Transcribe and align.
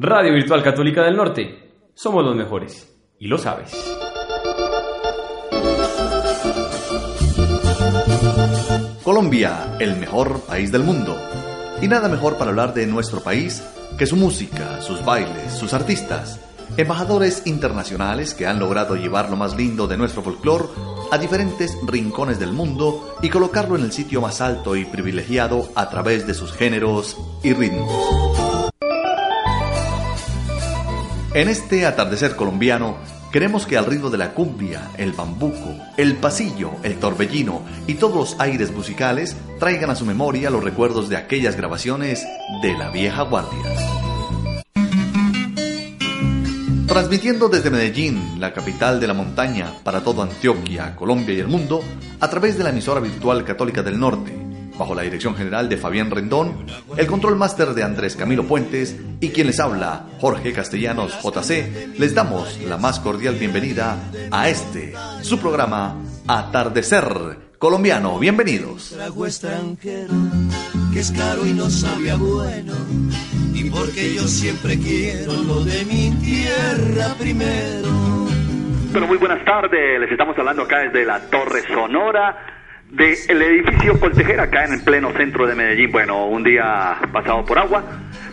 Radio 0.00 0.32
Virtual 0.32 0.62
Católica 0.62 1.02
del 1.02 1.16
Norte. 1.16 1.90
Somos 1.92 2.24
los 2.24 2.36
mejores. 2.36 2.88
Y 3.18 3.26
lo 3.26 3.36
sabes. 3.36 3.72
Colombia, 9.02 9.76
el 9.80 9.96
mejor 9.96 10.42
país 10.42 10.70
del 10.70 10.84
mundo. 10.84 11.18
Y 11.82 11.88
nada 11.88 12.08
mejor 12.08 12.36
para 12.36 12.50
hablar 12.50 12.74
de 12.74 12.86
nuestro 12.86 13.24
país 13.24 13.60
que 13.98 14.06
su 14.06 14.14
música, 14.14 14.80
sus 14.82 15.04
bailes, 15.04 15.52
sus 15.52 15.74
artistas. 15.74 16.38
Embajadores 16.76 17.42
internacionales 17.46 18.34
que 18.34 18.46
han 18.46 18.60
logrado 18.60 18.94
llevar 18.94 19.28
lo 19.28 19.36
más 19.36 19.56
lindo 19.56 19.88
de 19.88 19.96
nuestro 19.96 20.22
folclore 20.22 20.68
a 21.10 21.18
diferentes 21.18 21.76
rincones 21.84 22.38
del 22.38 22.52
mundo 22.52 23.16
y 23.20 23.30
colocarlo 23.30 23.74
en 23.74 23.82
el 23.82 23.90
sitio 23.90 24.20
más 24.20 24.40
alto 24.40 24.76
y 24.76 24.84
privilegiado 24.84 25.68
a 25.74 25.90
través 25.90 26.24
de 26.24 26.34
sus 26.34 26.52
géneros 26.52 27.16
y 27.42 27.52
ritmos. 27.52 28.27
En 31.38 31.48
este 31.48 31.86
atardecer 31.86 32.34
colombiano, 32.34 32.96
queremos 33.30 33.64
que 33.64 33.76
al 33.76 33.86
ritmo 33.86 34.10
de 34.10 34.18
la 34.18 34.32
cumbia, 34.34 34.90
el 34.96 35.12
bambuco, 35.12 35.76
el 35.96 36.16
pasillo, 36.16 36.72
el 36.82 36.98
torbellino 36.98 37.62
y 37.86 37.94
todos 37.94 38.16
los 38.16 38.40
aires 38.40 38.72
musicales 38.72 39.36
traigan 39.60 39.88
a 39.88 39.94
su 39.94 40.04
memoria 40.04 40.50
los 40.50 40.64
recuerdos 40.64 41.08
de 41.08 41.16
aquellas 41.16 41.54
grabaciones 41.54 42.26
de 42.60 42.76
la 42.76 42.90
vieja 42.90 43.22
guardia. 43.22 43.62
Transmitiendo 46.88 47.48
desde 47.48 47.70
Medellín, 47.70 48.40
la 48.40 48.52
capital 48.52 48.98
de 48.98 49.06
la 49.06 49.14
montaña, 49.14 49.74
para 49.84 50.02
toda 50.02 50.24
Antioquia, 50.24 50.96
Colombia 50.96 51.36
y 51.36 51.38
el 51.38 51.46
mundo, 51.46 51.84
a 52.18 52.28
través 52.28 52.58
de 52.58 52.64
la 52.64 52.70
emisora 52.70 52.98
virtual 52.98 53.44
Católica 53.44 53.84
del 53.84 54.00
Norte, 54.00 54.47
bajo 54.78 54.94
la 54.94 55.02
dirección 55.02 55.34
general 55.34 55.68
de 55.68 55.76
Fabián 55.76 56.10
Rendón, 56.10 56.66
el 56.96 57.06
control 57.06 57.36
máster 57.36 57.74
de 57.74 57.82
Andrés 57.82 58.14
Camilo 58.14 58.44
Puentes 58.44 58.96
y 59.20 59.30
quien 59.30 59.48
les 59.48 59.58
habla, 59.58 60.06
Jorge 60.20 60.52
Castellanos 60.52 61.18
JC, 61.20 61.98
les 61.98 62.14
damos 62.14 62.58
la 62.60 62.78
más 62.78 63.00
cordial 63.00 63.34
bienvenida 63.34 63.98
a 64.30 64.48
este, 64.48 64.94
su 65.22 65.38
programa 65.38 65.96
Atardecer 66.28 67.48
Colombiano. 67.58 68.18
Bienvenidos. 68.20 68.96
que 70.92 71.00
es 71.00 71.10
caro 71.10 71.44
y 71.44 71.52
no 71.52 71.68
sabía 71.68 72.14
bueno, 72.16 72.72
y 73.52 73.68
porque 73.70 74.14
yo 74.14 74.22
siempre 74.22 74.78
quiero 74.78 75.32
lo 75.32 75.64
de 75.64 75.84
mi 75.86 76.10
tierra 76.22 77.14
primero. 77.18 77.88
Bueno, 78.92 79.06
muy 79.06 79.18
buenas 79.18 79.44
tardes, 79.44 80.00
les 80.00 80.10
estamos 80.10 80.38
hablando 80.38 80.62
acá 80.62 80.78
desde 80.78 81.04
la 81.04 81.20
Torre 81.28 81.62
Sonora 81.66 82.57
del 82.90 83.42
edificio 83.42 83.98
Coltejera, 84.00 84.44
acá 84.44 84.64
en 84.64 84.74
el 84.74 84.82
pleno 84.82 85.12
centro 85.12 85.46
de 85.46 85.54
Medellín. 85.54 85.92
Bueno, 85.92 86.26
un 86.26 86.42
día 86.42 86.96
pasado 87.12 87.44
por 87.44 87.58
agua, 87.58 87.84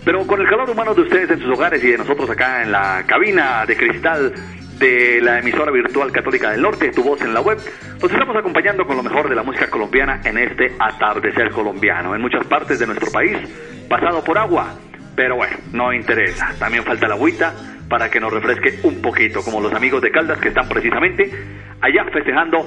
pero 0.04 0.26
con 0.26 0.42
el 0.42 0.48
calor 0.48 0.70
humano 0.70 0.94
de 0.94 1.02
ustedes 1.02 1.30
en 1.30 1.40
sus 1.40 1.50
hogares 1.50 1.84
y 1.84 1.92
de 1.92 1.98
nosotros 1.98 2.30
acá 2.30 2.64
en 2.64 2.72
la 2.72 3.04
cabina 3.06 3.66
de 3.66 3.76
cristal 3.76 4.34
de 4.80 5.20
la 5.22 5.40
emisora 5.40 5.72
virtual 5.72 6.12
católica 6.12 6.52
del 6.52 6.62
norte, 6.62 6.92
tu 6.92 7.04
voz 7.04 7.22
en 7.22 7.34
la 7.34 7.42
web, 7.42 7.58
nos 8.02 8.12
estamos 8.12 8.36
acompañando 8.36 8.86
con 8.86 8.98
lo 8.98 9.04
mejor 9.04 9.30
de 9.30 9.36
la 9.36 9.44
música 9.44 9.70
colombiana 9.70 10.22
en 10.24 10.38
este 10.38 10.74
atardecer 10.80 11.52
colombiano. 11.52 12.16
En 12.16 12.22
muchas 12.22 12.46
partes 12.46 12.80
de 12.80 12.86
nuestro 12.86 13.12
país, 13.12 13.38
pasado 13.90 14.24
por 14.24 14.38
agua, 14.38 14.74
pero 15.16 15.36
bueno, 15.38 15.56
no 15.72 15.94
interesa. 15.94 16.54
También 16.60 16.84
falta 16.84 17.08
la 17.08 17.16
agüita 17.16 17.54
para 17.90 18.10
que 18.10 18.20
nos 18.20 18.34
refresque 18.34 18.80
un 18.84 19.02
poquito, 19.02 19.42
como 19.42 19.62
los 19.62 19.74
amigos 19.74 20.02
de 20.02 20.12
Caldas 20.12 20.40
que 20.40 20.50
están 20.50 20.68
precisamente 20.68 21.32
allá 21.82 22.06
festejando 22.12 22.66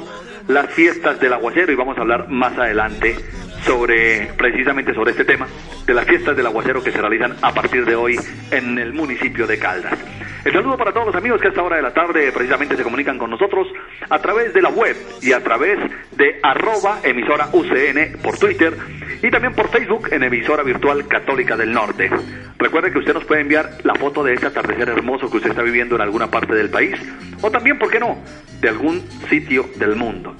las 0.48 0.70
fiestas 0.72 1.18
del 1.20 1.32
aguacero 1.32 1.72
y 1.72 1.76
vamos 1.76 1.98
a 1.98 2.02
hablar 2.02 2.28
más 2.28 2.56
adelante 2.56 3.16
sobre 3.64 4.30
precisamente 4.36 4.94
sobre 4.94 5.12
este 5.12 5.24
tema 5.24 5.46
de 5.86 5.94
las 5.94 6.04
fiestas 6.06 6.36
del 6.36 6.46
aguacero 6.46 6.82
que 6.82 6.92
se 6.92 7.00
realizan 7.00 7.36
a 7.42 7.52
partir 7.52 7.84
de 7.84 7.94
hoy 7.94 8.16
en 8.50 8.78
el 8.78 8.92
municipio 8.92 9.46
de 9.46 9.58
Caldas. 9.58 9.98
El 10.44 10.52
saludo 10.52 10.76
para 10.76 10.92
todos 10.92 11.06
los 11.06 11.14
amigos 11.14 11.40
que 11.40 11.48
a 11.48 11.50
esta 11.50 11.62
hora 11.62 11.76
de 11.76 11.82
la 11.82 11.92
tarde 11.92 12.30
precisamente 12.32 12.76
se 12.76 12.82
comunican 12.82 13.18
con 13.18 13.30
nosotros 13.30 13.66
a 14.08 14.18
través 14.20 14.54
de 14.54 14.62
la 14.62 14.68
web 14.68 14.96
y 15.20 15.32
a 15.32 15.42
través 15.42 15.78
de 16.16 16.38
arroba 16.42 17.00
emisora 17.02 17.48
UCN 17.52 18.20
por 18.22 18.38
Twitter 18.38 18.74
y 19.22 19.30
también 19.30 19.54
por 19.54 19.68
Facebook 19.68 20.08
en 20.12 20.22
emisora 20.22 20.62
virtual 20.62 21.06
católica 21.06 21.56
del 21.56 21.72
norte. 21.72 22.10
Recuerde 22.58 22.92
que 22.92 22.98
usted 22.98 23.14
nos 23.14 23.24
puede 23.24 23.42
enviar 23.42 23.78
la 23.82 23.94
foto 23.94 24.22
de 24.22 24.34
este 24.34 24.46
atardecer 24.46 24.88
hermoso 24.88 25.30
que 25.30 25.38
usted 25.38 25.50
está 25.50 25.62
viviendo 25.62 25.96
en 25.96 26.02
alguna 26.02 26.30
parte 26.30 26.54
del 26.54 26.70
país 26.70 26.94
o 27.42 27.50
también, 27.50 27.78
¿por 27.78 27.90
qué 27.90 27.98
no?, 27.98 28.18
de 28.60 28.68
algún 28.68 29.02
sitio 29.28 29.68
del 29.76 29.96
mundo. 29.96 30.34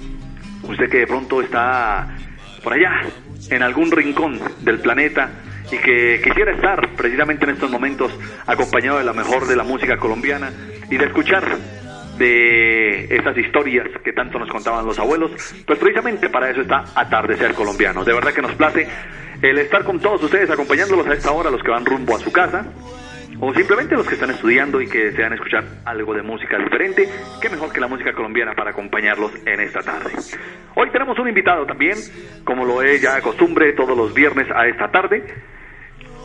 Usted 0.63 0.89
que 0.89 0.99
de 0.99 1.07
pronto 1.07 1.41
está 1.41 2.15
por 2.59 2.73
allá, 2.73 3.01
en 3.49 3.63
algún 3.63 3.91
rincón 3.91 4.39
del 4.61 4.79
planeta 4.79 5.29
y 5.71 5.77
que 5.77 6.21
quisiera 6.23 6.51
estar 6.51 6.95
precisamente 6.95 7.45
en 7.45 7.51
estos 7.51 7.69
momentos 7.69 8.11
acompañado 8.45 8.97
de 8.97 9.03
la 9.03 9.13
mejor 9.13 9.47
de 9.47 9.55
la 9.55 9.63
música 9.63 9.97
colombiana 9.97 10.51
y 10.89 10.97
de 10.97 11.05
escuchar 11.05 11.43
de 12.17 13.05
esas 13.15 13.37
historias 13.37 13.87
que 14.03 14.11
tanto 14.11 14.39
nos 14.39 14.49
contaban 14.49 14.85
los 14.85 14.99
abuelos, 14.99 15.31
pues 15.65 15.79
precisamente 15.79 16.29
para 16.29 16.49
eso 16.49 16.61
está 16.61 16.83
Atardecer 16.93 17.53
Colombiano. 17.53 18.03
De 18.03 18.13
verdad 18.13 18.33
que 18.33 18.41
nos 18.41 18.53
place 18.55 18.87
el 19.41 19.57
estar 19.57 19.85
con 19.85 19.99
todos 19.99 20.21
ustedes 20.23 20.49
acompañándolos 20.49 21.07
a 21.07 21.13
esta 21.13 21.31
hora, 21.31 21.49
los 21.49 21.63
que 21.63 21.71
van 21.71 21.85
rumbo 21.85 22.15
a 22.15 22.19
su 22.19 22.31
casa, 22.31 22.65
o 23.41 23.53
simplemente 23.53 23.95
los 23.95 24.07
que 24.07 24.15
están 24.15 24.31
estudiando 24.31 24.81
y 24.81 24.87
que 24.87 25.05
desean 25.05 25.33
escuchar 25.33 25.63
algo 25.85 26.13
de 26.13 26.21
música 26.21 26.57
diferente, 26.57 27.07
qué 27.41 27.49
mejor 27.49 27.71
que 27.71 27.79
la 27.79 27.87
música 27.87 28.13
colombiana 28.13 28.53
para 28.53 28.71
acompañarlos 28.71 29.31
en 29.45 29.61
esta 29.61 29.79
tarde. 29.79 30.11
Hoy 30.75 30.89
tenemos 30.91 31.17
un 31.19 31.29
invitado 31.29 31.65
también, 31.65 31.97
como 32.43 32.65
lo 32.65 32.81
es 32.81 33.01
ya 33.01 33.21
costumbre 33.21 33.73
todos 33.73 33.97
los 33.97 34.13
viernes 34.13 34.47
a 34.53 34.67
esta 34.67 34.91
tarde. 34.91 35.23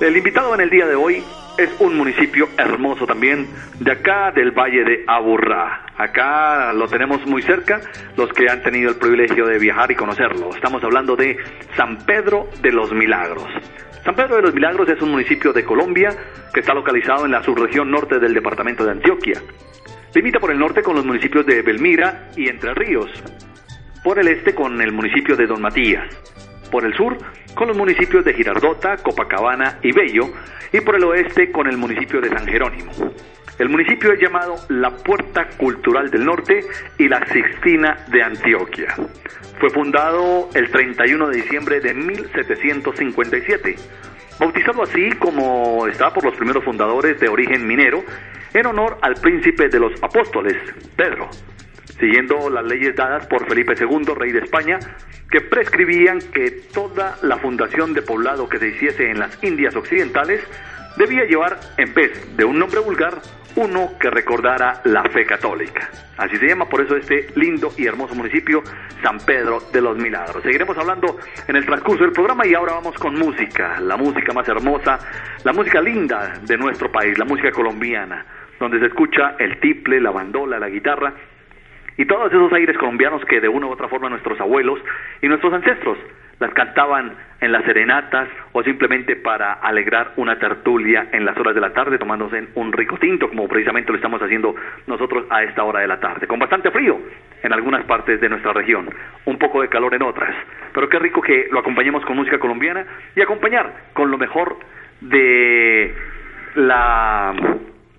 El 0.00 0.16
invitado 0.16 0.54
en 0.54 0.60
el 0.60 0.70
día 0.70 0.86
de 0.86 0.96
hoy 0.96 1.22
es 1.56 1.70
un 1.78 1.96
municipio 1.96 2.48
hermoso 2.58 3.06
también, 3.06 3.46
de 3.78 3.92
acá 3.92 4.32
del 4.32 4.50
Valle 4.50 4.82
de 4.82 5.04
Aburrá. 5.06 5.86
Acá 5.96 6.72
lo 6.72 6.88
tenemos 6.88 7.24
muy 7.26 7.42
cerca, 7.42 7.80
los 8.16 8.32
que 8.32 8.50
han 8.50 8.62
tenido 8.62 8.90
el 8.90 8.96
privilegio 8.96 9.46
de 9.46 9.58
viajar 9.60 9.92
y 9.92 9.94
conocerlo. 9.94 10.50
Estamos 10.52 10.82
hablando 10.82 11.14
de 11.14 11.36
San 11.76 11.98
Pedro 11.98 12.48
de 12.60 12.72
los 12.72 12.92
Milagros. 12.92 13.46
San 14.04 14.14
Pedro 14.14 14.36
de 14.36 14.42
los 14.42 14.54
Milagros 14.54 14.86
es 14.90 15.00
un 15.00 15.12
municipio 15.12 15.50
de 15.54 15.64
Colombia 15.64 16.14
que 16.52 16.60
está 16.60 16.74
localizado 16.74 17.24
en 17.24 17.32
la 17.32 17.42
subregión 17.42 17.90
norte 17.90 18.18
del 18.18 18.34
departamento 18.34 18.84
de 18.84 18.90
Antioquia. 18.90 19.42
Limita 20.14 20.38
por 20.38 20.50
el 20.50 20.58
norte 20.58 20.82
con 20.82 20.94
los 20.94 21.06
municipios 21.06 21.46
de 21.46 21.62
Belmira 21.62 22.28
y 22.36 22.50
Entre 22.50 22.74
Ríos, 22.74 23.10
por 24.02 24.18
el 24.18 24.28
este 24.28 24.54
con 24.54 24.78
el 24.82 24.92
municipio 24.92 25.36
de 25.36 25.46
Don 25.46 25.62
Matías, 25.62 26.04
por 26.70 26.84
el 26.84 26.94
sur 26.94 27.16
con 27.54 27.68
los 27.68 27.76
municipios 27.76 28.24
de 28.24 28.34
Girardota, 28.34 28.96
Copacabana 28.96 29.78
y 29.82 29.92
Bello, 29.92 30.32
y 30.72 30.80
por 30.80 30.96
el 30.96 31.04
oeste 31.04 31.52
con 31.52 31.68
el 31.68 31.76
municipio 31.76 32.20
de 32.20 32.28
San 32.28 32.46
Jerónimo. 32.46 32.92
El 33.58 33.68
municipio 33.68 34.12
es 34.12 34.20
llamado 34.20 34.56
la 34.68 34.90
Puerta 34.90 35.48
Cultural 35.56 36.10
del 36.10 36.24
Norte 36.24 36.60
y 36.98 37.08
la 37.08 37.24
Sixtina 37.26 38.04
de 38.08 38.22
Antioquia. 38.22 38.96
Fue 39.60 39.70
fundado 39.70 40.48
el 40.54 40.68
31 40.70 41.28
de 41.28 41.36
diciembre 41.36 41.80
de 41.80 41.94
1757, 41.94 43.76
bautizado 44.40 44.82
así 44.82 45.10
como 45.20 45.86
está 45.86 46.12
por 46.12 46.24
los 46.24 46.34
primeros 46.34 46.64
fundadores 46.64 47.20
de 47.20 47.28
origen 47.28 47.64
minero, 47.64 48.02
en 48.52 48.66
honor 48.66 48.98
al 49.02 49.14
príncipe 49.14 49.68
de 49.68 49.78
los 49.78 49.92
apóstoles, 50.02 50.56
Pedro, 50.96 51.30
siguiendo 51.98 52.50
las 52.50 52.64
leyes 52.64 52.94
dadas 52.96 53.26
por 53.26 53.46
Felipe 53.46 53.74
II, 53.78 54.14
rey 54.16 54.32
de 54.32 54.40
España, 54.40 54.78
que 55.30 55.40
prescribían 55.40 56.18
que 56.32 56.50
toda 56.72 57.16
la 57.22 57.38
fundación 57.38 57.92
de 57.94 58.02
poblado 58.02 58.48
que 58.48 58.58
se 58.58 58.68
hiciese 58.68 59.10
en 59.10 59.18
las 59.18 59.42
Indias 59.42 59.74
Occidentales 59.76 60.40
debía 60.96 61.24
llevar, 61.24 61.58
en 61.76 61.92
vez 61.92 62.36
de 62.36 62.44
un 62.44 62.58
nombre 62.58 62.80
vulgar, 62.80 63.20
uno 63.56 63.92
que 64.00 64.10
recordara 64.10 64.80
la 64.84 65.04
fe 65.04 65.24
católica. 65.24 65.88
Así 66.16 66.36
se 66.36 66.46
llama 66.46 66.68
por 66.68 66.80
eso 66.80 66.96
este 66.96 67.28
lindo 67.36 67.72
y 67.76 67.86
hermoso 67.86 68.14
municipio, 68.14 68.62
San 69.02 69.18
Pedro 69.18 69.60
de 69.72 69.80
los 69.80 69.96
Milagros. 69.96 70.42
Seguiremos 70.42 70.76
hablando 70.76 71.18
en 71.46 71.56
el 71.56 71.64
transcurso 71.64 72.02
del 72.02 72.12
programa 72.12 72.46
y 72.46 72.54
ahora 72.54 72.74
vamos 72.74 72.96
con 72.96 73.14
música, 73.14 73.80
la 73.80 73.96
música 73.96 74.32
más 74.32 74.48
hermosa, 74.48 74.98
la 75.44 75.52
música 75.52 75.80
linda 75.80 76.34
de 76.42 76.56
nuestro 76.56 76.90
país, 76.90 77.16
la 77.18 77.24
música 77.24 77.52
colombiana, 77.52 78.26
donde 78.58 78.80
se 78.80 78.86
escucha 78.86 79.36
el 79.38 79.60
tiple, 79.60 80.00
la 80.00 80.10
bandola, 80.10 80.58
la 80.58 80.68
guitarra 80.68 81.14
y 81.96 82.04
todos 82.06 82.32
esos 82.32 82.52
aires 82.52 82.76
colombianos 82.78 83.24
que 83.24 83.40
de 83.40 83.48
una 83.48 83.66
u 83.66 83.70
otra 83.70 83.88
forma 83.88 84.08
nuestros 84.08 84.40
abuelos 84.40 84.80
y 85.22 85.28
nuestros 85.28 85.52
ancestros 85.52 85.98
las 86.40 86.52
cantaban 86.52 87.12
en 87.40 87.52
las 87.52 87.64
serenatas 87.64 88.28
o 88.52 88.62
simplemente 88.62 89.16
para 89.16 89.54
alegrar 89.54 90.12
una 90.16 90.38
tertulia 90.38 91.08
en 91.12 91.24
las 91.24 91.36
horas 91.38 91.54
de 91.54 91.60
la 91.60 91.72
tarde 91.72 91.98
tomándose 91.98 92.48
un 92.54 92.72
rico 92.72 92.96
tinto 92.98 93.28
como 93.28 93.46
precisamente 93.46 93.92
lo 93.92 93.96
estamos 93.96 94.20
haciendo 94.20 94.54
nosotros 94.86 95.26
a 95.30 95.42
esta 95.44 95.62
hora 95.62 95.80
de 95.80 95.86
la 95.86 96.00
tarde 96.00 96.26
con 96.26 96.38
bastante 96.38 96.70
frío 96.70 96.98
en 97.42 97.52
algunas 97.52 97.84
partes 97.84 98.20
de 98.20 98.28
nuestra 98.28 98.52
región 98.52 98.88
un 99.26 99.38
poco 99.38 99.62
de 99.62 99.68
calor 99.68 99.94
en 99.94 100.02
otras. 100.02 100.34
Pero 100.72 100.88
qué 100.88 100.98
rico 100.98 101.20
que 101.20 101.48
lo 101.50 101.60
acompañemos 101.60 102.04
con 102.04 102.16
música 102.16 102.38
colombiana 102.38 102.84
y 103.14 103.20
acompañar 103.20 103.72
con 103.92 104.10
lo 104.10 104.18
mejor 104.18 104.56
de 105.00 105.94
la 106.56 107.34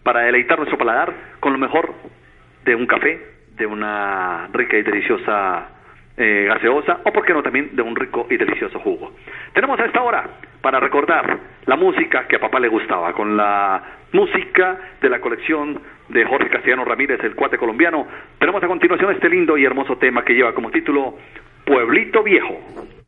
para 0.04 0.22
deleitar 0.22 0.58
nuestro 0.58 0.78
paladar 0.78 1.14
con 1.40 1.54
lo 1.54 1.60
mejor 1.60 1.94
de 2.64 2.76
un 2.76 2.86
café 2.86 3.35
de 3.56 3.66
una 3.66 4.48
rica 4.54 4.78
y 4.78 4.84
deliciosa 4.84 5.70
eh, 6.18 6.46
gaseosa 6.48 7.00
o, 7.04 7.12
por 7.12 7.26
qué 7.26 7.34
no, 7.34 7.44
también 7.44 7.76
de 7.76 7.82
un 7.82 7.96
rico 7.96 8.28
y 8.30 8.38
delicioso 8.38 8.80
jugo. 8.80 9.12
Tenemos 9.54 9.80
a 9.80 9.86
esta 9.86 10.02
hora 10.02 10.24
para 10.62 10.80
recordar 10.80 11.38
la 11.66 11.76
música 11.76 12.28
que 12.28 12.38
a 12.38 12.40
papá 12.40 12.60
le 12.60 12.70
gustaba, 12.70 13.14
con 13.14 13.36
la 13.36 13.82
música 14.14 14.80
de 15.02 15.10
la 15.10 15.20
colección 15.20 15.82
de 16.10 16.26
Jorge 16.26 16.50
Castellano 16.50 16.86
Ramírez, 16.86 17.20
el 17.24 17.36
cuate 17.36 17.58
colombiano. 17.58 18.08
Tenemos 18.40 18.64
a 18.64 18.68
continuación 18.68 19.12
este 19.12 19.30
lindo 19.30 19.58
y 19.58 19.66
hermoso 19.66 19.98
tema 19.98 20.24
que 20.24 20.34
lleva 20.34 20.54
como 20.54 20.72
título 20.72 21.16
Pueblito 21.66 22.24
Viejo. 22.24 23.05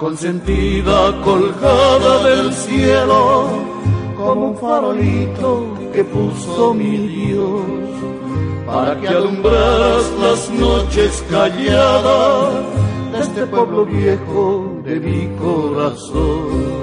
Consentida 0.00 1.20
colgada 1.22 2.24
del 2.24 2.54
cielo, 2.54 3.50
como 4.16 4.48
un 4.48 4.56
farolito 4.56 5.74
que 5.92 6.02
puso 6.02 6.72
mi 6.72 6.96
Dios, 6.96 7.60
para 8.66 8.98
que 8.98 9.08
alumbras 9.08 10.10
las 10.22 10.50
noches 10.50 11.22
calladas 11.30 12.54
de 13.12 13.18
este 13.20 13.46
pueblo 13.46 13.84
viejo 13.84 14.80
de 14.84 15.00
mi 15.00 15.28
corazón. 15.36 16.79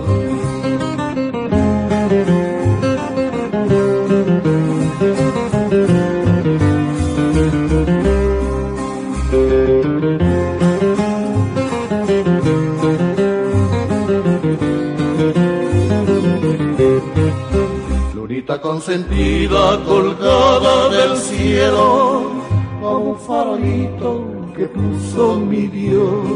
Consentida 18.77 19.83
colgada 19.87 20.89
del 20.89 21.17
cielo, 21.17 22.31
como 22.79 22.97
un 23.11 23.19
farolito 23.19 24.23
que 24.55 24.67
puso 24.67 25.39
mi 25.39 25.65
Dios, 25.65 26.27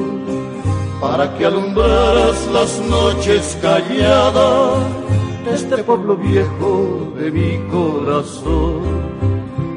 para 1.00 1.38
que 1.38 1.46
alumbraras 1.46 2.48
las 2.52 2.80
noches 2.80 3.56
calladas 3.62 4.74
de 5.46 5.54
este 5.54 5.84
pueblo 5.84 6.18
viejo 6.18 7.14
de 7.16 7.30
mi 7.30 7.60
corazón. 7.70 8.82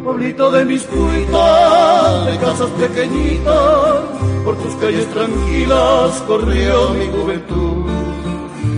Pueblito 0.02 0.50
de 0.50 0.64
mis 0.64 0.84
cuitas, 0.84 2.26
de 2.26 2.38
casas 2.38 2.70
pequeñitas, 2.80 4.00
por 4.42 4.56
tus 4.56 4.74
calles 4.76 5.06
tranquilas 5.08 6.22
corrió 6.26 6.90
mi 6.94 7.08
juventud. 7.08 7.90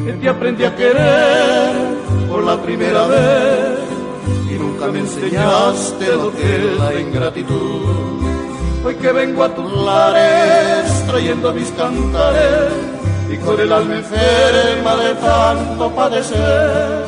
En 0.08 0.20
ti 0.20 0.26
aprendí 0.26 0.64
a 0.64 0.74
querer 0.74 1.96
por 2.28 2.44
la 2.44 2.60
primera 2.60 3.06
vez 3.06 3.75
me 4.92 5.00
enseñaste 5.00 6.06
lo 6.16 6.32
que 6.32 6.56
es 6.56 6.78
la 6.78 7.00
ingratitud. 7.00 8.24
Hoy 8.84 8.94
que 8.96 9.12
vengo 9.12 9.44
a 9.44 9.54
tus 9.54 9.72
lares 9.72 11.06
trayendo 11.06 11.52
mis 11.52 11.68
cantares 11.70 12.72
y 13.32 13.36
con 13.38 13.60
el 13.60 13.72
alma 13.72 13.96
enferma 13.96 14.96
de 14.96 15.14
tanto 15.14 15.90
padecer. 15.90 17.04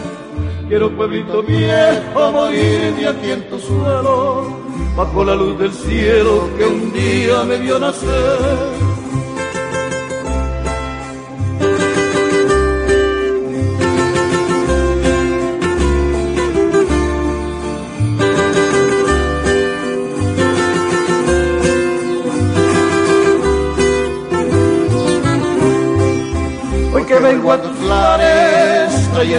Quiero 0.68 0.90
pueblito 0.96 1.42
viejo 1.42 2.32
morirme 2.32 3.06
aquí 3.06 3.30
en 3.30 3.48
tu 3.48 3.58
suelo, 3.58 4.58
bajo 4.96 5.24
la 5.24 5.34
luz 5.34 5.58
del 5.58 5.72
cielo 5.72 6.48
que 6.58 6.64
un 6.64 6.92
día 6.92 7.44
me 7.44 7.58
vio 7.58 7.78
nacer. 7.78 8.87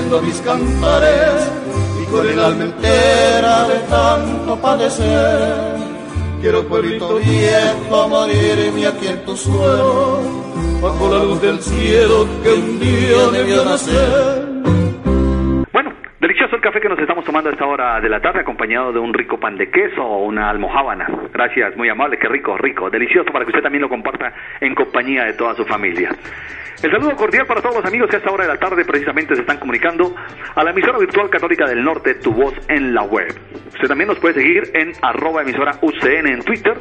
Trayendo 0.09 0.21
mis 0.21 0.41
cantares 0.41 1.51
y 2.01 2.11
con 2.11 2.27
el 2.27 2.39
alma 2.39 2.63
entera 2.63 3.67
de 3.67 3.79
tanto 3.89 4.61
padecer. 4.61 5.77
Quiero 6.41 6.67
pueblito 6.67 7.15
viejo 7.17 8.07
morirme 8.07 8.87
aquí 8.87 9.07
en 9.07 9.25
tu 9.25 9.35
suelo, 9.35 10.19
bajo 10.81 11.13
la 11.13 11.23
luz 11.23 11.41
del 11.41 11.59
cielo 11.59 12.27
que 12.43 12.53
un 12.53 12.79
día 12.79 13.43
vio 13.45 13.65
nacer. 13.65 14.47
Bueno, 15.71 15.93
delicioso 16.19 16.55
el 16.55 16.61
café 16.61 16.79
que 16.81 16.89
nos 16.89 16.99
estamos 16.99 17.25
tomando 17.25 17.49
a 17.49 17.53
esta 17.53 17.65
hora 17.65 17.99
de 17.99 18.09
la 18.09 18.21
tarde, 18.21 18.39
acompañado 18.39 18.93
de 18.93 18.99
un 18.99 19.13
rico 19.13 19.39
pan 19.39 19.57
de 19.57 19.69
queso 19.69 20.01
o 20.01 20.25
una 20.25 20.49
almohábana. 20.49 21.07
Gracias, 21.39 21.77
muy 21.77 21.87
amable, 21.87 22.17
qué 22.17 22.27
rico, 22.27 22.57
rico, 22.57 22.89
delicioso 22.89 23.31
para 23.31 23.45
que 23.45 23.51
usted 23.51 23.63
también 23.63 23.81
lo 23.81 23.87
comparta 23.87 24.33
en 24.59 24.75
compañía 24.75 25.23
de 25.23 25.31
toda 25.35 25.55
su 25.55 25.63
familia. 25.63 26.09
El 26.83 26.91
saludo 26.91 27.13
cordial 27.15 27.45
para 27.45 27.61
todos 27.61 27.75
los 27.75 27.85
amigos 27.85 28.09
que 28.09 28.15
a 28.15 28.19
esta 28.19 28.31
hora 28.31 28.43
de 28.43 28.53
la 28.53 28.57
tarde 28.57 28.85
precisamente 28.85 29.35
se 29.35 29.41
están 29.41 29.57
comunicando 29.57 30.15
a 30.55 30.63
la 30.63 30.71
emisora 30.71 30.97
virtual 30.97 31.29
católica 31.29 31.65
del 31.65 31.83
norte, 31.83 32.15
tu 32.15 32.33
voz 32.33 32.53
en 32.67 32.93
la 32.93 33.03
web. 33.03 33.27
Usted 33.67 33.87
también 33.87 34.07
nos 34.07 34.19
puede 34.19 34.35
seguir 34.35 34.63
en 34.73 34.91
arroba 35.01 35.41
emisora 35.41 35.77
UCN 35.81 36.27
en 36.27 36.41
Twitter 36.41 36.77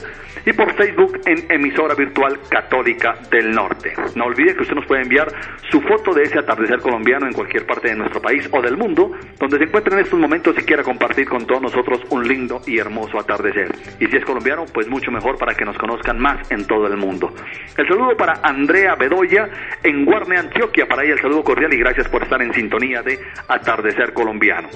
y 0.46 0.52
por 0.52 0.72
Facebook 0.74 1.20
en 1.26 1.50
emisora 1.50 1.94
virtual 1.94 2.38
católica 2.48 3.14
del 3.30 3.50
norte. 3.50 3.92
No 4.14 4.26
olvide 4.26 4.54
que 4.54 4.62
usted 4.62 4.74
nos 4.74 4.86
puede 4.86 5.02
enviar 5.02 5.28
su 5.70 5.80
foto 5.80 6.14
de 6.14 6.22
ese 6.22 6.38
atardecer 6.38 6.78
colombiano 6.80 7.26
en 7.26 7.32
cualquier 7.32 7.66
parte 7.66 7.88
de 7.88 7.96
nuestro 7.96 8.22
país 8.22 8.48
o 8.52 8.62
del 8.62 8.76
mundo, 8.76 9.10
donde 9.38 9.58
se 9.58 9.64
encuentre 9.64 9.94
en 9.94 10.00
estos 10.00 10.18
momentos 10.18 10.56
y 10.58 10.62
quiera 10.62 10.82
compartir 10.82 11.28
con 11.28 11.44
todos 11.44 11.62
nosotros 11.62 12.00
un 12.10 12.26
lindo 12.26 12.60
y 12.66 12.78
hermoso 12.78 13.18
atardecer. 13.18 13.68
Y 13.98 14.06
si 14.06 14.16
es 14.16 14.24
colombiano, 14.24 14.47
pues 14.72 14.88
mucho 14.88 15.10
mejor 15.10 15.38
para 15.38 15.54
que 15.54 15.64
nos 15.64 15.76
conozcan 15.76 16.18
más 16.18 16.50
en 16.50 16.66
todo 16.66 16.86
el 16.86 16.96
mundo. 16.96 17.32
El 17.76 17.86
saludo 17.86 18.16
para 18.16 18.40
Andrea 18.42 18.94
Bedoya 18.94 19.48
en 19.82 20.04
Guarne, 20.04 20.38
Antioquia. 20.38 20.86
Para 20.86 21.04
ella 21.04 21.14
el 21.14 21.20
saludo 21.20 21.44
cordial 21.44 21.72
y 21.74 21.78
gracias 21.78 22.08
por 22.08 22.22
estar 22.22 22.40
en 22.42 22.52
sintonía 22.54 23.02
de 23.02 23.18
Atardecer 23.48 24.12
Colombiano. 24.12 24.68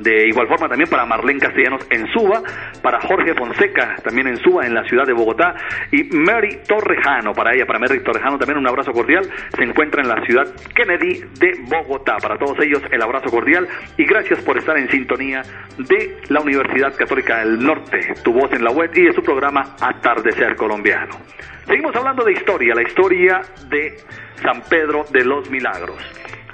De 0.00 0.28
igual 0.28 0.48
forma 0.48 0.66
también 0.66 0.88
para 0.88 1.04
Marlene 1.04 1.40
Castellanos 1.40 1.86
en 1.90 2.06
Suba, 2.08 2.42
para 2.82 3.00
Jorge 3.00 3.34
Fonseca 3.34 3.96
también 4.02 4.28
en 4.28 4.36
Suba, 4.38 4.66
en 4.66 4.72
la 4.72 4.82
ciudad 4.84 5.04
de 5.04 5.12
Bogotá, 5.12 5.54
y 5.92 6.04
Mary 6.04 6.60
Torrejano, 6.66 7.32
para 7.34 7.54
ella, 7.54 7.66
para 7.66 7.78
Mary 7.78 8.02
Torrejano 8.02 8.38
también 8.38 8.58
un 8.58 8.66
abrazo 8.66 8.92
cordial, 8.92 9.28
se 9.54 9.62
encuentra 9.62 10.02
en 10.02 10.08
la 10.08 10.24
ciudad 10.24 10.44
Kennedy 10.74 11.20
de 11.38 11.52
Bogotá. 11.68 12.16
Para 12.16 12.38
todos 12.38 12.58
ellos 12.60 12.82
el 12.90 13.02
abrazo 13.02 13.30
cordial 13.30 13.68
y 13.98 14.04
gracias 14.06 14.42
por 14.42 14.56
estar 14.56 14.78
en 14.78 14.88
sintonía 14.88 15.42
de 15.76 16.18
la 16.28 16.40
Universidad 16.40 16.96
Católica 16.96 17.40
del 17.40 17.58
Norte, 17.58 18.14
tu 18.24 18.32
voz 18.32 18.50
en 18.52 18.64
la 18.64 18.70
web 18.70 18.90
y 18.94 19.02
de 19.02 19.12
su 19.12 19.22
programa 19.22 19.76
Atardecer 19.80 20.56
Colombiano. 20.56 21.18
Seguimos 21.66 21.94
hablando 21.94 22.24
de 22.24 22.32
historia, 22.32 22.74
la 22.74 22.82
historia 22.82 23.40
de 23.68 23.96
San 24.42 24.62
Pedro 24.68 25.04
de 25.12 25.24
los 25.24 25.50
Milagros. 25.50 26.02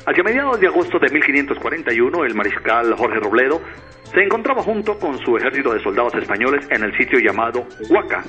Hacia 0.07 0.23
mediados 0.23 0.61
de 0.61 0.69
agosto 0.69 1.01
de 1.01 1.13
1541, 1.13 2.25
el 2.25 2.35
mariscal 2.37 2.95
Jorge 2.95 3.19
Robledo 3.19 3.61
se 4.15 4.21
encontraba 4.21 4.63
junto 4.63 4.97
con 5.01 5.19
su 5.19 5.37
ejército 5.37 5.75
de 5.75 5.83
soldados 5.83 6.15
españoles 6.15 6.65
en 6.71 6.85
el 6.85 6.97
sitio 6.97 7.19
llamado 7.19 7.67
Huaca, 7.91 8.23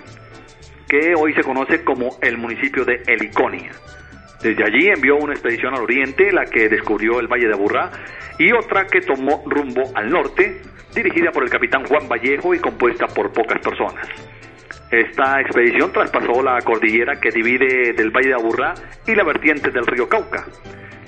que 0.90 1.14
hoy 1.16 1.36
se 1.36 1.44
conoce 1.44 1.84
como 1.84 2.18
el 2.20 2.40
municipio 2.40 2.84
de 2.84 3.04
Heliconia. 3.06 3.70
Desde 4.42 4.64
allí 4.64 4.88
envió 4.88 5.18
una 5.18 5.34
expedición 5.34 5.76
al 5.76 5.84
oriente, 5.84 6.32
la 6.32 6.46
que 6.46 6.68
descubrió 6.68 7.20
el 7.20 7.28
Valle 7.28 7.46
de 7.46 7.54
Aburrá, 7.54 7.92
y 8.40 8.52
otra 8.54 8.88
que 8.88 9.02
tomó 9.02 9.44
rumbo 9.46 9.84
al 9.94 10.10
norte, 10.10 10.60
dirigida 10.96 11.30
por 11.32 11.44
el 11.44 11.52
capitán 11.52 11.86
Juan 11.86 12.10
Vallejo 12.10 12.56
y 12.56 12.60
compuesta 12.60 13.06
por 13.06 13.32
pocas 13.32 13.60
personas. 13.62 14.10
Esta 14.90 15.42
expedición 15.42 15.92
traspasó 15.92 16.42
la 16.42 16.60
cordillera 16.62 17.20
que 17.20 17.30
divide 17.30 17.94
del 17.94 18.10
Valle 18.10 18.30
de 18.30 18.34
Aburrá 18.34 18.74
y 19.06 19.14
la 19.14 19.24
vertiente 19.24 19.70
del 19.70 19.86
río 19.86 20.10
Cauca. 20.10 20.44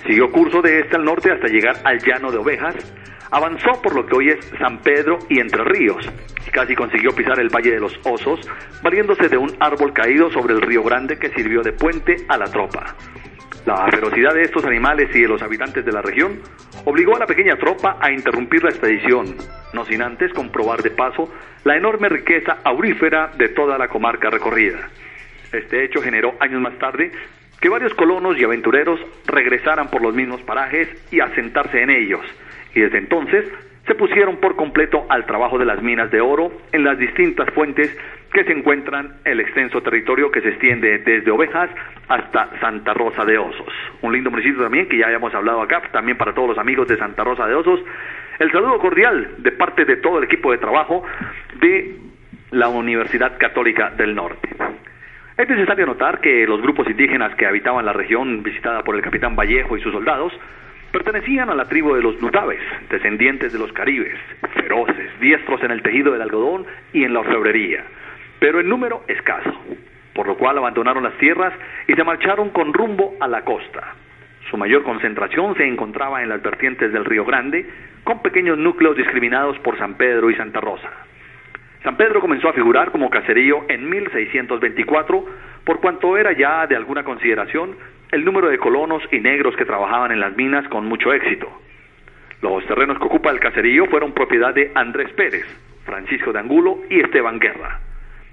Siguió 0.05 0.31
curso 0.31 0.61
de 0.61 0.79
este 0.79 0.95
al 0.95 1.05
norte 1.05 1.31
hasta 1.31 1.47
llegar 1.47 1.75
al 1.83 1.99
llano 1.99 2.31
de 2.31 2.37
Ovejas, 2.37 2.75
avanzó 3.31 3.81
por 3.81 3.95
lo 3.95 4.05
que 4.05 4.15
hoy 4.15 4.29
es 4.29 4.45
San 4.57 4.79
Pedro 4.79 5.19
y 5.29 5.39
Entre 5.39 5.63
Ríos, 5.63 6.07
casi 6.51 6.75
consiguió 6.75 7.11
pisar 7.11 7.39
el 7.39 7.49
Valle 7.49 7.71
de 7.71 7.79
los 7.79 7.99
Osos, 8.03 8.39
valiéndose 8.81 9.29
de 9.29 9.37
un 9.37 9.51
árbol 9.59 9.93
caído 9.93 10.31
sobre 10.31 10.53
el 10.53 10.61
río 10.61 10.83
Grande 10.83 11.17
que 11.17 11.29
sirvió 11.29 11.61
de 11.61 11.73
puente 11.73 12.15
a 12.27 12.37
la 12.37 12.45
tropa. 12.45 12.95
La 13.65 13.87
ferocidad 13.91 14.33
de 14.33 14.43
estos 14.43 14.65
animales 14.65 15.13
y 15.13 15.21
de 15.21 15.27
los 15.27 15.41
habitantes 15.41 15.85
de 15.85 15.91
la 15.91 16.01
región 16.01 16.39
obligó 16.85 17.15
a 17.15 17.19
la 17.19 17.27
pequeña 17.27 17.55
tropa 17.57 17.97
a 17.99 18.11
interrumpir 18.11 18.63
la 18.63 18.69
expedición, 18.69 19.35
no 19.73 19.85
sin 19.85 20.01
antes 20.01 20.33
comprobar 20.33 20.81
de 20.81 20.91
paso 20.91 21.31
la 21.65 21.75
enorme 21.75 22.09
riqueza 22.09 22.59
aurífera 22.63 23.31
de 23.37 23.49
toda 23.49 23.77
la 23.77 23.87
comarca 23.87 24.29
recorrida. 24.29 24.89
Este 25.51 25.83
hecho 25.83 26.01
generó 26.01 26.35
años 26.39 26.61
más 26.61 26.77
tarde 26.79 27.11
que 27.59 27.69
varios 27.69 27.93
colonos 27.93 28.37
y 28.37 28.43
aventureros 28.43 28.99
regresaran 29.25 29.89
por 29.89 30.01
los 30.01 30.13
mismos 30.13 30.41
parajes 30.41 30.87
y 31.11 31.19
asentarse 31.19 31.81
en 31.81 31.89
ellos, 31.89 32.21
y 32.73 32.81
desde 32.81 32.99
entonces 32.99 33.45
se 33.89 33.95
pusieron 33.95 34.37
por 34.37 34.55
completo 34.55 35.07
al 35.09 35.25
trabajo 35.25 35.57
de 35.57 35.65
las 35.65 35.81
minas 35.81 36.11
de 36.11 36.21
oro 36.21 36.51
en 36.71 36.83
las 36.83 36.97
distintas 36.99 37.49
fuentes 37.55 37.97
que 38.31 38.43
se 38.43 38.51
encuentran 38.51 39.15
en 39.25 39.31
el 39.31 39.39
extenso 39.39 39.81
territorio 39.81 40.29
que 40.29 40.41
se 40.41 40.49
extiende 40.49 40.99
desde 40.99 41.31
Ovejas 41.31 41.71
hasta 42.07 42.59
Santa 42.59 42.93
Rosa 42.93 43.25
de 43.25 43.39
Osos. 43.39 43.73
Un 44.03 44.13
lindo 44.13 44.29
municipio 44.29 44.61
también 44.61 44.87
que 44.87 44.97
ya 44.97 45.07
habíamos 45.07 45.33
hablado 45.33 45.61
acá, 45.63 45.81
también 45.91 46.17
para 46.17 46.33
todos 46.33 46.49
los 46.49 46.57
amigos 46.59 46.87
de 46.87 46.97
Santa 46.97 47.23
Rosa 47.23 47.47
de 47.47 47.55
Osos. 47.55 47.79
El 48.37 48.51
saludo 48.51 48.77
cordial 48.77 49.35
de 49.39 49.51
parte 49.53 49.85
de 49.85 49.97
todo 49.97 50.19
el 50.19 50.25
equipo 50.25 50.51
de 50.51 50.59
trabajo 50.59 51.03
de 51.59 51.97
la 52.51 52.69
Universidad 52.69 53.39
Católica 53.39 53.89
del 53.89 54.13
Norte. 54.13 54.49
Es 55.39 55.47
necesario 55.47 55.85
notar 55.85 56.19
que 56.19 56.45
los 56.45 56.61
grupos 56.61 56.85
indígenas 56.89 57.33
que 57.35 57.45
habitaban 57.45 57.85
la 57.85 57.93
región 57.93 58.43
visitada 58.43 58.83
por 58.83 58.97
el 58.97 59.01
capitán 59.01 59.37
Vallejo 59.37 59.77
y 59.77 59.81
sus 59.81 59.93
soldados 59.93 60.33
pertenecían 60.91 61.49
a 61.49 61.55
la 61.55 61.63
tribu 61.63 61.95
de 61.95 62.01
los 62.01 62.21
Nutaves, 62.21 62.59
descendientes 62.89 63.53
de 63.53 63.59
los 63.59 63.71
caribes, 63.71 64.19
feroces, 64.53 65.17
diestros 65.21 65.63
en 65.63 65.71
el 65.71 65.81
tejido 65.81 66.11
del 66.11 66.23
algodón 66.23 66.65
y 66.91 67.05
en 67.05 67.13
la 67.13 67.21
orfebrería, 67.21 67.85
pero 68.41 68.59
en 68.59 68.67
número 68.67 69.05
escaso, 69.07 69.53
por 70.13 70.27
lo 70.27 70.35
cual 70.35 70.57
abandonaron 70.57 71.05
las 71.05 71.17
tierras 71.19 71.53
y 71.87 71.93
se 71.93 72.03
marcharon 72.03 72.49
con 72.49 72.73
rumbo 72.73 73.15
a 73.21 73.29
la 73.29 73.45
costa. 73.45 73.95
Su 74.51 74.57
mayor 74.57 74.83
concentración 74.83 75.55
se 75.55 75.65
encontraba 75.65 76.21
en 76.21 76.27
las 76.27 76.41
vertientes 76.41 76.91
del 76.91 77.05
Río 77.05 77.23
Grande, 77.23 77.65
con 78.03 78.21
pequeños 78.21 78.57
núcleos 78.57 78.97
discriminados 78.97 79.57
por 79.59 79.77
San 79.77 79.93
Pedro 79.93 80.29
y 80.29 80.35
Santa 80.35 80.59
Rosa. 80.59 80.89
San 81.83 81.95
Pedro 81.95 82.19
comenzó 82.19 82.49
a 82.49 82.53
figurar 82.53 82.91
como 82.91 83.09
caserío 83.09 83.65
en 83.69 83.89
1624, 83.89 85.25
por 85.63 85.79
cuanto 85.79 86.17
era 86.17 86.33
ya 86.33 86.67
de 86.67 86.75
alguna 86.75 87.03
consideración 87.03 87.75
el 88.11 88.25
número 88.25 88.49
de 88.49 88.57
colonos 88.57 89.01
y 89.11 89.19
negros 89.19 89.55
que 89.55 89.65
trabajaban 89.65 90.11
en 90.11 90.19
las 90.19 90.35
minas 90.35 90.67
con 90.67 90.85
mucho 90.85 91.13
éxito. 91.13 91.47
Los 92.41 92.65
terrenos 92.65 92.97
que 92.97 93.05
ocupa 93.05 93.31
el 93.31 93.39
caserío 93.39 93.85
fueron 93.85 94.13
propiedad 94.13 94.53
de 94.53 94.71
Andrés 94.75 95.11
Pérez, 95.13 95.45
Francisco 95.85 96.33
de 96.33 96.39
Angulo 96.39 96.79
y 96.89 96.99
Esteban 96.99 97.39
Guerra. 97.39 97.79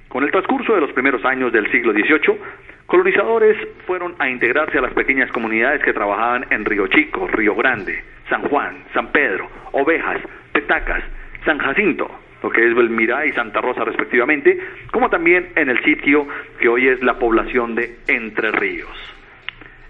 Con 0.09 0.25
el 0.25 0.31
transcurso 0.31 0.75
de 0.75 0.81
los 0.81 0.93
primeros 0.93 1.25
años 1.25 1.53
del 1.53 1.71
siglo 1.71 1.93
XVIII, 1.93 2.39
colonizadores 2.87 3.57
fueron 3.87 4.15
a 4.19 4.29
integrarse 4.29 4.79
a 4.79 4.81
las 4.81 4.93
pequeñas 4.93 5.31
comunidades 5.31 5.83
que 5.83 5.93
trabajaban 5.93 6.47
en 6.51 6.65
Río 6.65 6.87
Chico, 6.89 7.29
Río 7.29 7.55
Grande, 7.55 8.03
San 8.29 8.43
Juan, 8.43 8.85
San 8.93 9.13
Pedro, 9.13 9.49
Ovejas, 9.73 10.21
Petacas, 10.53 11.03
San 11.45 11.59
Jacinto, 11.59 12.09
lo 12.43 12.51
que 12.51 12.67
es 12.67 12.75
Belmira 12.75 13.27
y 13.27 13.33
Santa 13.33 13.61
Rosa 13.61 13.85
respectivamente, 13.85 14.59
como 14.93 15.11
también 15.11 15.49
en 15.57 15.69
el 15.69 15.83
sitio 15.83 16.27
que 16.59 16.69
hoy 16.69 16.89
es 16.89 17.03
la 17.03 17.19
población 17.19 17.75
de 17.75 17.97
Entre 18.07 18.51
Ríos. 18.53 19.15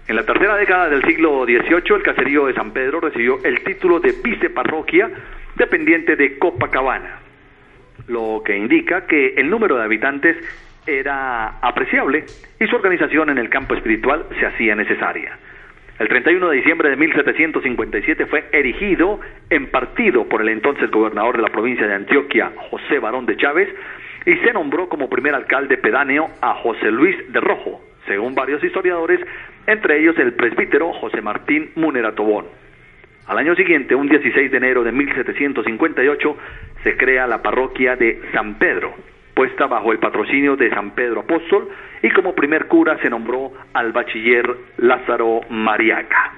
En 0.07 0.15
la 0.15 0.25
tercera 0.25 0.55
década 0.55 0.89
del 0.89 1.03
siglo 1.03 1.43
XVIII, 1.43 1.95
el 1.95 2.03
caserío 2.03 2.45
de 2.47 2.53
San 2.53 2.71
Pedro 2.71 3.01
recibió 3.01 3.43
el 3.43 3.61
título 3.63 3.99
de 3.99 4.13
viceparroquia 4.23 5.09
dependiente 5.55 6.15
de 6.15 6.37
Copacabana, 6.37 7.19
lo 8.07 8.41
que 8.45 8.55
indica 8.55 9.05
que 9.05 9.33
el 9.35 9.49
número 9.49 9.75
de 9.75 9.83
habitantes 9.83 10.37
era 10.85 11.59
apreciable 11.59 12.25
y 12.59 12.67
su 12.67 12.75
organización 12.75 13.29
en 13.29 13.37
el 13.37 13.49
campo 13.49 13.75
espiritual 13.75 14.25
se 14.39 14.45
hacía 14.45 14.75
necesaria. 14.75 15.37
El 15.99 16.09
31 16.09 16.49
de 16.49 16.57
diciembre 16.57 16.89
de 16.91 16.95
1757 16.95 18.27
fue 18.27 18.45
erigido 18.51 19.19
en 19.49 19.71
partido 19.71 20.25
por 20.29 20.41
el 20.41 20.49
entonces 20.49 20.91
gobernador 20.91 21.37
de 21.37 21.41
la 21.41 21.49
provincia 21.49 21.87
de 21.87 21.95
Antioquia, 21.95 22.51
José 22.69 22.99
Barón 22.99 23.25
de 23.25 23.35
Chávez, 23.35 23.67
y 24.23 24.35
se 24.37 24.53
nombró 24.53 24.89
como 24.89 25.09
primer 25.09 25.33
alcalde 25.33 25.77
pedáneo 25.77 26.27
a 26.39 26.53
José 26.55 26.91
Luis 26.91 27.15
de 27.31 27.39
Rojo, 27.39 27.81
según 28.05 28.35
varios 28.35 28.63
historiadores, 28.63 29.19
entre 29.65 29.99
ellos 29.99 30.15
el 30.19 30.33
presbítero 30.33 30.93
José 30.93 31.21
Martín 31.21 31.71
Munera 31.75 32.13
Tobón. 32.13 32.45
Al 33.25 33.39
año 33.39 33.55
siguiente, 33.55 33.95
un 33.95 34.07
16 34.07 34.51
de 34.51 34.57
enero 34.57 34.83
de 34.83 34.91
1758, 34.91 36.37
se 36.83 36.95
crea 36.95 37.25
la 37.25 37.41
parroquia 37.41 37.95
de 37.95 38.21
San 38.33 38.59
Pedro, 38.59 38.93
puesta 39.33 39.65
bajo 39.65 39.91
el 39.91 39.97
patrocinio 39.97 40.55
de 40.55 40.69
San 40.69 40.91
Pedro 40.91 41.21
Apóstol, 41.21 41.69
y 42.01 42.09
como 42.11 42.35
primer 42.35 42.67
cura 42.67 42.97
se 43.01 43.09
nombró 43.09 43.53
al 43.73 43.91
bachiller 43.91 44.55
Lázaro 44.77 45.41
Mariaca. 45.49 46.33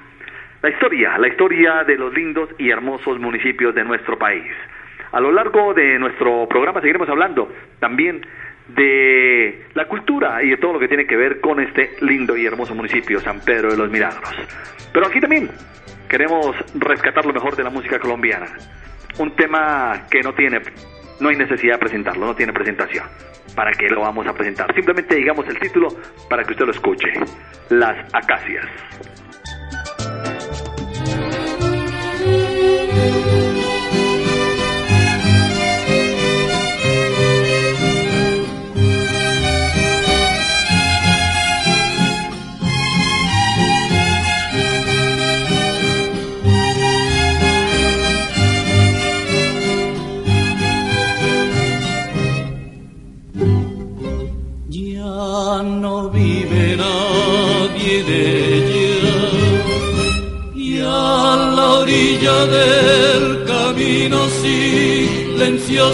La 0.62 0.70
historia, 0.70 1.18
la 1.18 1.28
historia 1.28 1.84
de 1.86 1.98
los 1.98 2.14
lindos 2.14 2.50
y 2.58 2.70
hermosos 2.70 3.20
municipios 3.20 3.74
de 3.74 3.84
nuestro 3.84 4.18
país. 4.18 4.52
A 5.12 5.20
lo 5.20 5.32
largo 5.32 5.74
de 5.74 5.98
nuestro 5.98 6.48
programa 6.48 6.82
seguiremos 6.82 7.10
hablando 7.10 7.52
también 7.80 8.22
de 8.68 9.66
la 9.74 9.86
cultura 9.86 10.44
y 10.44 10.50
de 10.50 10.58
todo 10.58 10.74
lo 10.74 10.80
que 10.80 10.88
tiene 10.88 11.08
que 11.08 11.16
ver 11.16 11.40
con 11.40 11.60
este 11.60 11.92
lindo 12.02 12.38
y 12.38 12.46
hermoso 12.46 12.76
municipio, 12.76 13.20
San 13.20 13.40
Pedro 13.40 13.72
de 13.72 13.78
los 13.78 13.90
Milagros. 13.90 14.36
Pero 14.94 15.08
aquí 15.08 15.20
también 15.20 15.50
queremos 16.08 16.56
rescatar 16.76 17.26
lo 17.26 17.34
mejor 17.34 17.56
de 17.56 17.64
la 17.64 17.70
música 17.70 18.00
colombiana. 18.00 18.48
Un 19.18 19.36
tema 19.36 20.06
que 20.10 20.22
no 20.22 20.34
tiene, 20.34 20.62
no 21.20 21.30
hay 21.30 21.36
necesidad 21.36 21.74
de 21.74 21.80
presentarlo, 21.80 22.26
no 22.26 22.36
tiene 22.36 22.54
presentación. 22.54 23.06
¿Para 23.56 23.72
qué 23.72 23.90
lo 23.90 24.02
vamos 24.02 24.28
a 24.28 24.34
presentar? 24.34 24.74
Simplemente 24.74 25.16
digamos 25.16 25.48
el 25.48 25.60
título 25.60 25.90
para 26.30 26.44
que 26.44 26.52
usted 26.52 26.66
lo 26.66 26.72
escuche. 26.72 27.12
Las 27.70 27.98
acacias. 28.14 28.66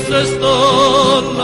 Está 0.10 1.35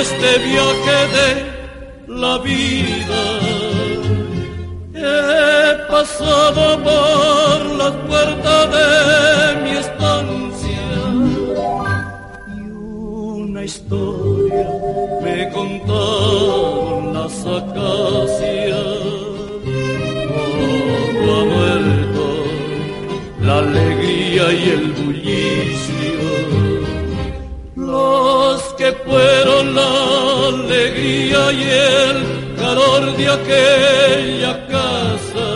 este 0.00 0.38
viaje 0.38 0.98
de 1.16 1.28
la 2.22 2.38
vida. 2.38 3.22
He 4.94 5.90
pasado 5.90 6.82
por 6.82 6.99
y 31.52 31.62
el 31.62 32.54
calor 32.56 33.16
de 33.16 33.28
aquella 33.28 34.66
casa. 34.68 35.48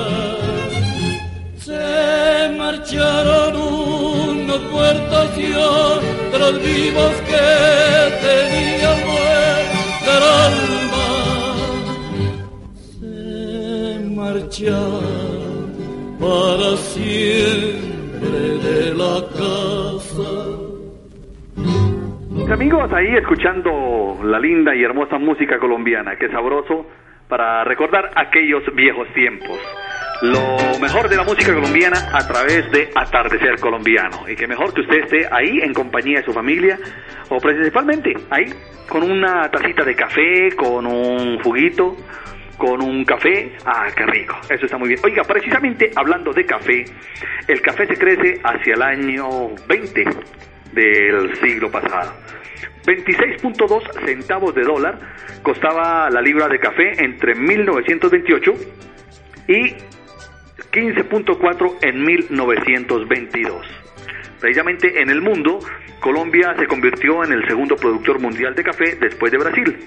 Se 1.65 2.49
marcharon 2.59 3.57
unos 3.57 4.61
muertos 4.73 5.29
y 5.39 5.53
otros 5.55 6.63
vivos 6.63 7.13
que 7.29 7.94
ahí 22.95 23.17
escuchando 23.17 24.21
la 24.23 24.39
linda 24.39 24.75
y 24.75 24.85
hermosa 24.85 25.19
música 25.19 25.59
colombiana, 25.59 26.17
qué 26.17 26.29
sabroso 26.29 26.87
para 27.29 27.65
recordar 27.65 28.11
aquellos 28.15 28.63
viejos 28.75 29.09
tiempos. 29.15 29.59
Lo 30.23 30.79
mejor 30.81 31.09
de 31.09 31.17
la 31.17 31.25
música 31.25 31.53
colombiana 31.53 31.97
a 32.13 32.27
través 32.27 32.71
de 32.71 32.89
Atardecer 32.95 33.59
Colombiano. 33.59 34.29
Y 34.29 34.37
que 34.37 34.47
mejor 34.47 34.73
que 34.73 34.83
usted 34.83 35.01
esté 35.03 35.27
ahí 35.31 35.59
en 35.61 35.75
compañía 35.75 36.21
de 36.21 36.25
su 36.25 36.33
familia 36.33 36.79
o 37.29 37.39
principalmente 37.39 38.15
ahí 38.31 38.47
con 38.89 39.03
una 39.03 39.51
tacita 39.51 39.85
de 39.85 39.95
café, 39.95 40.55
con 40.57 40.87
un 40.87 41.41
juguito, 41.43 41.97
con 42.57 42.81
un 42.81 43.05
café. 43.05 43.53
Ah, 43.67 43.89
qué 43.95 44.07
rico. 44.07 44.37
Eso 44.49 44.67
está 44.67 44.79
muy 44.79 44.89
bien. 44.89 45.01
Oiga, 45.05 45.25
precisamente 45.25 45.91
hablando 45.97 46.33
de 46.33 46.47
café, 46.47 46.85
el 47.49 47.61
café 47.61 47.87
se 47.87 47.97
crece 47.97 48.41
hacia 48.45 48.75
el 48.75 48.83
año 48.83 49.27
20 49.67 50.05
del 50.73 51.37
siglo 51.41 51.71
pasado. 51.71 52.13
26.2 52.85 54.05
centavos 54.05 54.55
de 54.55 54.63
dólar 54.63 54.99
costaba 55.43 56.11
la 56.11 56.21
libra 56.21 56.49
de 56.49 56.59
café 56.59 57.05
entre 57.05 57.35
1928 57.35 58.53
y 59.49 59.75
15.4 60.73 61.77
en 61.83 62.05
1922. 62.05 63.67
Precisamente 64.41 65.01
en 65.01 65.11
el 65.11 65.23
mundo, 65.23 65.59
Colombia 66.01 66.55
se 66.59 66.67
convirtió 66.67 67.25
en 67.25 67.33
el 67.33 67.47
segundo 67.47 67.77
productor 67.77 68.21
mundial 68.21 68.55
de 68.55 68.63
café 68.63 68.97
después 69.01 69.33
de 69.33 69.39
Brasil. 69.39 69.79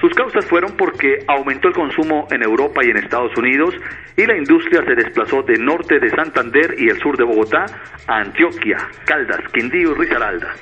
Sus 0.00 0.12
causas 0.14 0.44
fueron 0.46 0.76
porque 0.76 1.18
aumentó 1.26 1.68
el 1.68 1.74
consumo 1.74 2.26
en 2.30 2.42
Europa 2.42 2.80
y 2.84 2.90
en 2.90 2.98
Estados 2.98 3.36
Unidos 3.36 3.74
y 4.16 4.26
la 4.26 4.36
industria 4.36 4.82
se 4.84 4.94
desplazó 4.94 5.42
de 5.42 5.56
norte 5.58 5.98
de 5.98 6.10
Santander 6.10 6.74
y 6.78 6.88
el 6.88 6.98
sur 6.98 7.16
de 7.16 7.24
Bogotá 7.24 7.66
a 8.06 8.18
Antioquia, 8.20 8.78
Caldas, 9.04 9.40
Quindío 9.52 9.92
y 9.92 9.94
Risaralda. 9.94 10.54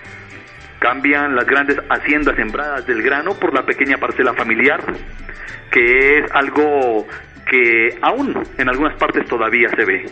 Cambian 0.83 1.37
las 1.37 1.47
grandes 1.47 1.79
haciendas 1.89 2.35
sembradas 2.35 2.85
del 2.89 3.03
grano 3.03 3.39
por 3.39 3.55
la 3.55 3.65
pequeña 3.65 3.99
parcela 3.99 4.35
familiar, 4.35 4.81
que 5.71 6.19
es 6.19 6.33
algo 6.33 7.07
que 7.49 7.97
aún 8.03 8.35
en 8.59 8.69
algunas 8.69 8.99
partes 8.99 9.25
todavía 9.27 9.69
se 9.69 9.85
ve. 9.85 10.07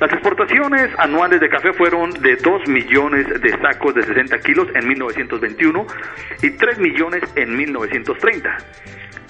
Las 0.00 0.10
exportaciones 0.10 0.90
anuales 0.96 1.38
de 1.38 1.50
café 1.50 1.74
fueron 1.74 2.12
de 2.12 2.36
2 2.36 2.66
millones 2.66 3.26
de 3.28 3.50
sacos 3.60 3.94
de 3.94 4.04
60 4.04 4.38
kilos 4.38 4.68
en 4.74 4.88
1921 4.88 5.86
y 6.42 6.50
3 6.50 6.78
millones 6.78 7.22
en 7.36 7.54
1930. 7.54 8.56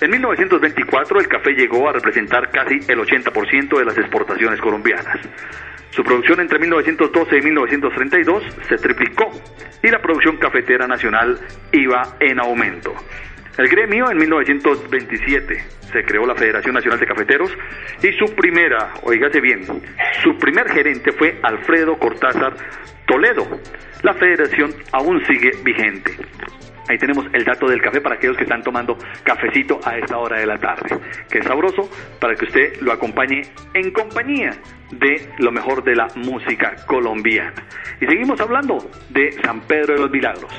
En 0.02 0.10
1924 0.10 1.18
el 1.18 1.26
café 1.26 1.50
llegó 1.50 1.88
a 1.88 1.94
representar 1.94 2.48
casi 2.50 2.78
el 2.86 3.00
80% 3.00 3.76
de 3.76 3.84
las 3.84 3.98
exportaciones 3.98 4.60
colombianas. 4.60 5.18
Su 5.96 6.04
producción 6.04 6.40
entre 6.40 6.58
1912 6.58 7.38
y 7.38 7.40
1932 7.40 8.44
se 8.68 8.76
triplicó 8.76 9.30
y 9.82 9.88
la 9.88 9.98
producción 9.98 10.36
cafetera 10.36 10.86
nacional 10.86 11.40
iba 11.72 12.18
en 12.20 12.38
aumento. 12.38 12.92
El 13.56 13.66
gremio 13.66 14.10
en 14.10 14.18
1927 14.18 15.54
se 15.90 16.04
creó 16.04 16.26
la 16.26 16.34
Federación 16.34 16.74
Nacional 16.74 17.00
de 17.00 17.06
Cafeteros 17.06 17.50
y 18.02 18.12
su 18.12 18.26
primera, 18.34 18.92
oígase 19.04 19.40
bien, 19.40 19.62
su 20.22 20.36
primer 20.36 20.68
gerente 20.70 21.12
fue 21.12 21.40
Alfredo 21.42 21.96
Cortázar 21.98 22.54
Toledo. 23.06 23.48
La 24.02 24.12
federación 24.12 24.74
aún 24.92 25.24
sigue 25.24 25.52
vigente. 25.64 26.14
Ahí 26.88 26.98
tenemos 26.98 27.26
el 27.32 27.44
dato 27.44 27.68
del 27.68 27.80
café 27.82 28.00
para 28.00 28.14
aquellos 28.14 28.36
que 28.36 28.44
están 28.44 28.62
tomando 28.62 28.96
cafecito 29.24 29.80
a 29.84 29.98
esta 29.98 30.18
hora 30.18 30.38
de 30.38 30.46
la 30.46 30.58
tarde. 30.58 30.96
Que 31.30 31.38
es 31.38 31.44
sabroso 31.44 31.90
para 32.20 32.34
que 32.34 32.44
usted 32.44 32.80
lo 32.80 32.92
acompañe 32.92 33.42
en 33.74 33.90
compañía 33.90 34.52
de 34.92 35.28
lo 35.38 35.50
mejor 35.50 35.82
de 35.82 35.96
la 35.96 36.08
música 36.14 36.76
colombiana. 36.86 37.54
Y 38.00 38.06
seguimos 38.06 38.40
hablando 38.40 38.78
de 39.10 39.32
San 39.42 39.60
Pedro 39.62 39.94
de 39.94 40.00
los 40.00 40.10
Milagros. 40.10 40.52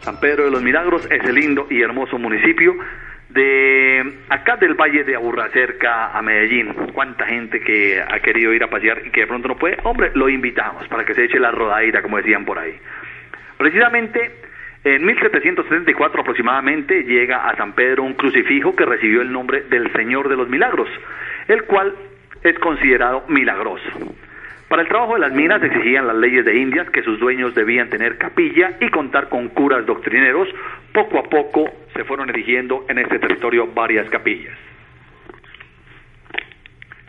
San 0.00 0.20
Pedro 0.20 0.44
de 0.44 0.50
los 0.50 0.62
Milagros 0.62 1.06
es 1.10 1.24
el 1.24 1.34
lindo 1.34 1.66
y 1.70 1.82
hermoso 1.82 2.18
municipio 2.18 2.74
de 3.30 4.18
acá 4.28 4.56
del 4.56 4.74
Valle 4.74 5.02
de 5.02 5.16
Aburrá, 5.16 5.48
cerca 5.50 6.16
a 6.16 6.22
Medellín. 6.22 6.72
Cuánta 6.92 7.26
gente 7.26 7.60
que 7.60 8.00
ha 8.00 8.20
querido 8.20 8.52
ir 8.52 8.62
a 8.62 8.68
pasear 8.68 9.06
y 9.06 9.10
que 9.10 9.22
de 9.22 9.26
pronto 9.26 9.48
no 9.48 9.56
puede. 9.56 9.78
Hombre, 9.82 10.12
lo 10.14 10.28
invitamos 10.28 10.86
para 10.88 11.04
que 11.04 11.14
se 11.14 11.24
eche 11.24 11.40
la 11.40 11.50
rodadita, 11.50 12.00
como 12.00 12.18
decían 12.18 12.44
por 12.44 12.58
ahí. 12.58 12.78
Precisamente 13.58 14.43
en 14.84 15.04
1774 15.04 16.20
aproximadamente 16.20 17.04
llega 17.04 17.48
a 17.48 17.56
San 17.56 17.72
Pedro 17.72 18.02
un 18.02 18.14
crucifijo 18.14 18.76
que 18.76 18.84
recibió 18.84 19.22
el 19.22 19.32
nombre 19.32 19.62
del 19.62 19.90
Señor 19.92 20.28
de 20.28 20.36
los 20.36 20.48
Milagros, 20.48 20.88
el 21.48 21.64
cual 21.64 21.94
es 22.42 22.58
considerado 22.58 23.24
milagroso. 23.28 23.88
Para 24.68 24.82
el 24.82 24.88
trabajo 24.88 25.14
de 25.14 25.20
las 25.20 25.32
minas 25.32 25.62
exigían 25.62 26.06
las 26.06 26.16
leyes 26.16 26.44
de 26.44 26.56
Indias 26.58 26.90
que 26.90 27.02
sus 27.02 27.18
dueños 27.18 27.54
debían 27.54 27.88
tener 27.88 28.18
capilla 28.18 28.76
y 28.80 28.88
contar 28.88 29.28
con 29.28 29.48
curas 29.48 29.86
doctrineros. 29.86 30.48
Poco 30.92 31.18
a 31.18 31.22
poco 31.24 31.70
se 31.94 32.04
fueron 32.04 32.28
erigiendo 32.28 32.84
en 32.88 32.98
este 32.98 33.18
territorio 33.18 33.68
varias 33.68 34.08
capillas. 34.10 34.56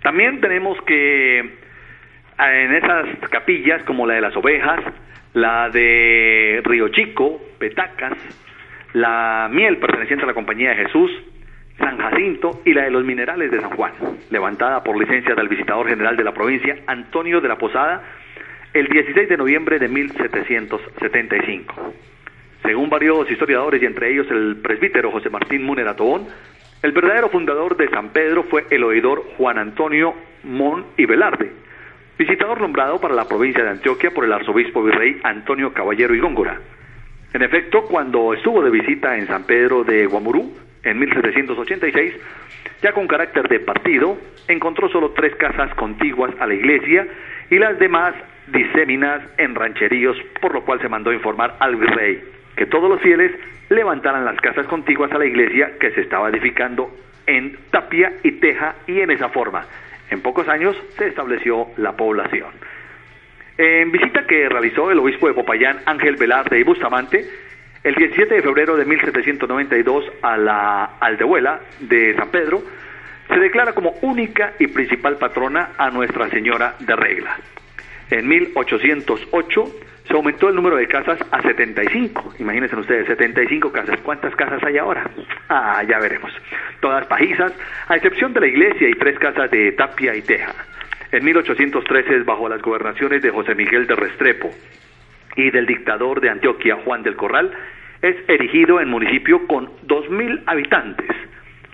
También 0.02 0.40
tenemos 0.40 0.82
que 0.84 1.40
en 1.40 2.76
esas 2.76 3.08
capillas, 3.30 3.84
como 3.84 4.06
la 4.06 4.16
de 4.16 4.22
las 4.22 4.36
ovejas, 4.36 4.82
la 5.36 5.70
de 5.70 6.62
Río 6.64 6.88
Chico, 6.90 7.40
Petacas, 7.60 8.14
la 8.94 9.50
miel 9.52 9.78
perteneciente 9.78 10.24
a 10.24 10.28
la 10.28 10.34
Compañía 10.34 10.70
de 10.70 10.86
Jesús, 10.86 11.12
San 11.78 11.98
Jacinto 11.98 12.62
y 12.64 12.74
la 12.74 12.86
de 12.86 12.92
los 12.92 13.04
minerales 13.04 13.52
de 13.52 13.60
San 13.60 13.72
Juan, 13.72 13.92
levantada 14.32 14.82
por 14.82 14.98
licencia 14.98 15.36
del 15.36 15.50
visitador 15.50 15.90
general 15.90 16.16
de 16.16 16.24
la 16.24 16.34
provincia, 16.34 16.78
Antonio 16.88 17.42
de 17.42 17.50
la 17.50 17.58
Posada, 17.58 18.02
el 18.74 18.88
16 18.88 19.28
de 19.28 19.36
noviembre 19.36 19.78
de 19.78 19.90
1775. 19.90 21.94
Según 22.64 22.90
varios 22.90 23.30
historiadores 23.30 23.84
y 23.84 23.86
entre 23.86 24.14
ellos 24.14 24.32
el 24.32 24.62
presbítero 24.62 25.12
José 25.12 25.30
Martín 25.30 25.64
Múnera 25.64 25.98
Tobón, 25.98 26.28
el 26.82 26.94
verdadero 26.94 27.28
fundador 27.28 27.76
de 27.76 27.90
San 27.90 28.14
Pedro 28.14 28.44
fue 28.44 28.68
el 28.70 28.86
oidor 28.86 29.26
Juan 29.38 29.58
Antonio 29.58 30.14
Mon 30.44 30.86
y 30.96 31.06
Velarde, 31.06 31.52
visitador 32.18 32.62
nombrado 32.62 33.00
para 33.00 33.14
la 33.14 33.28
provincia 33.28 33.64
de 33.64 33.72
Antioquia 33.72 34.12
por 34.12 34.26
el 34.26 34.34
arzobispo 34.34 34.84
virrey 34.84 35.20
Antonio 35.24 35.74
Caballero 35.74 36.16
y 36.16 36.20
Góngora. 36.20 36.60
En 37.34 37.42
efecto, 37.42 37.84
cuando 37.84 38.34
estuvo 38.34 38.64
de 38.64 38.70
visita 38.70 39.18
en 39.18 39.28
San 39.28 39.44
Pedro 39.44 39.84
de 39.84 40.06
Guamurú, 40.06 40.54
en 40.84 41.00
1786, 41.00 42.14
ya 42.82 42.94
con 42.94 43.08
carácter 43.08 43.48
de 43.50 43.60
partido, 43.60 44.18
encontró 44.48 44.88
solo 44.90 45.12
tres 45.12 45.36
casas 45.36 45.74
contiguas 45.76 46.32
a 46.40 46.48
la 46.48 46.54
iglesia 46.54 47.08
y 47.50 47.58
las 47.58 47.78
demás 47.80 48.14
diséminas 48.48 49.22
en 49.38 49.56
rancheríos, 49.56 50.16
por 50.42 50.54
lo 50.54 50.64
cual 50.64 50.80
se 50.80 50.90
mandó 50.90 51.12
informar 51.12 51.56
al 51.60 51.76
virrey 51.76 52.24
que 52.56 52.66
todos 52.68 52.90
los 52.90 53.02
fieles 53.02 53.32
levantaran 53.70 54.24
las 54.24 54.40
casas 54.40 54.68
contiguas 54.68 55.12
a 55.12 55.18
la 55.18 55.26
iglesia 55.26 55.74
que 55.80 55.92
se 55.92 56.02
estaba 56.02 56.30
edificando 56.30 56.90
en 57.28 57.58
tapia 57.72 58.14
y 58.24 58.34
teja 58.34 58.76
y 58.88 59.02
en 59.02 59.12
esa 59.12 59.30
forma. 59.30 59.66
En 60.10 60.22
pocos 60.22 60.48
años 60.48 60.76
se 60.98 61.08
estableció 61.08 61.68
la 61.78 61.94
población. 61.94 62.52
En 63.58 63.92
visita 63.92 64.26
que 64.28 64.50
realizó 64.50 64.92
el 64.92 65.00
obispo 65.00 65.28
de 65.28 65.34
Popayán, 65.34 65.80
Ángel 65.86 66.18
Velarde 66.18 66.60
y 66.60 66.64
Bustamante, 66.64 67.26
el 67.84 67.96
17 67.96 68.36
de 68.36 68.42
febrero 68.42 68.76
de 68.76 68.86
1792 68.86 70.06
a 70.22 70.38
la 70.38 70.84
aldehuela 71.00 71.62
de 71.80 72.16
San 72.16 72.30
Pedro, 72.30 72.62
se 73.28 73.40
declara 73.40 73.74
como 73.74 73.92
única 74.02 74.54
y 74.60 74.68
principal 74.68 75.18
patrona 75.18 75.72
a 75.78 75.90
Nuestra 75.90 76.30
Señora 76.30 76.76
de 76.80 76.96
Regla. 76.96 77.38
En 78.10 78.28
1808 78.28 79.76
se 80.08 80.14
aumentó 80.14 80.50
el 80.50 80.56
número 80.56 80.76
de 80.78 80.88
casas 80.88 81.20
a 81.32 81.42
75. 81.42 82.36
Imagínense 82.40 82.76
ustedes, 82.76 83.08
75 83.08 83.72
casas. 83.72 84.00
¿Cuántas 84.02 84.36
casas 84.36 84.64
hay 84.64 84.78
ahora? 84.78 85.10
Ah, 85.50 85.84
ya 85.88 86.00
veremos. 86.00 86.32
todas 86.80 87.08
pajizas, 87.08 87.54
a 87.88 87.96
excepción 87.96 88.34
de 88.34 88.42
la 88.42 88.48
iglesia 88.48 88.90
y 88.90 88.94
tres 88.94 89.18
casas 89.18 89.50
de 89.50 89.72
tapia 89.72 90.16
y 90.16 90.22
teja. 90.22 90.54
En 91.12 91.24
1813, 91.24 92.20
bajo 92.20 92.48
las 92.50 92.62
gobernaciones 92.62 93.22
de 93.22 93.32
José 93.32 93.56
Miguel 93.56 93.88
de 93.88 93.96
Restrepo 93.96 94.52
y 95.36 95.50
del 95.50 95.66
dictador 95.66 96.22
de 96.22 96.30
Antioquia, 96.30 96.76
Juan 96.84 97.04
del 97.04 97.16
Corral, 97.16 97.52
es 98.02 98.16
erigido 98.28 98.80
en 98.82 98.90
municipio 98.90 99.48
con 99.48 99.68
2.000 99.88 100.44
habitantes. 100.46 101.10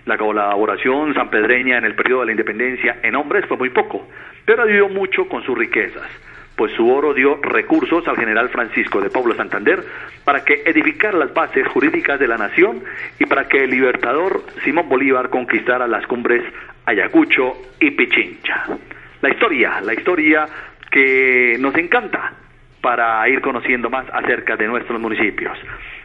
La 0.04 0.16
colaboración 0.16 1.14
sanpedreña 1.14 1.78
en 1.78 1.84
el 1.84 1.94
periodo 1.94 2.20
de 2.20 2.26
la 2.26 2.32
independencia 2.32 2.98
en 3.02 3.14
hombres 3.16 3.44
fue 3.46 3.56
muy 3.56 3.70
poco, 3.70 4.08
pero 4.44 4.62
ayudó 4.62 4.88
mucho 4.88 5.28
con 5.28 5.44
sus 5.44 5.56
riquezas, 5.56 6.08
pues 6.56 6.72
su 6.72 6.88
oro 6.88 7.14
dio 7.14 7.36
recursos 7.42 8.06
al 8.06 8.16
general 8.16 8.48
Francisco 8.50 9.00
de 9.00 9.10
Pablo 9.10 9.34
Santander 9.34 9.82
para 10.24 10.44
que 10.44 10.62
edificara 10.64 11.18
las 11.18 11.32
bases 11.32 11.66
jurídicas 11.68 12.20
de 12.20 12.28
la 12.28 12.36
nación 12.36 12.82
y 13.18 13.26
para 13.26 13.48
que 13.48 13.64
el 13.64 13.70
libertador 13.70 14.42
Simón 14.64 14.88
Bolívar 14.88 15.30
conquistara 15.30 15.86
las 15.86 16.06
cumbres 16.06 16.44
Ayacucho 16.84 17.56
y 17.80 17.90
Pichincha. 17.92 18.66
La 19.20 19.30
historia, 19.30 19.80
la 19.80 19.94
historia 19.94 20.46
que 20.90 21.56
nos 21.58 21.74
encanta 21.76 22.32
para 22.82 23.26
ir 23.28 23.40
conociendo 23.40 23.88
más 23.88 24.04
acerca 24.12 24.56
de 24.56 24.66
nuestros 24.66 25.00
municipios. 25.00 25.56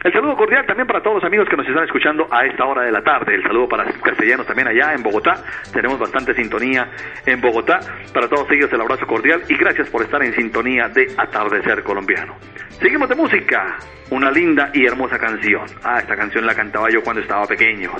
El 0.04 0.12
saludo 0.12 0.36
cordial 0.36 0.64
también 0.64 0.86
para 0.86 1.02
todos 1.02 1.16
los 1.16 1.24
amigos 1.24 1.48
que 1.48 1.56
nos 1.56 1.66
están 1.66 1.82
escuchando 1.84 2.28
a 2.30 2.46
esta 2.46 2.64
hora 2.64 2.82
de 2.82 2.92
la 2.92 3.02
tarde. 3.02 3.34
El 3.34 3.42
saludo 3.42 3.68
para 3.68 3.84
castellanos 3.84 4.46
también 4.46 4.68
allá 4.68 4.94
en 4.94 5.02
Bogotá. 5.02 5.42
Tenemos 5.72 5.98
bastante 5.98 6.34
sintonía 6.34 6.88
en 7.26 7.40
Bogotá. 7.40 7.80
Para 8.14 8.28
todos 8.28 8.48
ellos 8.52 8.72
el 8.72 8.80
abrazo 8.80 9.06
cordial 9.06 9.42
y 9.48 9.56
gracias 9.56 9.90
por 9.90 10.02
estar 10.02 10.22
en 10.22 10.32
sintonía 10.34 10.88
de 10.88 11.08
Atardecer 11.18 11.82
Colombiano. 11.82 12.36
Seguimos 12.80 13.08
de 13.08 13.16
música. 13.16 13.76
Una 14.10 14.30
linda 14.30 14.70
y 14.72 14.86
hermosa 14.86 15.18
canción. 15.18 15.66
Ah, 15.82 15.98
esta 15.98 16.16
canción 16.16 16.46
la 16.46 16.54
cantaba 16.54 16.88
yo 16.90 17.02
cuando 17.02 17.20
estaba 17.20 17.44
pequeño. 17.46 17.90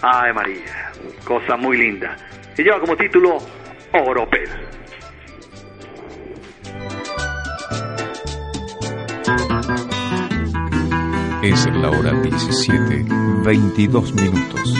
Ay 0.00 0.32
María, 0.32 0.90
cosa 1.24 1.56
muy 1.56 1.76
linda. 1.76 2.16
Y 2.56 2.62
lleva 2.62 2.80
como 2.80 2.96
título 2.96 3.36
Oropel. 3.92 4.48
Es 11.44 11.66
la 11.66 11.90
hora 11.90 12.18
17, 12.22 13.04
22 13.44 14.14
minutos. 14.14 14.74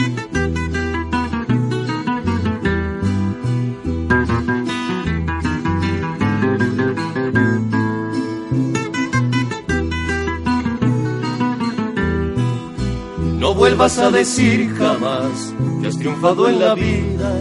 No 13.37 13.53
vuelvas 13.53 13.99
a 13.99 14.09
decir 14.09 14.73
jamás 14.75 15.53
que 15.79 15.87
has 15.87 15.99
triunfado 15.99 16.49
en 16.49 16.59
la 16.59 16.73
vida, 16.73 17.31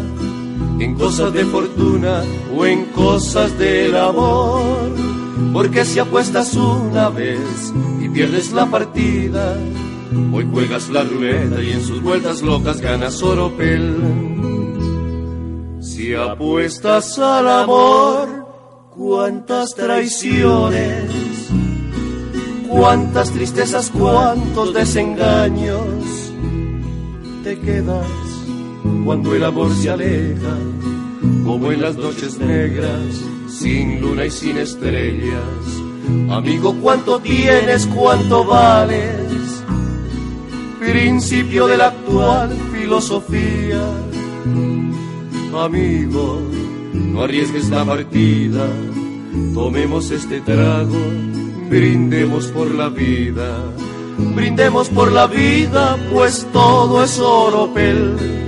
en 0.79 0.97
cosas 0.97 1.33
de 1.33 1.47
fortuna 1.47 2.23
o 2.55 2.67
en 2.67 2.85
cosas 2.93 3.57
del 3.59 3.97
amor. 3.97 5.24
Porque 5.55 5.85
si 5.85 6.01
apuestas 6.01 6.57
una 6.57 7.11
vez 7.11 7.73
y 8.03 8.09
pierdes 8.09 8.51
la 8.51 8.67
partida, 8.67 9.57
hoy 10.33 10.49
juegas 10.51 10.89
la 10.89 11.05
rueda 11.05 11.63
y 11.63 11.71
en 11.71 11.81
sus 11.81 12.03
vueltas 12.03 12.43
locas 12.43 12.81
ganas 12.81 13.23
oropel. 13.23 13.95
Si 15.81 16.13
apuestas 16.13 17.21
al 17.21 17.47
amor, 17.47 18.49
cuántas 18.97 19.77
traiciones, 19.77 21.05
cuántas 22.69 23.31
tristezas, 23.31 23.93
cuántos 23.97 24.75
desengaños 24.75 26.33
te 27.45 27.61
quedas 27.61 28.09
cuando 29.05 29.33
el 29.37 29.45
amor 29.45 29.73
se 29.73 29.89
aleja, 29.89 30.57
como 31.45 31.71
en 31.73 31.83
las 31.83 31.97
noches 31.97 32.39
negras, 32.39 33.01
sin 33.49 34.01
luna 34.01 34.25
y 34.25 34.31
sin 34.31 34.57
estrellas. 34.57 35.43
Amigo, 36.31 36.75
¿cuánto 36.81 37.19
tienes? 37.21 37.87
¿Cuánto 37.87 38.45
vales? 38.45 39.63
Principio 40.81 41.67
de 41.67 41.77
la 41.77 41.89
actual 41.89 42.51
filosofía. 42.73 43.83
Amigo, 45.57 46.41
no 46.93 47.23
arriesgues 47.23 47.71
la 47.71 47.85
partida, 47.85 48.67
tomemos 49.55 50.11
este 50.11 50.41
trago, 50.41 50.99
brindemos 51.71 52.47
por 52.49 52.75
la 52.75 52.89
vida. 52.89 53.63
Brindemos 54.17 54.89
por 54.91 55.11
la 55.11 55.27
vida, 55.27 55.97
pues 56.13 56.47
todo 56.53 57.03
es 57.03 57.19
oropel. 57.19 58.44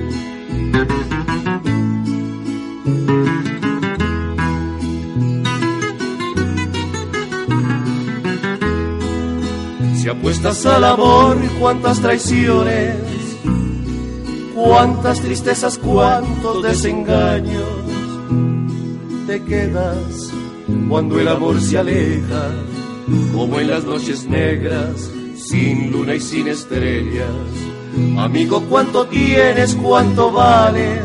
Si 10.37 10.43
apuestas 10.43 10.67
al 10.67 10.85
amor, 10.85 11.39
cuántas 11.59 12.01
traiciones, 12.01 12.95
cuántas 14.55 15.23
tristezas, 15.23 15.79
cuántos 15.79 16.63
desengaños 16.63 17.65
te 19.27 19.43
quedas 19.45 20.31
cuando 20.91 21.19
el 21.19 21.29
amor 21.29 21.59
se 21.59 21.79
aleja, 21.79 22.51
como 23.33 23.59
en 23.61 23.71
las 23.71 23.85
noches 23.85 24.29
negras, 24.29 25.11
sin 25.37 25.91
luna 25.91 26.15
y 26.15 26.21
sin 26.21 26.49
estrellas. 26.49 27.33
Amigo, 28.19 28.61
¿cuánto 28.69 29.07
tienes? 29.07 29.75
¿Cuánto 29.75 30.31
vales? 30.33 31.01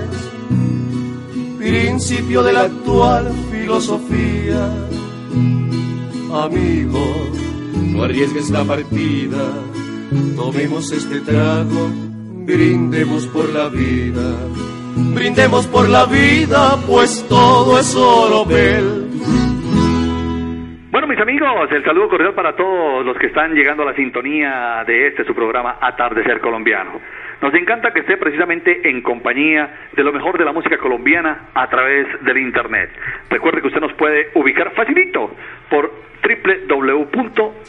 Principio 1.58 2.44
de 2.44 2.52
la 2.52 2.62
actual 2.64 3.32
filosofía. 3.50 4.70
Amigo, 6.34 7.32
no 7.74 8.04
arriesgues 8.04 8.50
la 8.50 8.64
partida, 8.64 9.54
tomemos 10.36 10.92
este 10.92 11.20
trago, 11.22 11.90
brindemos 12.46 13.28
por 13.28 13.50
la 13.50 13.70
vida, 13.70 14.36
brindemos 15.14 15.68
por 15.68 15.90
la 15.90 16.06
vida, 16.06 16.78
pues 16.88 17.26
todo 17.30 17.80
es 17.80 17.96
oropel. 17.96 19.08
Bueno, 20.92 21.08
mis 21.08 21.20
amigos, 21.20 21.72
el 21.72 21.84
saludo 21.86 22.10
cordial 22.10 22.34
para 22.34 22.56
todos 22.56 23.06
los 23.06 23.18
que 23.18 23.28
están 23.28 23.54
llegando 23.54 23.84
a 23.84 23.88
la 23.88 23.96
sintonía 23.96 24.84
de 24.86 25.08
este 25.08 25.24
su 25.24 25.34
programa 25.34 25.78
Atardecer 25.82 26.42
Colombiano. 26.42 27.00
Nos 27.42 27.54
encanta 27.56 27.92
que 27.92 28.02
esté 28.02 28.18
precisamente 28.18 28.88
en 28.88 29.02
compañía 29.02 29.90
de 29.94 30.04
lo 30.04 30.14
mejor 30.14 30.38
de 30.38 30.46
la 30.46 30.52
música 30.52 30.78
colombiana 30.78 31.50
a 31.56 31.68
través 31.70 32.08
del 32.24 32.38
internet. 32.38 32.92
Recuerde 33.32 33.62
que 33.62 33.68
usted 33.68 33.82
nos 33.82 33.94
puede 33.94 34.30
ubicar 34.36 34.72
facilito 34.74 35.36
por 35.70 35.92
www.ucn.edu.co 36.22 37.66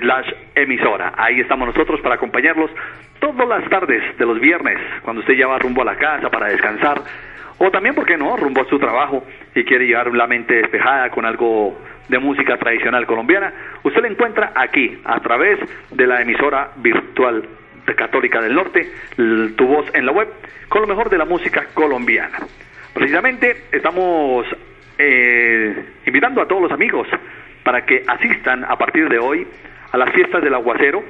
slash 0.00 0.32
emisora. 0.54 1.12
Ahí 1.16 1.40
estamos 1.40 1.68
nosotros 1.68 2.00
para 2.00 2.14
acompañarlos 2.14 2.70
todas 3.18 3.46
las 3.46 3.68
tardes 3.68 4.16
de 4.16 4.24
los 4.24 4.40
viernes, 4.40 4.78
cuando 5.02 5.20
usted 5.20 5.34
ya 5.34 5.46
va 5.46 5.58
rumbo 5.58 5.82
a 5.82 5.84
la 5.84 5.96
casa 5.96 6.30
para 6.30 6.48
descansar, 6.48 7.02
o 7.58 7.70
también, 7.70 7.94
¿por 7.94 8.06
qué 8.06 8.16
no?, 8.16 8.34
rumbo 8.36 8.62
a 8.62 8.64
su 8.64 8.78
trabajo 8.78 9.24
y 9.54 9.64
quiere 9.64 9.86
llevar 9.86 10.12
la 10.14 10.26
mente 10.26 10.54
despejada 10.54 11.10
con 11.10 11.24
algo 11.24 11.78
de 12.08 12.18
música 12.18 12.56
tradicional 12.58 13.06
colombiana, 13.06 13.52
usted 13.82 14.02
la 14.02 14.08
encuentra 14.08 14.52
aquí, 14.54 14.98
a 15.04 15.20
través 15.20 15.58
de 15.90 16.06
la 16.06 16.20
emisora 16.20 16.72
virtual 16.76 17.48
de 17.86 17.94
Católica 17.94 18.40
del 18.40 18.54
Norte, 18.54 18.90
tu 19.56 19.66
voz 19.66 19.86
en 19.94 20.06
la 20.06 20.12
web, 20.12 20.28
con 20.68 20.82
lo 20.82 20.88
mejor 20.88 21.10
de 21.10 21.18
la 21.18 21.24
música 21.24 21.66
colombiana. 21.74 22.38
Precisamente 22.92 23.64
estamos 23.72 24.46
eh, 24.98 25.84
invitando 26.06 26.40
a 26.40 26.48
todos 26.48 26.62
los 26.62 26.72
amigos 26.72 27.08
para 27.62 27.84
que 27.84 28.02
asistan 28.06 28.64
a 28.64 28.76
partir 28.76 29.08
de 29.08 29.18
hoy 29.18 29.46
a 29.92 29.98
las 29.98 30.12
fiestas 30.12 30.42
del 30.42 30.54
aguacero 30.54 31.02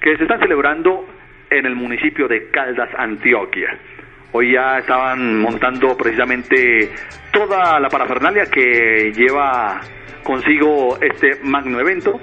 que 0.00 0.16
se 0.16 0.22
están 0.22 0.40
celebrando 0.40 1.06
en 1.50 1.66
el 1.66 1.74
municipio 1.74 2.28
de 2.28 2.50
Caldas, 2.50 2.90
Antioquia. 2.96 3.76
Hoy 4.32 4.52
ya 4.52 4.78
estaban 4.78 5.40
montando 5.40 5.96
precisamente 5.96 6.90
toda 7.32 7.80
la 7.80 7.88
parafernalia 7.88 8.44
que 8.46 9.10
lleva 9.14 9.80
consigo 10.22 10.98
este 11.00 11.40
magno 11.42 11.80
evento. 11.80 12.20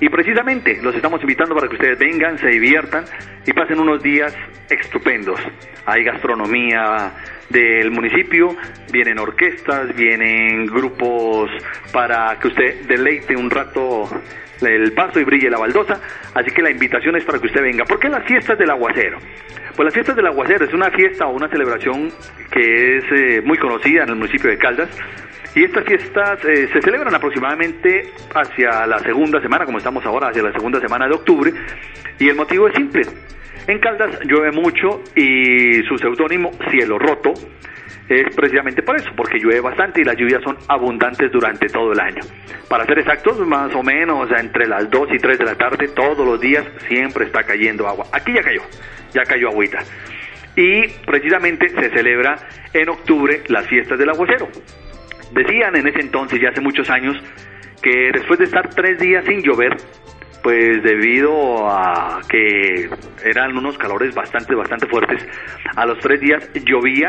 Y 0.00 0.08
precisamente 0.08 0.80
los 0.82 0.94
estamos 0.94 1.20
invitando 1.20 1.54
para 1.54 1.68
que 1.68 1.76
ustedes 1.76 1.98
vengan, 1.98 2.36
se 2.38 2.48
diviertan 2.48 3.04
y 3.46 3.52
pasen 3.52 3.78
unos 3.78 4.02
días 4.02 4.34
estupendos. 4.68 5.40
Hay 5.86 6.02
gastronomía 6.02 7.12
del 7.48 7.92
municipio, 7.92 8.56
vienen 8.92 9.20
orquestas, 9.20 9.94
vienen 9.94 10.66
grupos 10.66 11.48
para 11.92 12.36
que 12.40 12.48
usted 12.48 12.86
deleite 12.86 13.36
un 13.36 13.50
rato 13.50 14.08
el 14.60 14.92
paso 14.92 15.20
y 15.20 15.24
brille 15.24 15.48
la 15.48 15.58
baldosa. 15.58 16.00
Así 16.34 16.50
que 16.50 16.62
la 16.62 16.70
invitación 16.70 17.16
es 17.16 17.24
para 17.24 17.38
que 17.38 17.46
usted 17.46 17.62
venga. 17.62 17.84
¿Por 17.84 18.00
qué 18.00 18.08
las 18.08 18.24
fiestas 18.24 18.58
del 18.58 18.70
aguacero? 18.70 19.18
Pues 19.76 19.86
las 19.86 19.94
fiestas 19.94 20.14
del 20.14 20.26
aguacero 20.26 20.64
es 20.64 20.72
una 20.72 20.88
fiesta 20.90 21.26
o 21.26 21.34
una 21.34 21.48
celebración 21.48 22.08
que 22.52 22.98
es 22.98 23.04
eh, 23.10 23.42
muy 23.44 23.58
conocida 23.58 24.04
en 24.04 24.10
el 24.10 24.16
municipio 24.16 24.48
de 24.48 24.56
Caldas. 24.56 24.88
Y 25.56 25.64
estas 25.64 25.84
fiestas 25.84 26.44
eh, 26.44 26.68
se 26.72 26.80
celebran 26.80 27.12
aproximadamente 27.12 28.12
hacia 28.34 28.86
la 28.86 29.00
segunda 29.00 29.40
semana, 29.40 29.64
como 29.64 29.78
estamos 29.78 30.06
ahora, 30.06 30.28
hacia 30.28 30.44
la 30.44 30.52
segunda 30.52 30.80
semana 30.80 31.08
de 31.08 31.14
octubre. 31.14 31.52
Y 32.20 32.28
el 32.28 32.36
motivo 32.36 32.68
es 32.68 32.74
simple. 32.74 33.02
En 33.66 33.80
Caldas 33.80 34.20
llueve 34.24 34.52
mucho 34.52 35.02
y 35.16 35.82
su 35.88 35.98
seudónimo 35.98 36.52
Cielo 36.70 36.96
Roto 36.96 37.32
es 38.08 38.34
precisamente 38.34 38.82
por 38.82 38.96
eso, 38.96 39.10
porque 39.16 39.38
llueve 39.38 39.60
bastante 39.60 40.00
y 40.00 40.04
las 40.04 40.16
lluvias 40.16 40.42
son 40.42 40.56
abundantes 40.68 41.32
durante 41.32 41.68
todo 41.68 41.92
el 41.92 42.00
año. 42.00 42.22
Para 42.68 42.84
ser 42.84 42.98
exactos, 42.98 43.38
más 43.46 43.74
o 43.74 43.82
menos 43.82 44.30
entre 44.30 44.66
las 44.66 44.90
2 44.90 45.08
y 45.12 45.18
3 45.18 45.38
de 45.38 45.44
la 45.44 45.54
tarde, 45.54 45.88
todos 45.88 46.26
los 46.26 46.40
días 46.40 46.64
siempre 46.86 47.24
está 47.24 47.42
cayendo 47.42 47.88
agua. 47.88 48.06
Aquí 48.12 48.32
ya 48.34 48.42
cayó, 48.42 48.62
ya 49.12 49.22
cayó 49.22 49.48
agüita. 49.48 49.78
Y 50.56 50.86
precisamente 51.06 51.68
se 51.68 51.90
celebra 51.90 52.36
en 52.72 52.88
octubre 52.90 53.42
las 53.48 53.66
fiestas 53.66 53.98
del 53.98 54.10
aguacero. 54.10 54.48
Decían 55.32 55.74
en 55.74 55.88
ese 55.88 56.00
entonces, 56.00 56.40
ya 56.40 56.50
hace 56.50 56.60
muchos 56.60 56.88
años, 56.90 57.16
que 57.82 58.10
después 58.12 58.38
de 58.38 58.44
estar 58.44 58.68
tres 58.68 58.98
días 58.98 59.24
sin 59.24 59.42
llover, 59.42 59.76
pues 60.44 60.82
debido 60.82 61.66
a 61.70 62.20
que 62.28 62.90
eran 63.24 63.56
unos 63.56 63.78
calores 63.78 64.14
bastante, 64.14 64.54
bastante 64.54 64.86
fuertes, 64.86 65.26
a 65.74 65.86
los 65.86 65.98
tres 66.00 66.20
días 66.20 66.50
llovía 66.66 67.08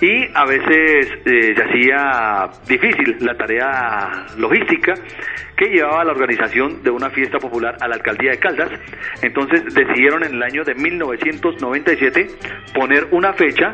y 0.00 0.26
a 0.34 0.44
veces 0.44 1.06
eh, 1.24 1.54
se 1.54 1.62
hacía 1.62 2.50
difícil 2.68 3.16
la 3.20 3.36
tarea 3.36 4.26
logística 4.36 4.94
que 5.56 5.66
llevaba 5.66 6.02
la 6.04 6.10
organización 6.10 6.82
de 6.82 6.90
una 6.90 7.10
fiesta 7.10 7.38
popular 7.38 7.76
a 7.80 7.86
la 7.86 7.94
alcaldía 7.94 8.32
de 8.32 8.38
Caldas. 8.38 8.72
Entonces 9.22 9.72
decidieron 9.72 10.24
en 10.24 10.34
el 10.34 10.42
año 10.42 10.64
de 10.64 10.74
1997 10.74 12.26
poner 12.74 13.06
una 13.12 13.34
fecha 13.34 13.72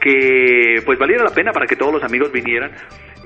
que 0.00 0.80
pues 0.86 0.96
valiera 0.96 1.24
la 1.24 1.34
pena 1.34 1.50
para 1.50 1.66
que 1.66 1.74
todos 1.74 1.92
los 1.92 2.04
amigos 2.04 2.30
vinieran 2.30 2.70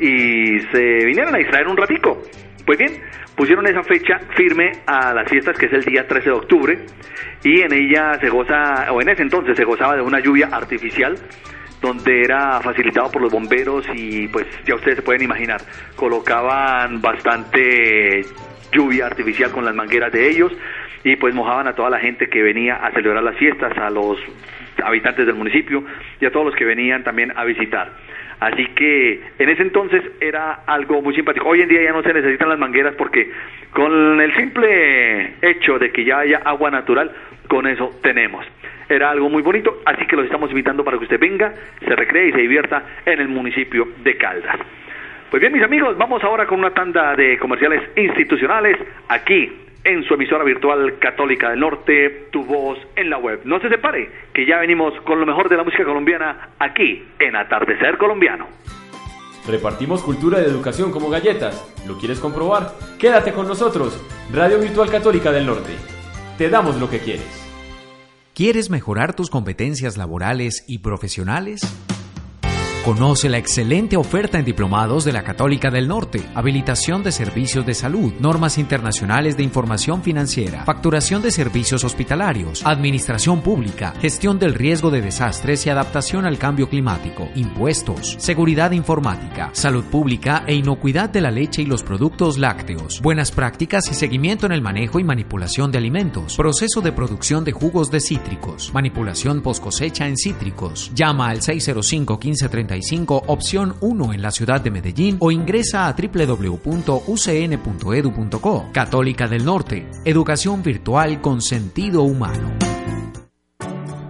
y 0.01 0.59
se 0.73 1.05
vinieran 1.05 1.35
a 1.35 1.39
distraer 1.39 1.69
un 1.69 1.77
ratico. 1.77 2.23
Pues 2.65 2.79
bien, 2.79 2.93
pusieron 3.37 3.67
esa 3.67 3.83
fecha 3.83 4.21
firme 4.37 4.71
a 4.87 5.13
las 5.13 5.29
fiestas 5.29 5.59
que 5.59 5.67
es 5.67 5.73
el 5.73 5.85
día 5.85 6.07
13 6.07 6.27
de 6.27 6.37
octubre 6.37 6.79
y 7.43 7.61
en 7.61 7.73
ella 7.73 8.15
se 8.21 8.29
goza, 8.29 8.93
o 8.93 9.03
en 9.03 9.09
ese 9.09 9.23
entonces 9.23 9.57
se 9.57 9.65
gozaba 9.65 9.97
de 9.97 10.03
una 10.03 10.21
lluvia 10.21 10.49
artificial 10.53 11.17
donde 11.81 12.23
era 12.23 12.61
facilitado 12.61 13.11
por 13.11 13.21
los 13.23 13.33
bomberos 13.33 13.85
y 13.95 14.29
pues 14.29 14.47
ya 14.65 14.77
ustedes 14.77 14.97
se 14.97 15.03
pueden 15.03 15.23
imaginar, 15.23 15.61
colocaban 15.97 17.03
bastante 17.03 18.21
lluvia 18.71 19.07
artificial 19.07 19.51
con 19.51 19.65
las 19.65 19.75
mangueras 19.75 20.13
de 20.13 20.31
ellos 20.31 20.53
y 21.03 21.17
pues 21.17 21.35
mojaban 21.35 21.67
a 21.67 21.75
toda 21.75 21.91
la 21.91 21.99
gente 21.99 22.29
que 22.29 22.43
venía 22.43 22.77
a 22.77 22.93
celebrar 22.93 23.25
las 23.25 23.37
fiestas, 23.37 23.77
a 23.77 23.91
los 23.91 24.19
habitantes 24.85 25.27
del 25.27 25.35
municipio 25.35 25.85
y 26.21 26.27
a 26.27 26.31
todos 26.31 26.47
los 26.47 26.55
que 26.55 26.65
venían 26.65 27.03
también 27.03 27.33
a 27.37 27.45
visitar. 27.45 27.93
Así 28.43 28.67
que 28.75 29.21
en 29.39 29.49
ese 29.51 29.63
entonces 29.63 30.03
era 30.21 30.65
algo 30.67 31.01
muy 31.01 31.15
simpático. 31.15 31.49
Hoy 31.49 31.61
en 31.61 31.69
día 31.69 31.81
ya 31.81 31.93
no 31.93 32.03
se 32.03 32.13
necesitan 32.13 32.49
las 32.49 32.59
mangueras 32.59 32.97
porque 32.97 33.31
con 33.71 34.21
el 34.21 34.35
simple 34.35 35.35
hecho 35.41 35.79
de 35.79 35.93
que 35.93 36.05
ya 36.05 36.19
haya 36.19 36.39
agua 36.39 36.69
natural, 36.69 37.13
con 37.47 37.69
eso 37.69 38.01
tenemos. 38.03 38.45
Era 38.89 39.11
algo 39.11 39.31
muy 39.31 39.43
bonito, 39.43 39.83
así 39.87 40.07
que 40.07 40.17
los 40.17 40.25
estamos 40.25 40.51
invitando 40.51 40.83
para 40.83 40.99
que 40.99 41.05
usted 41.05 41.21
venga, 41.21 41.55
se 41.87 41.95
recree 41.95 42.31
y 42.31 42.33
se 42.33 42.39
divierta 42.39 42.83
en 43.07 43.21
el 43.21 43.29
municipio 43.29 43.87
de 44.03 44.17
Caldas. 44.17 44.57
Pues 45.31 45.41
bien, 45.41 45.53
mis 45.53 45.63
amigos, 45.63 45.97
vamos 45.97 46.25
ahora 46.25 46.45
con 46.45 46.59
una 46.59 46.75
tanda 46.75 47.15
de 47.15 47.39
comerciales 47.39 47.81
institucionales 47.95 48.77
aquí 49.09 49.53
en 49.85 50.05
su 50.05 50.15
emisora 50.15 50.45
virtual 50.45 50.99
Católica 50.99 51.51
del 51.51 51.61
Norte, 51.61 52.29
tu 52.31 52.45
voz 52.45 52.79
en 52.97 53.11
la 53.11 53.19
web. 53.19 53.41
No 53.45 53.61
se 53.61 53.69
separe, 53.69 54.11
que 54.33 54.47
ya 54.47 54.59
venimos 54.59 54.95
con 55.03 55.19
lo 55.21 55.27
mejor 55.27 55.49
de 55.49 55.57
la 55.57 55.65
música 55.65 55.85
colombiana 55.85 56.51
aquí 56.59 57.05
en 57.19 57.37
Atardecer 57.37 57.99
Colombiano. 57.99 58.47
Repartimos 59.47 60.03
cultura 60.03 60.41
y 60.41 60.45
educación 60.45 60.93
como 60.93 61.11
galletas. 61.11 61.67
¿Lo 61.87 61.99
quieres 61.99 62.21
comprobar? 62.21 62.71
Quédate 62.99 63.33
con 63.33 63.49
nosotros. 63.49 64.01
Radio 64.33 64.61
Virtual 64.61 64.89
Católica 64.89 65.33
del 65.33 65.47
Norte. 65.47 65.73
Te 66.39 66.49
damos 66.49 66.79
lo 66.81 66.89
que 66.89 67.01
quieres. 67.01 67.43
¿Quieres 68.35 68.71
mejorar 68.71 69.15
tus 69.15 69.31
competencias 69.31 69.97
laborales 69.97 70.65
y 70.69 70.79
profesionales? 70.79 71.61
Conoce 72.85 73.29
la 73.29 73.39
excelente 73.39 73.97
oferta 73.97 74.41
en 74.41 74.45
diplomados 74.45 75.05
de 75.05 75.13
la 75.13 75.23
Católica 75.23 75.71
del 75.71 75.87
Norte, 75.87 76.21
habilitación 76.35 77.05
de 77.05 77.13
servicios 77.13 77.65
de 77.65 77.75
salud, 77.75 78.13
normas 78.19 78.59
internacionales 78.59 79.37
de 79.37 79.45
información 79.45 80.03
financiera, 80.03 80.65
facturación 80.65 81.23
de 81.23 81.31
servicios 81.31 81.85
hospitalarios, 81.85 82.67
administración 82.67 83.41
pública, 83.41 83.95
gestión 84.01 84.41
del 84.41 84.55
riesgo 84.55 84.91
de 84.91 85.01
desastres 85.01 85.65
y 85.65 85.71
adaptación 85.71 86.25
al 86.27 86.39
cambio 86.39 86.69
climático, 86.69 87.29
impuestos, 87.37 88.17
seguridad 88.19 88.73
informática, 88.73 89.51
salud 89.53 89.85
pública 89.85 90.43
e 90.49 90.57
inocuidad 90.57 91.09
de 91.09 91.21
la 91.21 91.31
leche 91.31 91.63
y 91.63 91.67
los 91.67 91.85
productos 91.85 92.37
lácteos, 92.37 93.01
buenas 93.01 93.31
prácticas 93.31 93.89
y 93.93 93.95
seguimiento 93.95 94.47
en 94.47 94.53
el 94.53 94.61
manejo 94.61 94.99
y 94.99 95.05
manipulación 95.05 95.71
de 95.71 95.79
alimentos, 95.79 96.37
proceso 96.37 96.81
de 96.81 96.91
producción 96.91 97.45
de 97.45 97.53
jugos 97.53 97.93
de 97.93 98.01
cítricos, 98.01 98.75
manipulación 98.75 99.41
post 99.41 99.63
cosecha 99.63 100.09
en 100.09 100.17
cítricos. 100.17 100.91
Llama 100.97 101.29
al 101.29 101.43
605 101.43 102.15
1530 102.15 102.72
opción 103.27 103.75
1 103.81 104.15
en 104.15 104.23
la 104.23 104.31
ciudad 104.31 104.61
de 104.61 104.71
Medellín 104.71 105.17
o 105.21 105.31
ingresa 105.31 105.87
a 105.89 105.95
www.ucn.edu.co. 105.95 107.03
Católica 108.73 109.29
del 109.29 109.45
Norte, 109.45 109.89
educación 110.05 110.63
virtual 110.63 111.21
con 111.21 111.43
sentido 111.43 112.03
humano. 112.03 112.72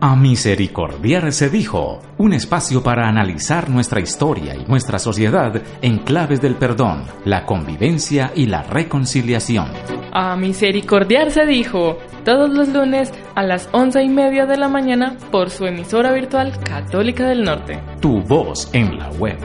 A 0.05 0.17
misericordiar 0.17 1.31
se 1.31 1.49
dijo, 1.49 2.01
un 2.19 2.33
espacio 2.33 2.83
para 2.83 3.07
analizar 3.07 3.71
nuestra 3.71 4.01
historia 4.01 4.57
y 4.57 4.65
nuestra 4.65 4.99
sociedad 4.99 5.63
en 5.81 5.99
claves 5.99 6.41
del 6.41 6.57
perdón, 6.57 7.05
la 7.25 7.47
convivencia 7.47 8.33
y 8.35 8.47
la 8.47 8.65
reconciliación. 8.65 9.69
A 10.11 10.35
misericordiar 10.35 11.31
se 11.31 11.47
dijo, 11.47 11.99
todos 12.25 12.51
los 12.51 12.67
lunes 12.71 13.13
a 13.37 13.45
las 13.45 13.69
once 13.71 14.03
y 14.03 14.09
media 14.09 14.45
de 14.45 14.57
la 14.57 14.67
mañana 14.67 15.17
por 15.31 15.51
su 15.51 15.67
emisora 15.67 16.11
virtual 16.11 16.59
Católica 16.65 17.29
del 17.29 17.45
Norte. 17.45 17.79
Tu 18.01 18.23
voz 18.23 18.71
en 18.73 18.99
la 18.99 19.09
web. 19.11 19.39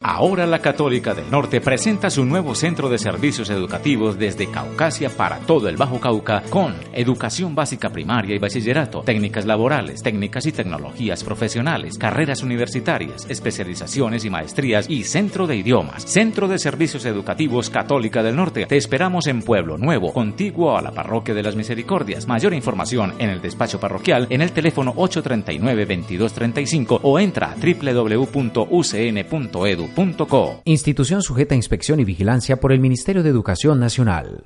Ahora 0.00 0.46
la 0.46 0.60
Católica 0.60 1.12
del 1.12 1.28
Norte 1.28 1.60
presenta 1.60 2.08
su 2.08 2.24
nuevo 2.24 2.54
centro 2.54 2.88
de 2.88 2.98
servicios 2.98 3.50
educativos 3.50 4.16
desde 4.16 4.48
Caucasia 4.48 5.10
para 5.10 5.40
todo 5.40 5.68
el 5.68 5.76
Bajo 5.76 5.98
Cauca 5.98 6.44
con 6.50 6.76
educación 6.92 7.56
básica 7.56 7.90
primaria 7.90 8.36
y 8.36 8.38
bachillerato, 8.38 9.02
técnicas 9.02 9.44
laborales, 9.44 10.00
técnicas 10.00 10.46
y 10.46 10.52
tecnologías 10.52 11.24
profesionales, 11.24 11.98
carreras 11.98 12.44
universitarias, 12.44 13.26
especializaciones 13.28 14.24
y 14.24 14.30
maestrías 14.30 14.88
y 14.88 15.02
centro 15.02 15.48
de 15.48 15.56
idiomas. 15.56 16.04
Centro 16.04 16.46
de 16.46 16.60
Servicios 16.60 17.04
Educativos 17.04 17.68
Católica 17.68 18.22
del 18.22 18.36
Norte. 18.36 18.66
Te 18.66 18.76
esperamos 18.76 19.26
en 19.26 19.42
Pueblo 19.42 19.78
Nuevo, 19.78 20.12
contiguo 20.12 20.78
a 20.78 20.82
la 20.82 20.92
Parroquia 20.92 21.34
de 21.34 21.42
las 21.42 21.56
Misericordias. 21.56 22.28
Mayor 22.28 22.54
información 22.54 23.14
en 23.18 23.30
el 23.30 23.42
despacho 23.42 23.80
parroquial 23.80 24.28
en 24.30 24.42
el 24.42 24.52
teléfono 24.52 24.94
839-2235 24.94 27.00
o 27.02 27.18
entra 27.18 27.50
a 27.50 27.56
www.ucn.edu 27.56 28.28
Institución 30.64 31.22
sujeta 31.22 31.54
a 31.54 31.56
inspección 31.56 31.98
y 31.98 32.04
vigilancia 32.04 32.60
por 32.60 32.70
el 32.70 32.78
Ministerio 32.78 33.24
de 33.24 33.30
Educación 33.30 33.80
Nacional. 33.80 34.44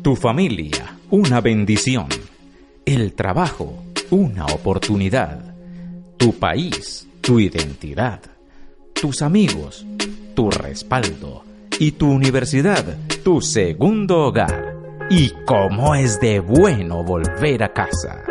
Tu 0.00 0.16
familia, 0.16 0.96
una 1.10 1.42
bendición. 1.42 2.06
El 2.86 3.12
trabajo, 3.12 3.84
una 4.08 4.46
oportunidad. 4.46 5.54
Tu 6.16 6.32
país, 6.38 7.06
tu 7.20 7.38
identidad. 7.38 8.22
Tus 8.94 9.20
amigos, 9.20 9.84
tu 10.34 10.50
respaldo. 10.50 11.44
Y 11.78 11.92
tu 11.92 12.10
universidad, 12.10 12.96
tu 13.22 13.42
segundo 13.42 14.20
hogar. 14.20 14.74
Y 15.10 15.32
cómo 15.44 15.94
es 15.94 16.18
de 16.18 16.40
bueno 16.40 17.04
volver 17.04 17.62
a 17.62 17.74
casa. 17.74 18.22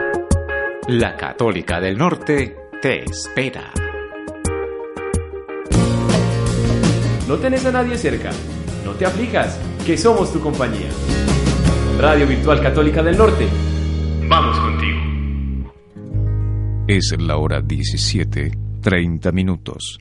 La 0.88 1.16
Católica 1.18 1.80
del 1.80 2.00
Norte 2.00 2.56
te 2.82 3.04
espera. 3.04 3.72
No 7.32 7.38
tenés 7.38 7.66
a 7.66 7.72
nadie 7.72 7.98
cerca. 7.98 8.30
No 8.84 8.92
te 8.92 9.06
aflijas, 9.06 9.58
que 9.86 9.96
somos 9.96 10.34
tu 10.34 10.42
compañía. 10.42 10.90
Radio 11.98 12.28
Virtual 12.28 12.62
Católica 12.62 13.02
del 13.02 13.18
Norte. 13.18 13.48
Vamos 14.28 14.60
contigo. 14.60 15.72
Es 16.90 17.16
la 17.18 17.38
hora 17.38 17.62
17, 17.62 18.52
30 18.82 19.32
minutos. 19.32 19.98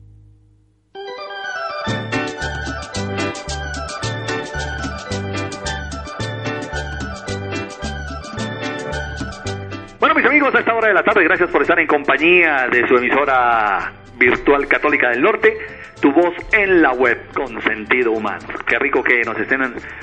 Bueno, 10.01 10.15
mis 10.15 10.25
amigos, 10.25 10.53
a 10.53 10.59
esta 10.59 10.75
hora 10.75 10.89
de 10.89 10.93
la 10.95 11.03
tarde, 11.03 11.23
gracias 11.23 11.49
por 11.49 11.61
estar 11.61 11.79
en 11.79 11.87
compañía 11.87 12.67
de 12.69 12.85
su 12.89 12.97
emisora 12.97 13.93
virtual 14.17 14.67
católica 14.67 15.11
del 15.11 15.21
norte, 15.21 15.57
tu 16.01 16.11
voz 16.11 16.35
en 16.51 16.81
la 16.81 16.91
web 16.91 17.20
con 17.43 17.61
sentido 17.61 18.11
humano. 18.11 18.47
Qué 18.67 18.77
rico 18.77 19.01
que 19.03 19.21
nos 19.25 19.37
estén 19.39 19.61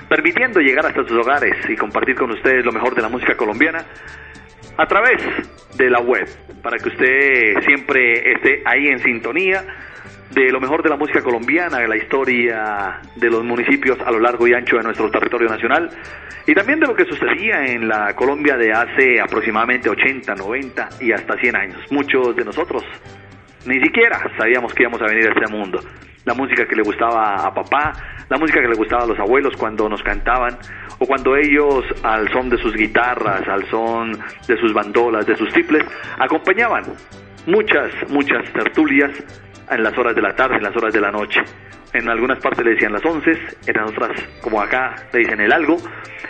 permitiendo 0.09 0.61
llegar 0.61 0.87
hasta 0.87 1.03
sus 1.05 1.19
hogares 1.19 1.55
y 1.69 1.77
compartir 1.77 2.17
con 2.17 2.31
ustedes 2.31 2.65
lo 2.65 2.73
mejor 2.73 2.95
de 2.95 3.03
la 3.03 3.09
música 3.09 3.37
colombiana 3.37 3.85
a 4.77 4.87
través 4.87 5.23
de 5.77 5.91
la 5.91 6.01
web, 6.01 6.27
para 6.63 6.79
que 6.79 6.89
usted 6.89 7.63
siempre 7.65 8.33
esté 8.33 8.63
ahí 8.65 8.89
en 8.89 8.99
sintonía 9.01 9.65
de 10.31 10.51
lo 10.51 10.61
mejor 10.61 10.83
de 10.83 10.91
la 10.91 10.97
música 10.97 11.23
colombiana, 11.23 11.79
de 11.79 11.89
la 11.89 11.97
historia 11.97 13.01
de 13.17 13.31
los 13.31 13.45
municipios 13.45 13.99
a 14.05 14.11
lo 14.11 14.21
largo 14.21 14.47
y 14.47 14.55
ancho 14.55 14.77
de 14.77 14.83
nuestro 14.83 15.11
territorio 15.11 15.49
nacional 15.49 15.89
y 16.47 16.55
también 16.55 16.81
de 16.81 16.87
lo 16.87 16.95
que 16.95 17.05
sucedía 17.05 17.65
en 17.67 17.89
la 17.89 18.15
Colombia 18.15 18.57
de 18.57 18.73
hace 18.73 19.21
aproximadamente 19.21 19.89
80, 19.89 20.35
90 20.35 20.89
y 21.01 21.13
hasta 21.13 21.39
100 21.39 21.57
años. 21.57 21.81
Muchos 21.91 22.35
de 22.37 22.45
nosotros 22.45 22.85
ni 23.67 23.81
siquiera 23.81 24.19
sabíamos 24.37 24.73
que 24.75 24.83
íbamos 24.83 25.01
a 25.03 25.07
venir 25.07 25.29
a 25.29 25.33
este 25.33 25.53
mundo. 25.53 25.81
La 26.29 26.35
música 26.35 26.67
que 26.67 26.77
le 26.77 26.83
gustaba 26.83 27.37
a 27.37 27.55
papá, 27.55 27.91
la 28.29 28.37
música 28.37 28.61
que 28.61 28.69
le 28.69 28.77
gustaba 28.77 29.05
a 29.05 29.07
los 29.07 29.19
abuelos 29.19 29.57
cuando 29.57 29.89
nos 29.89 30.03
cantaban, 30.03 30.59
o 30.99 31.07
cuando 31.07 31.35
ellos, 31.35 31.87
al 32.03 32.31
son 32.31 32.51
de 32.51 32.59
sus 32.59 32.75
guitarras, 32.75 33.49
al 33.49 33.65
son 33.71 34.13
de 34.47 34.61
sus 34.61 34.75
bandolas, 34.75 35.25
de 35.25 35.35
sus 35.37 35.49
triples, 35.49 35.85
acompañaban 36.19 36.83
muchas, 37.47 37.91
muchas 38.11 38.45
tertulias 38.53 39.11
en 39.71 39.83
las 39.83 39.97
horas 39.97 40.15
de 40.15 40.21
la 40.21 40.37
tarde, 40.37 40.57
en 40.57 40.65
las 40.65 40.77
horas 40.77 40.93
de 40.93 41.01
la 41.01 41.11
noche. 41.11 41.41
En 41.95 42.11
algunas 42.11 42.39
partes 42.41 42.63
le 42.63 42.73
decían 42.73 42.93
las 42.93 43.07
once, 43.07 43.31
en 43.67 43.81
otras, 43.81 44.11
como 44.43 44.61
acá, 44.61 44.97
le 45.15 45.21
dicen 45.21 45.41
el 45.41 45.51
algo, 45.51 45.79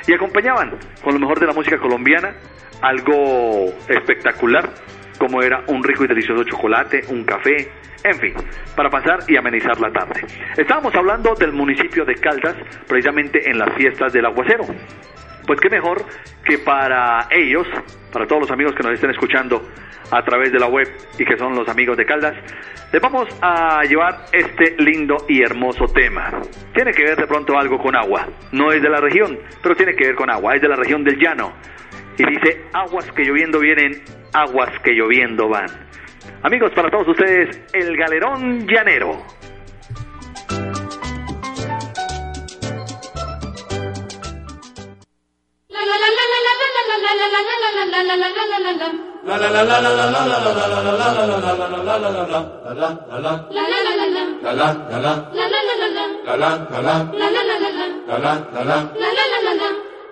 y 0.07 0.13
acompañaban 0.13 0.79
con 1.03 1.15
lo 1.15 1.19
mejor 1.19 1.41
de 1.41 1.47
la 1.47 1.55
música 1.55 1.77
colombiana, 1.77 2.37
algo 2.83 3.65
espectacular, 3.89 4.71
como 5.19 5.43
era 5.43 5.63
un 5.67 5.83
rico 5.83 6.05
y 6.05 6.07
delicioso 6.07 6.45
chocolate, 6.45 7.03
un 7.09 7.25
café, 7.25 7.71
en 8.05 8.19
fin, 8.19 8.35
para 8.77 8.89
pasar 8.89 9.19
y 9.27 9.37
amenizar 9.37 9.79
la 9.81 9.91
tarde. 9.91 10.23
Estábamos 10.57 10.95
hablando 10.95 11.35
del 11.35 11.53
municipio 11.53 12.05
de 12.05 12.15
Caldas, 12.15 12.57
precisamente 12.87 13.51
en 13.51 13.59
las 13.59 13.75
fiestas 13.77 14.13
del 14.13 14.27
aguacero. 14.27 14.65
Pues 15.47 15.61
qué 15.61 15.71
mejor 15.71 16.05
que 16.45 16.59
para 16.59 17.27
ellos, 17.31 17.67
para 18.13 18.27
todos 18.27 18.43
los 18.43 18.51
amigos 18.51 18.75
que 18.75 18.83
nos 18.83 18.93
estén 18.93 19.11
escuchando 19.11 19.63
a 20.11 20.23
través 20.23 20.53
de 20.53 20.59
la 20.59 20.67
web 20.67 20.89
y 21.19 21.25
que 21.25 21.37
son 21.37 21.55
los 21.55 21.69
amigos 21.69 21.97
de 21.97 22.07
Caldas, 22.07 22.35
les 22.93 23.03
vamos 23.03 23.29
a 23.43 23.83
llevar 23.85 24.25
este 24.33 24.77
lindo 24.79 25.17
y 25.29 25.43
hermoso 25.43 25.87
tema. 25.87 26.31
Tiene 26.73 26.93
que 26.93 27.05
ver 27.05 27.17
de 27.17 27.27
pronto 27.27 27.59
algo 27.59 27.79
con 27.79 27.95
agua. 27.95 28.27
No 28.53 28.73
es 28.73 28.81
de 28.81 28.89
la 28.89 29.01
región, 29.01 29.39
pero 29.63 29.75
tiene 29.75 29.95
que 29.95 30.07
ver 30.07 30.15
con 30.15 30.31
agua. 30.31 30.55
Es 30.55 30.63
de 30.63 30.69
la 30.69 30.77
región 30.77 31.05
del 31.05 31.19
llano. 31.19 31.53
Y 32.19 32.27
dice, 32.27 32.65
aguas 32.73 33.07
que 33.13 33.25
lloviendo 33.25 33.61
vienen, 33.61 34.03
aguas 34.33 34.71
que 34.83 34.91
lloviendo 34.93 35.49
van. 35.49 35.69
Amigos, 36.43 36.73
para 36.75 36.91
todos 36.91 37.07
ustedes, 37.09 37.61
el 37.73 37.97
galerón 37.97 38.67
llanero. 38.67 39.23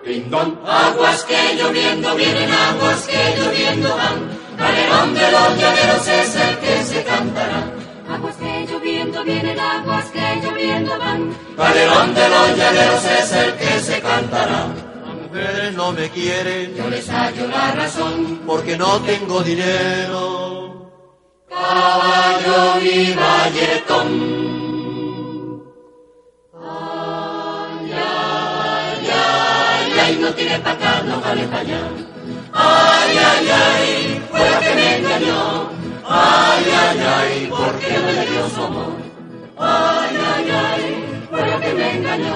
Aguas 0.07 1.25
que 1.25 1.55
lloviendo 1.57 2.15
vienen, 2.15 2.49
aguas 2.49 3.05
que 3.07 3.35
lloviendo 3.37 3.89
van. 3.93 4.29
Galerón 4.57 5.13
de 5.13 5.31
los 5.31 5.57
llaneros 5.59 6.07
es 6.07 6.35
el 6.35 6.57
que 6.59 6.83
se 6.85 7.03
cantará. 7.03 7.73
Aguas 8.09 8.35
que 8.37 8.67
lloviendo 8.71 9.23
vienen, 9.25 9.59
aguas 9.59 10.05
que 10.11 10.41
lloviendo 10.41 10.97
van. 10.97 11.35
Galerón 11.57 12.15
de 12.15 12.29
los 12.29 12.57
llaneros 12.57 13.03
es 13.03 13.31
el 13.33 13.53
que 13.55 13.79
se 13.81 13.99
cantará. 13.99 14.67
Las 15.05 15.15
mujeres 15.23 15.73
no 15.75 15.91
me 15.91 16.09
quieren, 16.09 16.73
yo 16.73 16.89
les 16.89 17.09
hallo 17.09 17.47
la 17.49 17.71
razón, 17.73 18.43
porque 18.47 18.77
no 18.77 19.01
tengo 19.01 19.41
dinero. 19.41 20.89
Caballo 21.49 22.79
y 22.81 23.13
valletón. 23.13 24.46
Ay, 30.37 30.45
no 30.45 30.49
tiene 30.49 30.59
pa' 30.59 30.71
acá, 30.71 31.03
no 31.03 31.21
vale 31.21 31.47
pa' 31.47 31.59
allá. 31.59 31.81
Ay, 32.53 33.17
ay, 33.17 33.49
ay, 33.49 34.21
fue 34.29 34.39
la 34.39 34.59
que 34.59 34.75
me 34.75 34.97
engañó. 34.97 35.69
Ay, 36.09 36.65
ay, 36.81 36.99
ay, 37.17 37.47
¿por 37.47 37.79
qué 37.79 37.93
no 37.99 38.11
le 38.11 38.25
dio 38.25 38.49
su 38.49 38.61
amor? 38.61 38.93
Ay, 39.57 40.17
ay, 40.35 40.49
ay, 40.51 41.27
fue 41.29 41.41
la 41.41 41.59
que 41.59 41.73
me 41.73 41.97
engañó. 41.97 42.35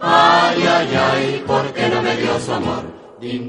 Ay, 0.00 0.66
ay, 0.66 0.96
ay, 1.12 1.44
¿por 1.46 1.72
qué 1.72 1.88
no 1.88 2.02
me 2.02 2.16
dio 2.16 2.40
su 2.40 2.52
amor? 2.52 2.84
Ding 3.20 3.48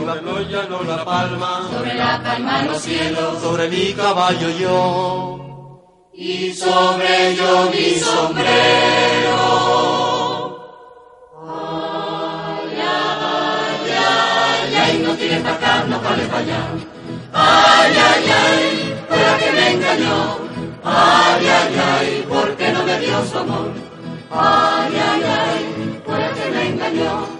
Sobre 0.00 0.22
los 0.22 0.48
llanos 0.48 0.86
la 0.86 1.04
palma, 1.04 1.68
sobre 1.70 1.94
la 1.94 2.22
palma 2.22 2.62
los 2.62 2.80
cielos, 2.80 3.38
sobre 3.42 3.68
mi 3.68 3.92
caballo 3.92 4.48
yo, 4.48 6.10
y 6.14 6.54
sobre 6.54 7.36
yo 7.36 7.70
mi 7.70 7.98
sombrero. 8.00 9.36
Ay, 11.46 12.80
ay, 12.80 13.90
ay, 14.08 14.74
ay, 14.82 15.02
no 15.04 15.14
tiene 15.16 15.40
pa' 15.40 15.50
acá, 15.50 15.84
no 15.86 16.00
vale 16.00 16.24
pa' 16.28 16.38
allá. 16.38 16.62
Ay, 17.34 17.92
ay, 18.08 18.24
ay, 18.42 18.94
fue 19.06 19.18
la 19.18 19.38
que 19.38 19.52
me 19.52 19.70
engañó. 19.72 20.38
Ay, 20.82 21.46
ay, 21.46 21.80
ay, 21.92 22.26
¿por 22.26 22.56
qué 22.56 22.72
no 22.72 22.84
me 22.84 22.98
dio 23.00 23.24
su 23.26 23.38
amor? 23.38 23.70
Ay, 24.30 24.92
ay, 24.94 25.22
ay, 25.40 26.02
fue 26.06 26.18
la 26.18 26.32
que 26.32 26.50
me 26.50 26.68
engañó. 26.68 27.39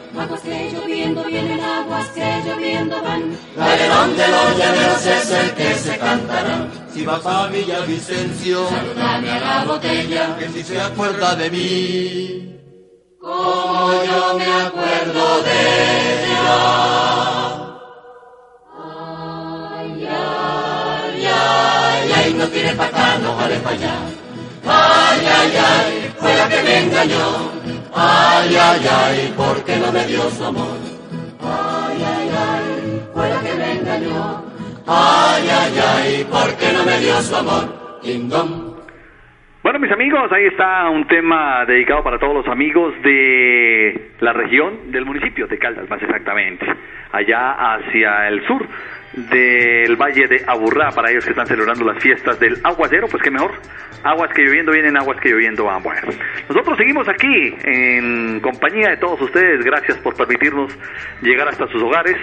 Aguas 0.19 0.41
que 0.41 0.71
lloviendo 0.71 1.23
vienen, 1.23 1.59
aguas 1.63 2.07
que 2.09 2.41
lloviendo 2.45 3.01
van. 3.01 3.37
Galerón 3.55 4.17
de 4.17 4.27
los 4.27 4.57
llaneros 4.57 5.05
es 5.05 5.31
el 5.31 5.51
que 5.53 5.73
se 5.75 5.97
cantará. 5.97 6.67
Si 6.93 7.05
vas 7.05 7.25
a 7.25 7.47
Villavicencio, 7.47 8.67
Saludame 8.69 9.31
a 9.31 9.39
la 9.39 9.63
botella. 9.65 10.35
que 10.37 10.49
si 10.49 10.63
se 10.63 10.81
acuerda 10.81 11.35
de 11.35 11.49
mí, 11.49 12.59
como 13.19 14.03
yo 14.03 14.37
me 14.37 14.45
acuerdo 14.67 15.41
de 15.43 16.23
ella. 16.25 16.57
Ay, 18.77 20.07
ay, 20.09 21.27
Ay, 21.33 22.11
ay, 22.15 22.33
no 22.33 22.47
tiene 22.49 22.73
pa' 22.73 22.85
acá, 22.85 23.17
no 23.23 23.35
vale 23.37 23.55
pa' 23.57 23.69
allá. 23.69 23.95
Ay, 24.65 25.25
ay, 25.25 25.51
ay, 25.57 26.13
fue 26.19 26.35
la 26.35 26.49
que 26.49 26.61
me 26.63 26.77
engañó. 26.79 27.50
Ay, 27.93 28.55
ay, 28.55 28.81
ay, 28.89 29.33
¿por 29.35 29.63
qué 29.65 29.75
no 29.77 29.91
me 29.91 30.05
dio 30.05 30.21
su 30.29 30.45
amor? 30.45 30.77
Ay, 31.41 32.03
ay, 32.03 32.29
ay, 32.29 33.07
fue 33.13 33.29
la 33.29 33.41
que 33.41 33.53
me 33.53 33.71
engañó. 33.79 34.43
Ay, 34.87 35.49
ay, 35.49 35.79
ay, 35.95 36.23
¿por 36.23 36.57
qué 36.57 36.71
no 36.73 36.85
me 36.85 36.99
dio 36.99 37.15
su 37.21 37.35
amor? 37.35 37.99
Ding 38.03 38.29
dong. 38.29 38.71
Bueno, 39.63 39.77
mis 39.77 39.91
amigos, 39.91 40.31
ahí 40.31 40.45
está 40.45 40.89
un 40.89 41.05
tema 41.05 41.65
dedicado 41.65 42.01
para 42.03 42.17
todos 42.17 42.33
los 42.33 42.47
amigos 42.47 42.95
de 43.03 44.13
la 44.19 44.33
región, 44.33 44.91
del 44.91 45.05
municipio 45.05 45.45
de 45.45 45.59
Caldas, 45.59 45.87
más 45.87 46.01
exactamente, 46.01 46.65
allá 47.11 47.75
hacia 47.75 48.27
el 48.29 48.45
sur. 48.47 48.65
Del 49.13 49.95
Valle 49.95 50.27
de 50.27 50.43
Aburrá, 50.47 50.89
para 50.91 51.11
ellos 51.11 51.23
que 51.25 51.31
están 51.31 51.47
celebrando 51.47 51.85
las 51.85 52.01
fiestas 52.01 52.39
del 52.39 52.59
aguacero, 52.63 53.07
pues 53.07 53.21
qué 53.21 53.31
mejor, 53.31 53.51
aguas 54.03 54.29
que 54.33 54.43
lloviendo 54.43 54.71
vienen, 54.71 54.97
aguas 54.97 55.19
que 55.19 55.29
lloviendo 55.29 55.65
van. 55.65 55.83
Bueno, 55.83 56.01
nosotros 56.47 56.77
seguimos 56.77 57.07
aquí 57.07 57.55
en 57.63 58.39
compañía 58.39 58.91
de 58.91 58.97
todos 58.97 59.19
ustedes, 59.21 59.63
gracias 59.63 59.97
por 59.99 60.15
permitirnos 60.15 60.77
llegar 61.21 61.49
hasta 61.49 61.67
sus 61.67 61.81
hogares 61.83 62.15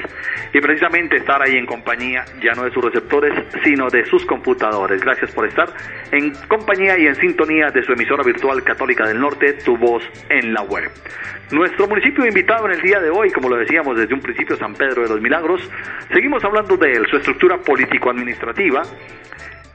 y 0.53 0.61
precisamente 0.61 1.17
estar 1.17 1.43
ahí 1.43 1.57
en 1.57 1.67
compañía 1.67 2.25
ya 2.43 2.53
no 2.53 2.65
de 2.65 2.71
sus 2.73 2.85
receptores, 2.85 3.33
sino 3.63 3.89
de 3.89 4.05
sus 4.07 4.25
computadores. 4.25 5.01
Gracias 5.03 5.33
por 5.33 5.47
estar 5.47 5.69
en 6.11 6.33
compañía 6.49 6.99
y 6.99 7.07
en 7.07 7.15
sintonía 7.17 7.71
de 7.71 7.83
su 7.83 7.93
emisora 7.93 8.23
virtual 8.25 8.63
Católica 8.65 9.07
del 9.07 9.21
Norte, 9.21 9.55
tu 9.65 9.77
voz 9.77 10.03
en 10.31 10.55
la 10.55 10.63
web. 10.63 10.91
Nuestro 11.51 11.87
municipio 11.89 12.27
invitado 12.27 12.67
en 12.67 12.73
el 12.73 12.83
día 12.83 13.01
de 13.01 13.09
hoy, 13.09 13.31
como 13.31 13.49
lo 13.49 13.57
decíamos 13.57 13.97
desde 13.99 14.13
un 14.13 14.21
principio, 14.21 14.57
San 14.57 14.75
Pedro 14.75 15.03
de 15.03 15.09
los 15.09 15.21
Milagros, 15.21 15.63
seguimos 16.13 16.45
hablando 16.45 16.77
de 16.79 17.05
su 17.09 17.17
estructura 17.17 17.59
político-administrativa, 17.59 18.83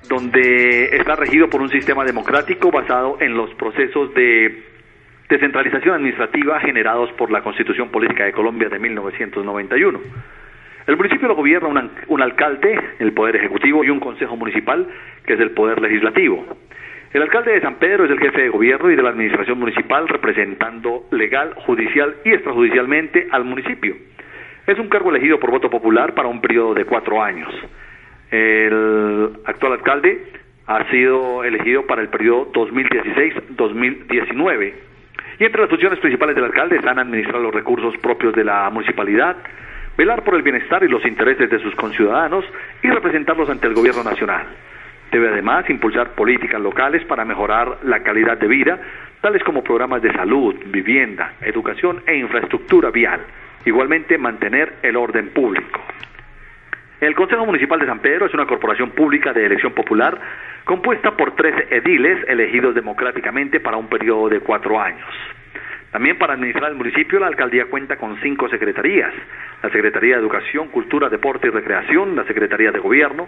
donde 0.07 0.95
está 0.95 1.15
regido 1.15 1.49
por 1.49 1.61
un 1.61 1.69
sistema 1.69 2.03
democrático 2.03 2.71
basado 2.71 3.17
en 3.19 3.35
los 3.35 3.53
procesos 3.55 4.13
de 4.13 4.63
descentralización 5.29 5.95
administrativa 5.95 6.59
generados 6.59 7.11
por 7.13 7.31
la 7.31 7.41
Constitución 7.41 7.89
Política 7.89 8.25
de 8.25 8.31
Colombia 8.31 8.69
de 8.69 8.79
1991. 8.79 9.99
El 10.85 10.97
municipio 10.97 11.27
lo 11.27 11.35
gobierna 11.35 11.69
un, 11.69 11.91
un, 12.07 12.21
alcalde, 12.21 12.77
el 12.99 13.13
Poder 13.13 13.37
Ejecutivo, 13.37 13.83
y 13.83 13.89
un 13.89 13.99
Consejo 13.99 14.35
Municipal, 14.35 14.87
que 15.25 15.33
es 15.33 15.39
el 15.39 15.51
Poder 15.51 15.81
Legislativo. 15.81 16.45
El 17.13 17.21
alcalde 17.21 17.53
de 17.53 17.61
San 17.61 17.75
Pedro 17.75 18.05
es 18.05 18.11
el 18.11 18.19
jefe 18.19 18.41
de 18.41 18.49
gobierno 18.49 18.91
y 18.91 18.95
de 18.95 19.03
la 19.03 19.09
administración 19.09 19.59
municipal, 19.59 20.07
representando 20.07 21.05
legal, 21.11 21.53
judicial 21.65 22.15
y 22.25 22.33
extrajudicialmente 22.33 23.27
al 23.31 23.45
municipio. 23.45 23.95
Es 24.65 24.79
un 24.79 24.87
cargo 24.87 25.09
elegido 25.09 25.39
por 25.39 25.51
voto 25.51 25.69
popular 25.69 26.13
para 26.13 26.29
un 26.29 26.39
periodo 26.39 26.73
de 26.73 26.85
cuatro 26.85 27.21
años. 27.21 27.53
El 28.31 29.31
actual 29.45 29.73
alcalde 29.73 30.25
ha 30.65 30.89
sido 30.89 31.43
elegido 31.43 31.85
para 31.85 32.01
el 32.01 32.07
periodo 32.07 32.49
2016-2019. 32.53 34.73
Y 35.39 35.43
entre 35.43 35.61
las 35.61 35.69
funciones 35.69 35.99
principales 35.99 36.35
del 36.35 36.45
alcalde 36.45 36.77
están 36.77 36.97
administrar 36.97 37.41
los 37.41 37.53
recursos 37.53 37.93
propios 37.97 38.33
de 38.33 38.45
la 38.45 38.69
municipalidad, 38.69 39.35
velar 39.97 40.23
por 40.23 40.35
el 40.35 40.43
bienestar 40.43 40.81
y 40.83 40.87
los 40.87 41.05
intereses 41.05 41.49
de 41.49 41.59
sus 41.59 41.75
conciudadanos 41.75 42.45
y 42.81 42.89
representarlos 42.89 43.49
ante 43.49 43.67
el 43.67 43.73
gobierno 43.73 44.01
nacional. 44.03 44.45
Debe 45.11 45.27
además 45.27 45.69
impulsar 45.69 46.15
políticas 46.15 46.61
locales 46.61 47.03
para 47.05 47.25
mejorar 47.25 47.79
la 47.83 48.01
calidad 48.01 48.37
de 48.37 48.47
vida, 48.47 48.79
tales 49.19 49.43
como 49.43 49.61
programas 49.61 50.01
de 50.01 50.13
salud, 50.13 50.55
vivienda, 50.67 51.33
educación 51.41 52.01
e 52.07 52.15
infraestructura 52.15 52.91
vial. 52.91 53.19
Igualmente 53.65 54.17
mantener 54.17 54.73
el 54.81 54.95
orden 54.95 55.29
público. 55.29 55.81
El 56.99 57.15
Consejo 57.15 57.45
Municipal 57.45 57.79
de 57.79 57.85
San 57.85 57.99
Pedro 57.99 58.25
es 58.25 58.33
una 58.33 58.45
corporación 58.45 58.91
pública 58.91 59.33
de 59.33 59.45
elección 59.45 59.73
popular 59.73 60.17
compuesta 60.63 61.11
por 61.17 61.35
13 61.35 61.67
ediles 61.75 62.25
elegidos 62.29 62.75
democráticamente 62.75 63.59
para 63.59 63.77
un 63.77 63.87
periodo 63.87 64.29
de 64.29 64.39
cuatro 64.39 64.79
años. 64.79 65.07
También 65.91 66.17
para 66.17 66.33
administrar 66.33 66.71
el 66.71 66.77
municipio, 66.77 67.19
la 67.19 67.27
alcaldía 67.27 67.65
cuenta 67.65 67.97
con 67.97 68.19
cinco 68.21 68.49
secretarías. 68.49 69.13
La 69.61 69.69
Secretaría 69.69 70.15
de 70.15 70.21
Educación, 70.21 70.69
Cultura, 70.69 71.07
Deporte 71.07 71.47
y 71.47 71.51
Recreación, 71.51 72.15
la 72.15 72.23
Secretaría 72.23 72.71
de 72.71 72.79
Gobierno, 72.79 73.27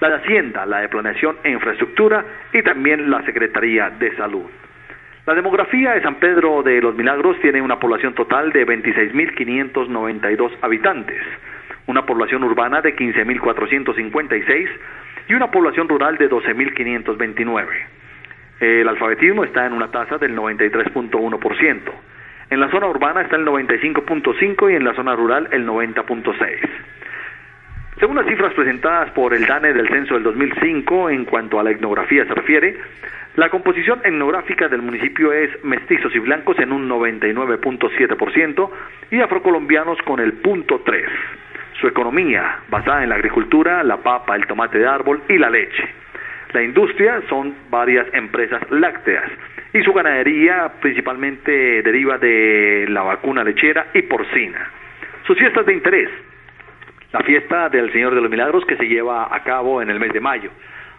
la 0.00 0.10
de 0.10 0.16
Hacienda, 0.16 0.64
la 0.64 0.80
de 0.80 0.88
Planeación 0.88 1.38
e 1.42 1.50
Infraestructura 1.50 2.24
y 2.52 2.62
también 2.62 3.10
la 3.10 3.22
Secretaría 3.24 3.90
de 3.90 4.14
Salud. 4.16 4.44
La 5.26 5.34
demografía 5.34 5.92
de 5.92 6.02
San 6.02 6.16
Pedro 6.16 6.62
de 6.62 6.82
los 6.82 6.94
Milagros 6.94 7.40
tiene 7.40 7.62
una 7.62 7.78
población 7.78 8.12
total 8.12 8.52
de 8.52 8.66
26.592 8.66 10.52
habitantes, 10.60 11.22
una 11.86 12.04
población 12.04 12.44
urbana 12.44 12.82
de 12.82 12.94
15.456 12.94 14.68
y 15.28 15.32
una 15.32 15.50
población 15.50 15.88
rural 15.88 16.18
de 16.18 16.28
12.529. 16.28 17.66
El 18.60 18.86
alfabetismo 18.86 19.44
está 19.44 19.64
en 19.64 19.72
una 19.72 19.90
tasa 19.90 20.18
del 20.18 20.36
93.1%. 20.36 21.80
En 22.50 22.60
la 22.60 22.70
zona 22.70 22.86
urbana 22.86 23.22
está 23.22 23.36
el 23.36 23.46
95.5 23.46 24.72
y 24.72 24.74
en 24.76 24.84
la 24.84 24.92
zona 24.92 25.16
rural 25.16 25.48
el 25.52 25.66
90.6. 25.66 26.34
Según 27.98 28.16
las 28.16 28.26
cifras 28.26 28.52
presentadas 28.52 29.10
por 29.12 29.32
el 29.32 29.46
DANE 29.46 29.72
del 29.72 29.88
censo 29.88 30.14
del 30.14 30.24
2005 30.24 31.08
en 31.08 31.24
cuanto 31.24 31.58
a 31.58 31.62
la 31.62 31.70
etnografía 31.70 32.26
se 32.26 32.34
refiere, 32.34 32.76
la 33.36 33.48
composición 33.48 34.00
etnográfica 34.04 34.68
del 34.68 34.80
municipio 34.80 35.32
es 35.32 35.64
mestizos 35.64 36.14
y 36.14 36.20
blancos 36.20 36.56
en 36.60 36.70
un 36.70 36.88
99.7% 36.88 38.70
y 39.10 39.20
afrocolombianos 39.20 39.98
con 40.02 40.20
el 40.20 40.34
punto 40.34 40.82
3. 40.84 41.04
Su 41.80 41.88
economía, 41.88 42.60
basada 42.68 43.02
en 43.02 43.08
la 43.08 43.16
agricultura, 43.16 43.82
la 43.82 43.96
papa, 43.96 44.36
el 44.36 44.46
tomate 44.46 44.78
de 44.78 44.86
árbol 44.86 45.20
y 45.28 45.36
la 45.38 45.50
leche. 45.50 45.84
La 46.52 46.62
industria 46.62 47.22
son 47.28 47.56
varias 47.70 48.06
empresas 48.14 48.62
lácteas 48.70 49.28
y 49.72 49.82
su 49.82 49.92
ganadería 49.92 50.70
principalmente 50.80 51.82
deriva 51.82 52.18
de 52.18 52.86
la 52.88 53.02
vacuna 53.02 53.42
lechera 53.42 53.88
y 53.94 54.02
porcina. 54.02 54.70
Sus 55.26 55.36
fiestas 55.36 55.66
de 55.66 55.74
interés. 55.74 56.08
La 57.10 57.18
fiesta 57.20 57.68
del 57.68 57.92
Señor 57.92 58.14
de 58.14 58.20
los 58.20 58.30
Milagros 58.30 58.64
que 58.66 58.76
se 58.76 58.86
lleva 58.86 59.34
a 59.34 59.42
cabo 59.42 59.82
en 59.82 59.90
el 59.90 59.98
mes 59.98 60.12
de 60.12 60.20
mayo. 60.20 60.50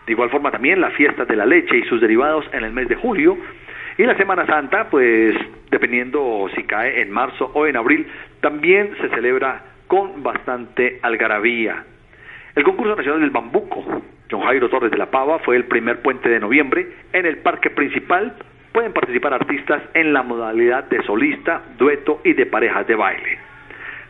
De 0.05 0.11
igual 0.11 0.29
forma 0.29 0.51
también 0.51 0.81
la 0.81 0.91
fiesta 0.91 1.25
de 1.25 1.35
la 1.35 1.45
leche 1.45 1.77
y 1.77 1.83
sus 1.83 1.99
derivados 1.99 2.45
en 2.53 2.63
el 2.63 2.71
mes 2.71 2.87
de 2.87 2.95
julio. 2.95 3.37
Y 3.97 4.03
la 4.03 4.15
Semana 4.17 4.45
Santa, 4.45 4.89
pues 4.89 5.35
dependiendo 5.71 6.47
si 6.55 6.63
cae 6.63 7.01
en 7.01 7.11
marzo 7.11 7.51
o 7.53 7.65
en 7.65 7.77
abril, 7.77 8.05
también 8.41 8.95
se 9.01 9.09
celebra 9.09 9.61
con 9.87 10.21
bastante 10.21 10.99
algarabía. 11.01 11.83
El 12.55 12.63
concurso 12.63 12.95
nacional 12.95 13.21
del 13.21 13.31
bambuco, 13.31 14.01
John 14.29 14.41
Jairo 14.41 14.69
Torres 14.69 14.91
de 14.91 14.97
la 14.97 15.11
Pava, 15.11 15.39
fue 15.39 15.55
el 15.55 15.65
primer 15.65 16.01
puente 16.01 16.29
de 16.29 16.39
noviembre. 16.39 16.87
En 17.13 17.25
el 17.25 17.37
parque 17.37 17.69
principal 17.69 18.35
pueden 18.71 18.93
participar 18.93 19.33
artistas 19.33 19.81
en 19.93 20.13
la 20.13 20.23
modalidad 20.23 20.83
de 20.85 21.01
solista, 21.03 21.61
dueto 21.77 22.21
y 22.23 22.33
de 22.33 22.45
parejas 22.45 22.85
de 22.87 22.95
baile. 22.95 23.39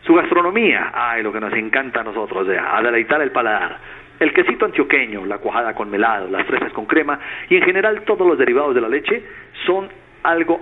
Su 0.02 0.14
gastronomía, 0.14 0.92
ay, 0.94 1.22
lo 1.22 1.32
que 1.32 1.40
nos 1.40 1.52
encanta 1.52 2.00
a 2.00 2.04
nosotros, 2.04 2.46
a 2.48 2.82
deleitar 2.82 3.20
el 3.22 3.32
paladar. 3.32 3.78
El 4.18 4.32
quesito 4.32 4.64
antioqueño, 4.64 5.26
la 5.26 5.38
cuajada 5.38 5.74
con 5.74 5.90
melado, 5.90 6.28
las 6.28 6.46
fresas 6.46 6.72
con 6.72 6.86
crema 6.86 7.18
y 7.50 7.56
en 7.56 7.62
general 7.62 8.02
todos 8.02 8.26
los 8.26 8.38
derivados 8.38 8.74
de 8.74 8.80
la 8.80 8.88
leche 8.88 9.22
son 9.66 9.88
algo 10.22 10.60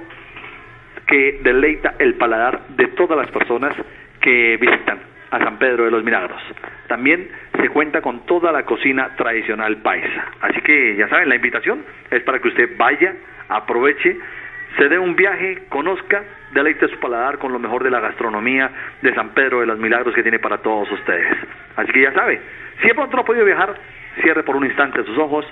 que 1.07 1.41
deleita 1.43 1.95
el 1.99 2.15
paladar 2.15 2.69
de 2.69 2.89
todas 2.89 3.17
las 3.17 3.31
personas 3.31 3.75
que 4.21 4.57
visitan 4.57 4.99
a 5.31 5.39
San 5.39 5.59
Pedro 5.59 5.85
de 5.85 5.91
los 5.91 6.03
Milagros. 6.03 6.41
También 6.89 7.29
se 7.61 7.69
cuenta 7.69 8.01
con 8.01 8.27
toda 8.27 8.53
la 8.53 8.65
cocina 8.65 9.15
tradicional 9.17 9.79
paisa. 9.79 10.33
Así 10.41 10.61
que 10.61 10.97
ya 10.97 11.09
saben, 11.09 11.29
la 11.29 11.37
invitación 11.37 11.85
es 12.11 12.23
para 12.23 12.39
que 12.39 12.49
usted 12.49 12.77
vaya, 12.77 13.15
aproveche, 13.49 14.17
se 14.77 14.89
dé 14.89 14.99
un 14.99 15.15
viaje, 15.15 15.65
conozca, 15.69 16.23
deleite 16.53 16.89
su 16.89 16.99
paladar 16.99 17.39
con 17.39 17.53
lo 17.53 17.59
mejor 17.59 17.85
de 17.85 17.91
la 17.91 18.01
gastronomía 18.01 18.71
de 19.03 19.15
San 19.15 19.31
Pedro 19.31 19.61
de 19.61 19.67
los 19.67 19.79
Milagros 19.79 20.15
que 20.15 20.23
tiene 20.23 20.39
para 20.39 20.59
todos 20.59 20.91
ustedes. 20.91 21.37
Así 21.77 21.93
que 21.93 22.03
ya 22.03 22.13
sabe, 22.13 22.41
si 22.81 22.89
de 22.89 22.95
pronto 22.95 23.17
no 23.17 23.23
ha 23.23 23.25
podido 23.25 23.45
viajar, 23.45 23.75
cierre 24.23 24.43
por 24.43 24.57
un 24.57 24.65
instante 24.65 25.05
sus 25.05 25.19
ojos, 25.19 25.47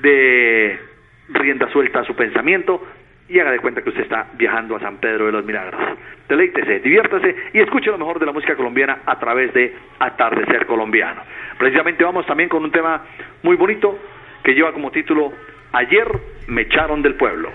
de 0.00 0.78
rienda 1.28 1.68
suelta 1.70 2.04
su 2.04 2.14
pensamiento 2.14 2.86
y 3.28 3.38
haga 3.38 3.52
de 3.52 3.58
cuenta 3.58 3.82
que 3.82 3.88
usted 3.88 4.02
está 4.02 4.26
viajando 4.34 4.76
a 4.76 4.80
San 4.80 4.98
Pedro 4.98 5.26
de 5.26 5.32
los 5.32 5.44
Milagros. 5.44 5.80
Deleítese, 6.28 6.80
diviértase 6.80 7.34
y 7.52 7.60
escuche 7.60 7.90
lo 7.90 7.98
mejor 7.98 8.18
de 8.18 8.26
la 8.26 8.32
música 8.32 8.54
colombiana 8.54 8.98
a 9.06 9.18
través 9.18 9.52
de 9.54 9.74
Atardecer 9.98 10.66
Colombiano. 10.66 11.22
Precisamente 11.58 12.04
vamos 12.04 12.26
también 12.26 12.48
con 12.48 12.62
un 12.62 12.70
tema 12.70 13.02
muy 13.42 13.56
bonito 13.56 13.98
que 14.42 14.54
lleva 14.54 14.72
como 14.72 14.90
título 14.90 15.32
Ayer 15.72 16.06
me 16.48 16.62
echaron 16.62 17.02
del 17.02 17.14
pueblo. 17.14 17.50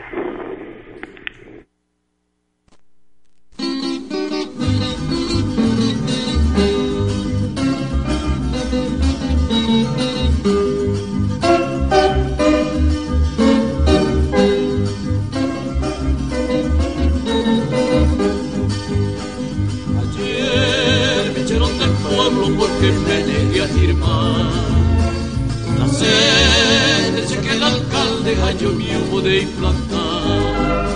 Mi 28.58 28.95
hubo 28.95 29.22
de 29.22 29.41
implantar. 29.43 30.89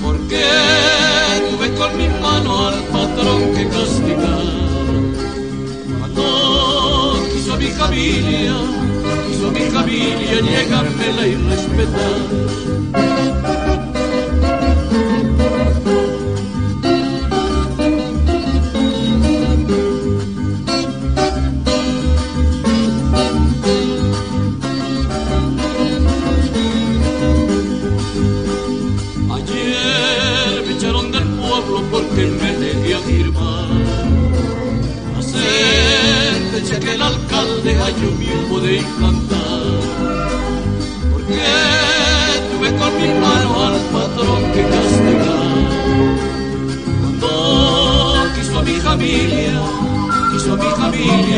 Porque 0.00 0.44
tuve 1.50 1.74
con 1.74 1.96
mi 1.96 2.08
mano 2.08 2.68
al 2.68 2.84
patrón 2.84 3.52
que 3.54 3.68
castigar. 3.68 4.44
Cuando 5.98 7.26
quiso 7.32 7.54
a 7.54 7.56
mi 7.56 7.66
familia, 7.66 8.54
quiso 9.28 9.48
a 9.48 9.50
mi 9.50 9.60
familia 9.70 10.40
llegármela 10.40 11.26
y 11.26 11.34
respetar. 11.34 12.43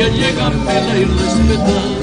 Llegarme 0.05 0.70
a 0.70 0.99
irrespetar. 0.99 1.97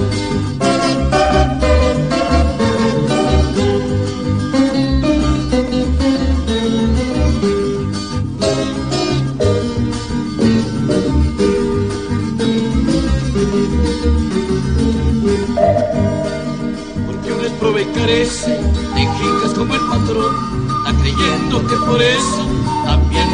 Porque 17.05 17.31
un 17.31 17.41
desprove 17.41 17.87
carece 17.93 18.51
de 18.51 19.01
jincas 19.01 19.53
como 19.55 19.75
el 19.75 19.81
patrón, 19.81 20.35
creyendo 20.99 21.67
que 21.67 21.75
por 21.85 22.01
eso 22.01 22.62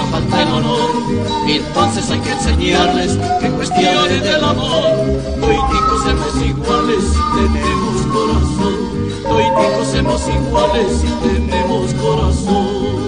falta 0.10 0.44
el 0.44 0.50
honor. 0.50 0.90
Entonces 1.48 2.10
hay 2.10 2.20
que 2.20 2.32
enseñarles 2.32 3.18
que 3.40 3.46
en 3.46 3.54
cuestiones 3.54 4.24
del 4.24 4.44
amor, 4.44 4.84
toiticos 5.40 6.04
somos 6.04 6.46
iguales 6.46 7.04
si 7.12 7.22
tenemos 7.38 8.06
corazón. 8.14 8.78
Toiticos 9.24 9.88
somos 9.94 10.22
iguales 10.28 10.88
si 11.02 11.08
tenemos 11.28 11.94
corazón. 11.96 13.00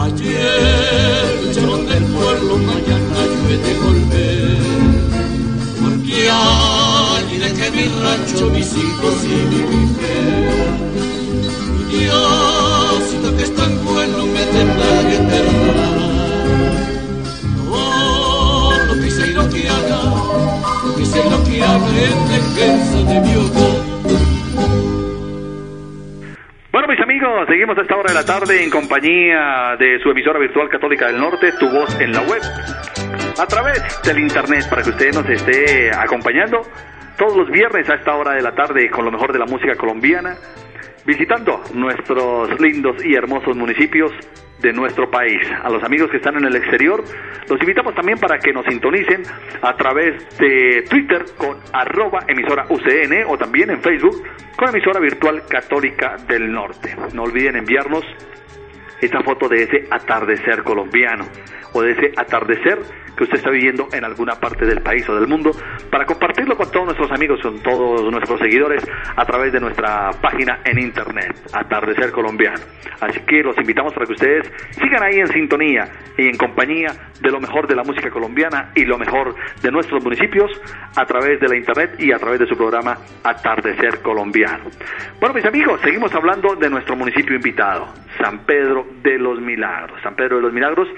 Ayer 0.00 1.40
me 1.42 1.50
echaron 1.50 1.86
del 1.86 2.04
pueblo, 2.04 2.56
mañana 2.58 3.18
llueve 3.26 3.58
de 3.58 3.74
volver. 3.78 4.58
Porque 5.82 6.30
allí 6.30 7.38
dejé 7.38 7.70
mi 7.72 7.84
rancho, 8.00 8.50
mis 8.50 8.72
hijos 8.72 9.14
y 9.24 9.26
mi 9.50 9.60
mujer. 9.62 10.88
Y 11.90 11.96
Diosito 11.98 13.36
que 13.36 13.42
es 13.42 13.54
Bueno, 26.70 26.88
mis 26.88 27.00
amigos, 27.00 27.46
seguimos 27.48 27.76
a 27.78 27.82
esta 27.82 27.96
hora 27.96 28.12
de 28.12 28.14
la 28.14 28.24
tarde 28.24 28.62
en 28.62 28.70
compañía 28.70 29.76
de 29.78 29.98
su 30.02 30.10
emisora 30.10 30.38
virtual 30.38 30.68
Católica 30.68 31.06
del 31.06 31.18
Norte, 31.18 31.52
Tu 31.58 31.68
Voz 31.68 31.98
en 32.00 32.12
la 32.12 32.20
Web, 32.20 32.42
a 33.38 33.46
través 33.46 34.02
del 34.02 34.20
Internet, 34.20 34.68
para 34.70 34.82
que 34.82 34.90
usted 34.90 35.12
nos 35.12 35.28
esté 35.28 35.90
acompañando 35.90 36.62
todos 37.16 37.36
los 37.36 37.50
viernes 37.50 37.88
a 37.90 37.94
esta 37.94 38.14
hora 38.14 38.32
de 38.32 38.42
la 38.42 38.54
tarde 38.54 38.88
con 38.90 39.04
lo 39.04 39.10
mejor 39.10 39.32
de 39.32 39.40
la 39.40 39.46
música 39.46 39.74
colombiana, 39.74 40.36
visitando 41.08 41.62
nuestros 41.72 42.60
lindos 42.60 43.02
y 43.02 43.14
hermosos 43.14 43.56
municipios 43.56 44.12
de 44.60 44.74
nuestro 44.74 45.10
país. 45.10 45.40
A 45.64 45.70
los 45.70 45.82
amigos 45.82 46.10
que 46.10 46.18
están 46.18 46.36
en 46.36 46.44
el 46.44 46.54
exterior, 46.54 47.02
los 47.48 47.58
invitamos 47.62 47.94
también 47.94 48.18
para 48.18 48.38
que 48.38 48.52
nos 48.52 48.66
sintonicen 48.66 49.22
a 49.62 49.74
través 49.74 50.22
de 50.38 50.84
Twitter 50.90 51.24
con 51.38 51.56
arroba 51.72 52.24
emisora 52.28 52.66
UCN 52.68 53.24
o 53.26 53.38
también 53.38 53.70
en 53.70 53.80
Facebook 53.80 54.22
con 54.54 54.68
emisora 54.68 55.00
virtual 55.00 55.44
católica 55.48 56.16
del 56.28 56.52
norte. 56.52 56.94
No 57.14 57.22
olviden 57.22 57.56
enviarnos 57.56 58.04
esa 59.00 59.22
foto 59.22 59.48
de 59.48 59.62
ese 59.62 59.84
atardecer 59.90 60.62
colombiano 60.62 61.24
o 61.72 61.82
de 61.82 61.92
ese 61.92 62.12
atardecer 62.16 62.78
que 63.18 63.24
usted 63.24 63.38
está 63.38 63.50
viviendo 63.50 63.88
en 63.92 64.04
alguna 64.04 64.34
parte 64.34 64.64
del 64.64 64.80
país 64.80 65.06
o 65.08 65.14
del 65.14 65.26
mundo 65.26 65.50
para 65.90 66.06
compartirlo 66.06 66.56
con 66.56 66.70
todos 66.70 66.86
nuestros 66.86 67.10
amigos, 67.10 67.40
con 67.42 67.60
todos 67.60 68.10
nuestros 68.10 68.38
seguidores 68.38 68.86
a 69.16 69.24
través 69.24 69.52
de 69.52 69.60
nuestra 69.60 70.10
página 70.22 70.60
en 70.64 70.78
internet, 70.78 71.36
Atardecer 71.52 72.12
Colombiano. 72.12 72.60
Así 73.00 73.20
que 73.20 73.42
los 73.42 73.58
invitamos 73.58 73.92
para 73.92 74.06
que 74.06 74.12
ustedes 74.12 74.52
sigan 74.70 75.02
ahí 75.02 75.18
en 75.18 75.26
sintonía 75.26 75.88
y 76.16 76.28
en 76.28 76.36
compañía 76.36 76.92
de 77.20 77.30
lo 77.30 77.40
mejor 77.40 77.66
de 77.66 77.74
la 77.74 77.82
música 77.82 78.10
colombiana 78.10 78.70
y 78.74 78.84
lo 78.84 78.98
mejor 78.98 79.34
de 79.62 79.70
nuestros 79.70 80.02
municipios 80.02 80.50
a 80.96 81.04
través 81.04 81.40
de 81.40 81.48
la 81.48 81.56
internet 81.56 81.96
y 81.98 82.12
a 82.12 82.18
través 82.18 82.38
de 82.38 82.46
su 82.46 82.56
programa 82.56 82.98
Atardecer 83.24 84.00
Colombiano. 84.00 84.64
Bueno, 85.20 85.34
mis 85.34 85.44
amigos, 85.44 85.80
seguimos 85.82 86.14
hablando 86.14 86.54
de 86.54 86.70
nuestro 86.70 86.94
municipio 86.94 87.34
invitado, 87.34 87.92
San 88.20 88.44
Pedro 88.44 88.86
de 89.02 89.18
los 89.18 89.40
Milagros. 89.40 90.00
San 90.02 90.14
Pedro 90.14 90.36
de 90.36 90.42
los 90.42 90.52
Milagros 90.52 90.88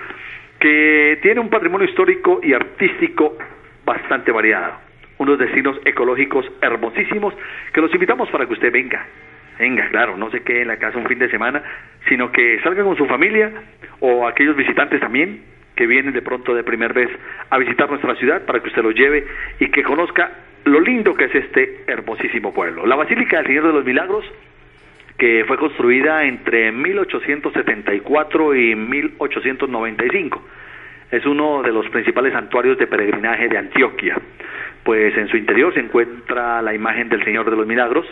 que 0.61 1.19
tiene 1.23 1.41
un 1.41 1.49
patrimonio 1.49 1.89
histórico 1.89 2.41
y 2.43 2.53
artístico 2.53 3.37
bastante 3.85 4.31
variado, 4.31 4.75
unos 5.19 5.39
destinos 5.39 5.81
ecológicos 5.85 6.45
hermosísimos 6.61 7.35
que 7.73 7.81
los 7.81 7.93
invitamos 7.95 8.29
para 8.29 8.47
que 8.47 8.53
usted 8.53 8.71
venga. 8.71 9.05
Venga, 9.59 9.89
claro, 9.89 10.17
no 10.17 10.31
se 10.31 10.43
quede 10.43 10.63
en 10.63 10.69
la 10.69 10.79
casa 10.79 10.99
un 10.99 11.07
fin 11.07 11.19
de 11.19 11.31
semana, 11.31 11.63
sino 12.09 12.31
que 12.31 12.61
salga 12.63 12.83
con 12.85 12.97
su 12.97 13.07
familia 13.07 13.51
o 14.01 14.27
aquellos 14.27 14.57
visitantes 14.57 15.01
también 15.01 15.43
que 15.75 15.87
vienen 15.87 16.13
de 16.13 16.23
pronto 16.23 16.55
de 16.55 16.63
primera 16.63 16.93
vez 16.93 17.09
a 17.49 17.59
visitar 17.59 17.89
nuestra 17.89 18.15
ciudad 18.17 18.45
para 18.45 18.61
que 18.61 18.69
usted 18.69 18.83
los 18.83 18.95
lleve 18.95 19.27
y 19.59 19.71
que 19.71 19.83
conozca 19.83 20.31
lo 20.65 20.81
lindo 20.81 21.15
que 21.15 21.25
es 21.25 21.35
este 21.35 21.85
hermosísimo 21.87 22.53
pueblo. 22.53 22.87
La 22.87 22.97
Basílica 22.97 23.39
del 23.39 23.47
Señor 23.47 23.67
de 23.67 23.73
los 23.73 23.85
Milagros 23.85 24.25
que 25.21 25.45
fue 25.47 25.59
construida 25.59 26.25
entre 26.25 26.73
1874 26.73 28.55
y 28.55 28.75
1895. 28.75 30.43
Es 31.11 31.27
uno 31.27 31.63
de 31.63 31.71
los 31.73 31.87
principales 31.91 32.33
santuarios 32.33 32.79
de 32.79 32.87
peregrinaje 32.87 33.49
de 33.49 33.59
Antioquia, 33.59 34.17
pues 34.83 35.15
en 35.19 35.29
su 35.29 35.37
interior 35.37 35.75
se 35.75 35.81
encuentra 35.81 36.63
la 36.63 36.73
imagen 36.73 37.11
del 37.11 37.23
Señor 37.23 37.51
de 37.51 37.57
los 37.57 37.67
Milagros, 37.67 38.07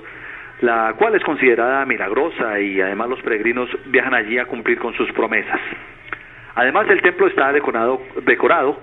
la 0.61 0.93
cual 0.99 1.15
es 1.15 1.25
considerada 1.25 1.87
milagrosa 1.87 2.61
y 2.61 2.79
además 2.79 3.09
los 3.09 3.23
peregrinos 3.23 3.71
viajan 3.87 4.13
allí 4.13 4.37
a 4.37 4.45
cumplir 4.45 4.79
con 4.79 4.93
sus 4.93 5.11
promesas. 5.13 5.61
Además 6.57 6.91
el 6.91 7.01
templo 7.01 7.27
está 7.27 7.51
decorado, 7.55 8.03
decorado 8.27 8.79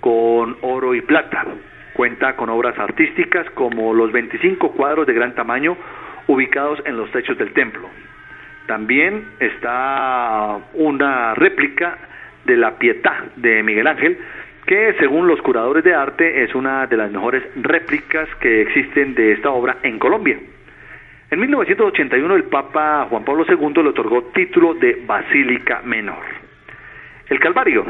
con 0.00 0.58
oro 0.60 0.94
y 0.94 1.00
plata. 1.00 1.46
Cuenta 1.94 2.36
con 2.36 2.50
obras 2.50 2.78
artísticas 2.78 3.48
como 3.54 3.94
los 3.94 4.12
25 4.12 4.72
cuadros 4.72 5.06
de 5.06 5.14
gran 5.14 5.34
tamaño 5.34 5.78
ubicados 6.30 6.80
en 6.84 6.96
los 6.96 7.10
techos 7.10 7.36
del 7.38 7.52
templo. 7.52 7.88
También 8.66 9.24
está 9.40 10.60
una 10.74 11.34
réplica 11.34 11.98
de 12.44 12.56
la 12.56 12.78
Pietà 12.78 13.24
de 13.34 13.62
Miguel 13.64 13.88
Ángel, 13.88 14.16
que 14.64 14.94
según 15.00 15.26
los 15.26 15.42
curadores 15.42 15.82
de 15.82 15.92
arte 15.92 16.44
es 16.44 16.54
una 16.54 16.86
de 16.86 16.96
las 16.96 17.10
mejores 17.10 17.42
réplicas 17.56 18.28
que 18.40 18.62
existen 18.62 19.14
de 19.14 19.32
esta 19.32 19.50
obra 19.50 19.78
en 19.82 19.98
Colombia. 19.98 20.38
En 21.32 21.40
1981 21.40 22.36
el 22.36 22.44
Papa 22.44 23.06
Juan 23.10 23.24
Pablo 23.24 23.44
II 23.48 23.82
le 23.82 23.88
otorgó 23.88 24.22
título 24.32 24.74
de 24.74 25.02
Basílica 25.04 25.82
Menor. 25.84 26.22
El 27.28 27.40
Calvario 27.40 27.84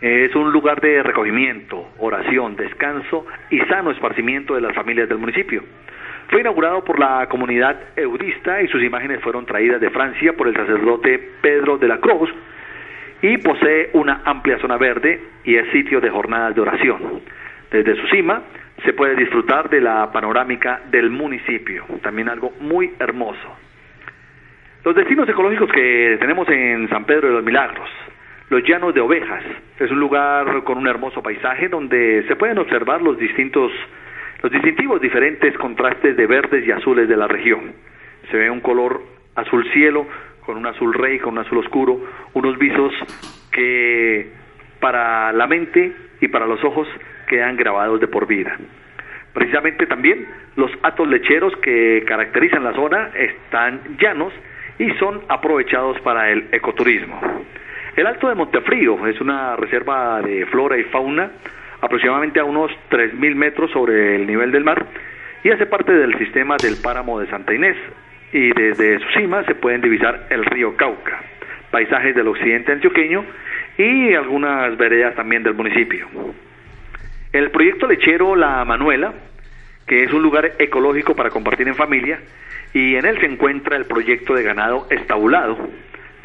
es 0.00 0.34
un 0.34 0.52
lugar 0.52 0.80
de 0.80 1.02
recogimiento, 1.02 1.90
oración, 1.98 2.56
descanso 2.56 3.26
y 3.50 3.60
sano 3.60 3.90
esparcimiento 3.90 4.54
de 4.54 4.62
las 4.62 4.74
familias 4.74 5.08
del 5.08 5.18
municipio. 5.18 5.62
Fue 6.28 6.40
inaugurado 6.40 6.82
por 6.84 6.98
la 6.98 7.26
comunidad 7.28 7.76
eudista 7.94 8.60
y 8.60 8.68
sus 8.68 8.82
imágenes 8.82 9.20
fueron 9.20 9.46
traídas 9.46 9.80
de 9.80 9.90
Francia 9.90 10.32
por 10.32 10.48
el 10.48 10.56
sacerdote 10.56 11.18
Pedro 11.40 11.78
de 11.78 11.88
la 11.88 11.98
Cruz 11.98 12.30
y 13.22 13.38
posee 13.38 13.90
una 13.92 14.22
amplia 14.24 14.58
zona 14.58 14.76
verde 14.76 15.20
y 15.44 15.54
es 15.56 15.70
sitio 15.70 16.00
de 16.00 16.10
jornadas 16.10 16.54
de 16.54 16.60
oración. 16.60 17.22
Desde 17.70 17.94
su 17.96 18.06
cima 18.08 18.42
se 18.84 18.92
puede 18.92 19.14
disfrutar 19.14 19.70
de 19.70 19.80
la 19.80 20.10
panorámica 20.12 20.80
del 20.90 21.10
municipio, 21.10 21.84
también 22.02 22.28
algo 22.28 22.52
muy 22.60 22.92
hermoso. 22.98 23.56
Los 24.84 24.94
destinos 24.94 25.28
ecológicos 25.28 25.70
que 25.72 26.16
tenemos 26.20 26.48
en 26.48 26.88
San 26.88 27.04
Pedro 27.04 27.28
de 27.28 27.34
los 27.34 27.44
Milagros, 27.44 27.88
los 28.50 28.62
llanos 28.62 28.94
de 28.94 29.00
ovejas, 29.00 29.42
es 29.78 29.90
un 29.90 29.98
lugar 29.98 30.62
con 30.64 30.78
un 30.78 30.86
hermoso 30.86 31.22
paisaje 31.22 31.68
donde 31.68 32.24
se 32.28 32.36
pueden 32.36 32.58
observar 32.58 33.02
los 33.02 33.18
distintos 33.18 33.72
los 34.42 34.52
distintivos 34.52 35.00
diferentes 35.00 35.56
contrastes 35.58 36.16
de 36.16 36.26
verdes 36.26 36.66
y 36.66 36.70
azules 36.70 37.08
de 37.08 37.16
la 37.16 37.26
región. 37.26 37.72
Se 38.30 38.36
ve 38.36 38.50
un 38.50 38.60
color 38.60 39.02
azul 39.34 39.68
cielo 39.72 40.06
con 40.44 40.56
un 40.56 40.66
azul 40.66 40.94
rey, 40.94 41.18
con 41.18 41.34
un 41.34 41.44
azul 41.44 41.58
oscuro, 41.58 42.00
unos 42.34 42.56
visos 42.58 42.92
que 43.50 44.30
para 44.80 45.32
la 45.32 45.46
mente 45.46 45.92
y 46.20 46.28
para 46.28 46.46
los 46.46 46.62
ojos 46.64 46.88
quedan 47.26 47.56
grabados 47.56 48.00
de 48.00 48.06
por 48.06 48.26
vida. 48.26 48.56
Precisamente 49.32 49.86
también 49.86 50.26
los 50.56 50.70
atos 50.82 51.08
lecheros 51.08 51.54
que 51.56 52.04
caracterizan 52.06 52.64
la 52.64 52.72
zona 52.72 53.10
están 53.14 53.80
llanos 53.98 54.32
y 54.78 54.90
son 54.92 55.22
aprovechados 55.28 56.00
para 56.00 56.30
el 56.30 56.48
ecoturismo. 56.52 57.20
El 57.96 58.06
Alto 58.06 58.28
de 58.28 58.34
Montefrío 58.34 59.06
es 59.06 59.20
una 59.20 59.56
reserva 59.56 60.20
de 60.22 60.46
flora 60.46 60.78
y 60.78 60.84
fauna 60.84 61.30
aproximadamente 61.80 62.40
a 62.40 62.44
unos 62.44 62.70
3.000 62.90 63.34
metros 63.34 63.70
sobre 63.70 64.16
el 64.16 64.26
nivel 64.26 64.52
del 64.52 64.64
mar 64.64 64.86
y 65.44 65.50
hace 65.50 65.66
parte 65.66 65.92
del 65.92 66.16
sistema 66.18 66.56
del 66.56 66.76
páramo 66.82 67.20
de 67.20 67.28
Santa 67.28 67.54
Inés 67.54 67.76
y 68.32 68.50
desde 68.52 68.98
su 68.98 69.08
cima 69.18 69.44
se 69.44 69.54
pueden 69.54 69.80
divisar 69.80 70.26
el 70.30 70.44
río 70.44 70.76
Cauca, 70.76 71.22
paisajes 71.70 72.14
del 72.14 72.28
occidente 72.28 72.72
antioqueño 72.72 73.24
y 73.78 74.14
algunas 74.14 74.76
veredas 74.76 75.14
también 75.14 75.42
del 75.42 75.54
municipio. 75.54 76.06
El 77.32 77.50
proyecto 77.50 77.86
lechero 77.86 78.34
La 78.34 78.64
Manuela, 78.64 79.12
que 79.86 80.04
es 80.04 80.12
un 80.12 80.22
lugar 80.22 80.52
ecológico 80.58 81.14
para 81.14 81.30
compartir 81.30 81.68
en 81.68 81.74
familia 81.74 82.18
y 82.72 82.96
en 82.96 83.06
él 83.06 83.18
se 83.20 83.26
encuentra 83.26 83.76
el 83.76 83.84
proyecto 83.84 84.34
de 84.34 84.42
ganado 84.42 84.86
estabulado. 84.90 85.56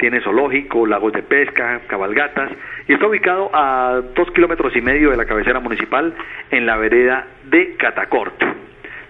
Tiene 0.02 0.20
zoológico, 0.20 0.84
lagos 0.84 1.12
de 1.12 1.22
pesca, 1.22 1.82
cabalgatas 1.86 2.50
y 2.88 2.92
está 2.92 3.06
ubicado 3.06 3.48
a 3.54 4.02
dos 4.16 4.32
kilómetros 4.32 4.74
y 4.74 4.80
medio 4.80 5.12
de 5.12 5.16
la 5.16 5.26
cabecera 5.26 5.60
municipal 5.60 6.12
en 6.50 6.66
la 6.66 6.76
vereda 6.76 7.28
de 7.44 7.76
Catacorto. 7.76 8.44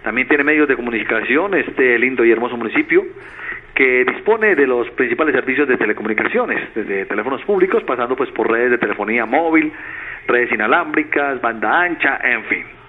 También 0.02 0.28
tiene 0.28 0.44
medios 0.44 0.68
de 0.68 0.76
comunicación 0.76 1.54
este 1.54 1.98
lindo 1.98 2.26
y 2.26 2.30
hermoso 2.30 2.58
municipio 2.58 3.06
que 3.74 4.04
dispone 4.04 4.54
de 4.54 4.66
los 4.66 4.90
principales 4.90 5.34
servicios 5.34 5.66
de 5.66 5.78
telecomunicaciones, 5.78 6.74
desde 6.74 7.06
teléfonos 7.06 7.40
públicos, 7.44 7.82
pasando 7.84 8.14
pues 8.14 8.30
por 8.32 8.50
redes 8.50 8.72
de 8.72 8.76
telefonía 8.76 9.24
móvil, 9.24 9.72
redes 10.26 10.52
inalámbricas, 10.52 11.40
banda 11.40 11.84
ancha, 11.84 12.20
en 12.22 12.44
fin. 12.44 12.81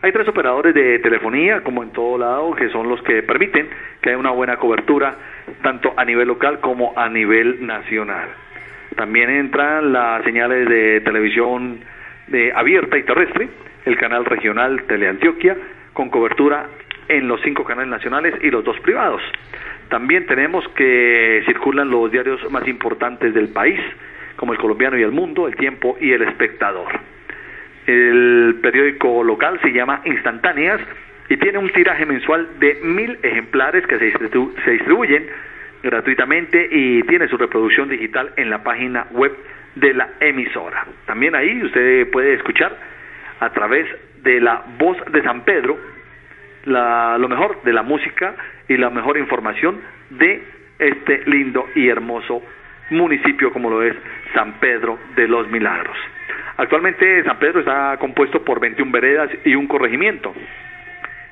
Hay 0.00 0.12
tres 0.12 0.28
operadores 0.28 0.74
de 0.74 1.00
telefonía, 1.00 1.62
como 1.62 1.82
en 1.82 1.90
todo 1.90 2.18
lado, 2.18 2.54
que 2.54 2.68
son 2.68 2.88
los 2.88 3.02
que 3.02 3.20
permiten 3.24 3.68
que 4.00 4.10
haya 4.10 4.18
una 4.18 4.30
buena 4.30 4.56
cobertura, 4.56 5.16
tanto 5.62 5.92
a 5.96 6.04
nivel 6.04 6.28
local 6.28 6.60
como 6.60 6.92
a 6.96 7.08
nivel 7.08 7.66
nacional. 7.66 8.28
También 8.94 9.28
entran 9.28 9.92
las 9.92 10.22
señales 10.22 10.68
de 10.68 11.00
televisión 11.00 11.80
de 12.28 12.52
abierta 12.52 12.96
y 12.96 13.02
terrestre, 13.02 13.48
el 13.86 13.96
canal 13.98 14.24
regional 14.24 14.84
Teleantioquia, 14.84 15.56
con 15.94 16.10
cobertura 16.10 16.66
en 17.08 17.26
los 17.26 17.40
cinco 17.40 17.64
canales 17.64 17.90
nacionales 17.90 18.34
y 18.40 18.52
los 18.52 18.62
dos 18.62 18.78
privados. 18.80 19.20
También 19.88 20.26
tenemos 20.26 20.64
que 20.76 21.42
circulan 21.44 21.90
los 21.90 22.12
diarios 22.12 22.48
más 22.52 22.68
importantes 22.68 23.34
del 23.34 23.48
país, 23.48 23.80
como 24.36 24.52
el 24.52 24.58
colombiano 24.60 24.96
y 24.96 25.02
el 25.02 25.10
mundo, 25.10 25.48
el 25.48 25.56
tiempo 25.56 25.96
y 26.00 26.12
el 26.12 26.22
espectador. 26.22 27.17
El 27.88 28.56
periódico 28.60 29.24
local 29.24 29.58
se 29.62 29.72
llama 29.72 30.02
Instantáneas 30.04 30.78
y 31.30 31.38
tiene 31.38 31.56
un 31.56 31.70
tiraje 31.70 32.04
mensual 32.04 32.46
de 32.60 32.80
mil 32.82 33.18
ejemplares 33.22 33.86
que 33.86 33.98
se, 33.98 34.72
distribuyen 34.72 35.26
gratuitamente 35.82 36.68
y 36.70 37.02
tiene 37.04 37.28
su 37.28 37.38
reproducción 37.38 37.88
digital 37.88 38.34
en 38.36 38.50
la 38.50 38.62
página 38.62 39.06
web 39.12 39.34
de 39.74 39.94
la 39.94 40.10
emisora. 40.20 40.84
También 41.06 41.34
ahí 41.34 41.62
usted 41.64 42.10
puede 42.10 42.34
escuchar 42.34 42.76
a 43.40 43.48
través 43.54 43.86
de 44.22 44.38
la 44.38 44.64
voz 44.78 44.98
de 45.10 45.22
San 45.22 45.46
Pedro 45.46 45.78
la, 46.66 47.16
lo 47.16 47.26
mejor 47.26 47.62
de 47.62 47.72
la 47.72 47.82
música 47.82 48.34
y 48.68 48.76
la 48.76 48.90
mejor 48.90 49.16
información 49.16 49.80
de 50.10 50.42
este 50.78 51.22
lindo 51.24 51.64
y 51.74 51.88
hermoso 51.88 52.42
municipio 52.90 53.52
como 53.52 53.70
lo 53.70 53.82
es 53.82 53.94
San 54.34 54.54
Pedro 54.54 54.98
de 55.14 55.28
los 55.28 55.48
Milagros. 55.48 55.96
Actualmente 56.56 57.22
San 57.24 57.38
Pedro 57.38 57.60
está 57.60 57.96
compuesto 57.98 58.44
por 58.44 58.60
21 58.60 58.90
veredas 58.90 59.30
y 59.44 59.54
un 59.54 59.66
corregimiento. 59.66 60.34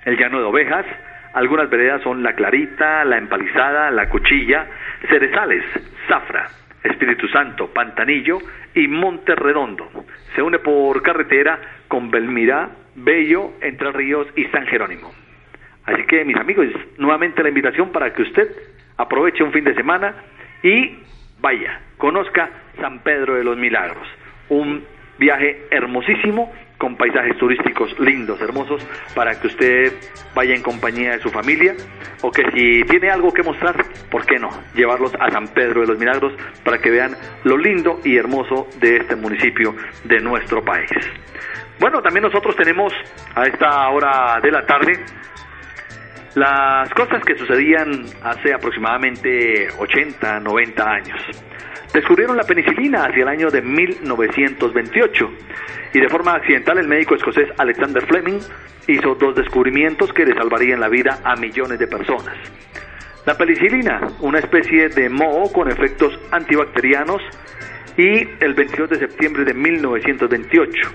El 0.05 0.17
llano 0.17 0.39
de 0.39 0.45
ovejas, 0.45 0.87
algunas 1.35 1.69
veredas 1.69 2.03
son 2.03 2.23
La 2.23 2.35
Clarita, 2.35 3.05
La 3.05 3.19
Empalizada, 3.19 3.91
La 3.91 4.09
Cuchilla, 4.09 4.67
Cerezales, 5.09 5.65
Zafra, 6.09 6.49
Espíritu 6.85 7.27
Santo, 7.29 7.69
Pantanillo 7.73 8.39
y 8.75 8.87
Monte 8.87 9.35
Redondo. 9.35 9.91
Se 10.35 10.43
une 10.43 10.61
por 10.61 11.03
carretera 11.03 11.59
con 11.89 12.11
Belmira, 12.11 12.71
Bello, 12.95 13.55
Entre 13.61 13.91
Ríos 13.93 14.29
y 14.37 14.45
San 14.47 14.67
Jerónimo. 14.67 15.13
Así 15.87 16.05
que 16.05 16.25
mis 16.25 16.37
amigos, 16.37 16.67
nuevamente 16.99 17.43
la 17.43 17.49
invitación 17.49 17.91
para 17.91 18.13
que 18.13 18.23
usted 18.23 18.49
aproveche 18.97 19.43
un 19.43 19.53
fin 19.53 19.65
de 19.65 19.75
semana 19.75 20.15
y 20.63 20.99
vaya, 21.41 21.81
conozca 21.97 22.51
San 22.81 23.01
Pedro 23.01 23.35
de 23.37 23.45
los 23.45 23.57
Milagros. 23.57 24.07
Un 24.49 24.85
viaje 25.19 25.67
hermosísimo 25.71 26.53
con 26.79 26.97
paisajes 26.97 27.39
turísticos 27.39 27.99
lindos, 27.99 28.41
hermosos, 28.41 28.87
para 29.15 29.39
que 29.41 29.47
usted 29.47 29.93
vaya 30.35 30.55
en 30.55 30.63
compañía 30.63 31.13
de 31.13 31.21
su 31.21 31.31
familia 31.31 31.75
o 32.23 32.31
que 32.31 32.43
si 32.51 32.83
tiene 32.85 33.11
algo 33.11 33.33
que 33.33 33.43
mostrar, 33.43 33.77
¿por 34.11 34.27
qué 34.27 34.39
no? 34.39 34.51
Llevarlos 34.75 35.13
a 35.19 35.31
San 35.31 35.49
Pedro 35.49 35.81
de 35.83 35.87
los 35.87 35.99
Milagros 35.99 36.35
para 36.65 36.79
que 36.79 36.91
vean 36.91 37.17
lo 37.45 37.57
lindo 37.57 38.01
y 38.05 38.17
hermoso 38.17 38.69
de 38.79 38.99
este 38.99 39.17
municipio 39.17 39.75
de 40.05 40.21
nuestro 40.21 40.63
país. 40.65 40.91
Bueno, 41.79 42.01
también 42.01 42.25
nosotros 42.25 42.57
tenemos 42.57 42.93
a 43.35 43.45
esta 43.45 43.89
hora 43.91 44.41
de 44.43 44.51
la 44.51 44.65
tarde 44.65 44.93
las 46.37 46.91
cosas 46.91 47.25
que 47.25 47.35
sucedían 47.35 48.05
hace 48.23 48.53
aproximadamente 48.53 49.69
80, 49.79 50.41
90 50.41 50.85
años. 50.85 51.19
Descubrieron 51.95 52.37
la 52.37 52.45
penicilina 52.45 53.05
hacia 53.05 53.23
el 53.23 53.29
año 53.29 53.49
de 53.49 53.63
1928 53.63 55.31
y 55.95 56.01
de 56.01 56.09
forma 56.11 56.35
accidental 56.35 56.79
el 56.79 56.89
médico 56.89 57.15
escocés 57.15 57.49
Alexander 57.57 58.05
Fleming 58.07 58.39
hizo 58.87 59.15
dos 59.15 59.35
descubrimientos 59.35 60.13
que 60.13 60.27
le 60.27 60.35
salvarían 60.35 60.79
la 60.79 60.91
vida 60.91 61.21
a 61.25 61.37
millones 61.37 61.79
de 61.79 61.87
personas. 61.87 62.37
La 63.25 63.35
penicilina, 63.35 64.01
una 64.21 64.39
especie 64.39 64.91
de 64.91 65.09
moho 65.09 65.51
con 65.51 65.71
efectos 65.71 66.13
antibacterianos, 66.31 67.23
y 67.97 68.29
el 68.45 68.53
22 68.55 68.91
de 68.91 68.99
septiembre 68.99 69.45
de 69.45 69.55
1928. 69.55 70.91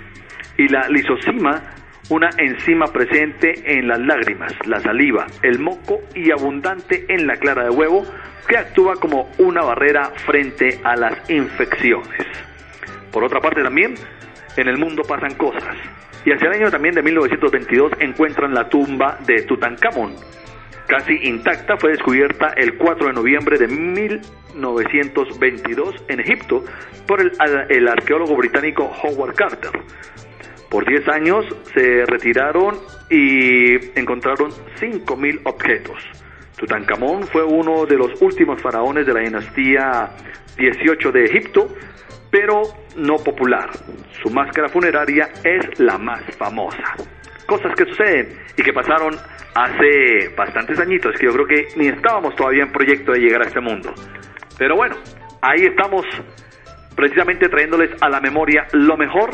Y 0.59 0.67
la 0.67 0.87
lisocima, 0.87 1.63
una 2.11 2.29
enzima 2.37 2.85
presente 2.87 3.79
en 3.79 3.87
las 3.87 3.99
lágrimas, 3.99 4.51
la 4.65 4.81
saliva, 4.81 5.27
el 5.43 5.59
moco 5.59 6.01
y 6.13 6.29
abundante 6.29 7.05
en 7.07 7.25
la 7.25 7.37
clara 7.37 7.63
de 7.63 7.69
huevo, 7.69 8.03
que 8.49 8.57
actúa 8.57 8.97
como 8.97 9.31
una 9.37 9.61
barrera 9.61 10.11
frente 10.25 10.81
a 10.83 10.97
las 10.97 11.29
infecciones. 11.29 12.27
Por 13.13 13.23
otra 13.23 13.39
parte 13.39 13.63
también, 13.63 13.95
en 14.57 14.67
el 14.67 14.77
mundo 14.77 15.03
pasan 15.03 15.35
cosas. 15.35 15.73
Y 16.25 16.33
hacia 16.33 16.49
el 16.49 16.55
año 16.55 16.69
también 16.69 16.95
de 16.95 17.01
1922 17.01 17.93
encuentran 17.99 18.53
la 18.53 18.67
tumba 18.67 19.17
de 19.25 19.43
Tutankamón. 19.43 20.15
Casi 20.87 21.13
intacta 21.23 21.77
fue 21.77 21.91
descubierta 21.91 22.47
el 22.57 22.77
4 22.77 23.07
de 23.07 23.13
noviembre 23.13 23.57
de 23.57 23.69
1922 23.69 26.03
en 26.09 26.19
Egipto 26.19 26.65
por 27.07 27.21
el, 27.21 27.31
el 27.69 27.87
arqueólogo 27.87 28.35
británico 28.35 28.91
Howard 29.01 29.35
Carter. 29.35 29.71
Por 30.71 30.87
10 30.87 31.05
años 31.09 31.45
se 31.73 32.05
retiraron 32.05 32.79
y 33.09 33.99
encontraron 33.99 34.51
5.000 34.79 35.41
objetos. 35.43 35.97
Tutankamón 36.55 37.23
fue 37.23 37.43
uno 37.43 37.85
de 37.85 37.97
los 37.97 38.21
últimos 38.21 38.61
faraones 38.61 39.05
de 39.05 39.13
la 39.13 39.19
dinastía 39.19 40.11
18 40.57 41.11
de 41.11 41.25
Egipto, 41.25 41.67
pero 42.31 42.61
no 42.95 43.17
popular. 43.17 43.69
Su 44.23 44.29
máscara 44.29 44.69
funeraria 44.69 45.27
es 45.43 45.77
la 45.77 45.97
más 45.97 46.23
famosa. 46.37 46.95
Cosas 47.45 47.73
que 47.75 47.83
suceden 47.83 48.39
y 48.55 48.63
que 48.63 48.71
pasaron 48.71 49.13
hace 49.53 50.29
bastantes 50.37 50.79
añitos, 50.79 51.17
que 51.19 51.25
yo 51.25 51.33
creo 51.33 51.47
que 51.47 51.67
ni 51.75 51.87
estábamos 51.87 52.33
todavía 52.37 52.63
en 52.63 52.71
proyecto 52.71 53.11
de 53.11 53.19
llegar 53.19 53.41
a 53.41 53.47
este 53.47 53.59
mundo. 53.59 53.93
Pero 54.57 54.77
bueno, 54.77 54.95
ahí 55.41 55.65
estamos 55.65 56.05
precisamente 56.95 57.49
trayéndoles 57.49 57.91
a 58.01 58.07
la 58.07 58.21
memoria 58.21 58.67
lo 58.71 58.95
mejor 58.95 59.31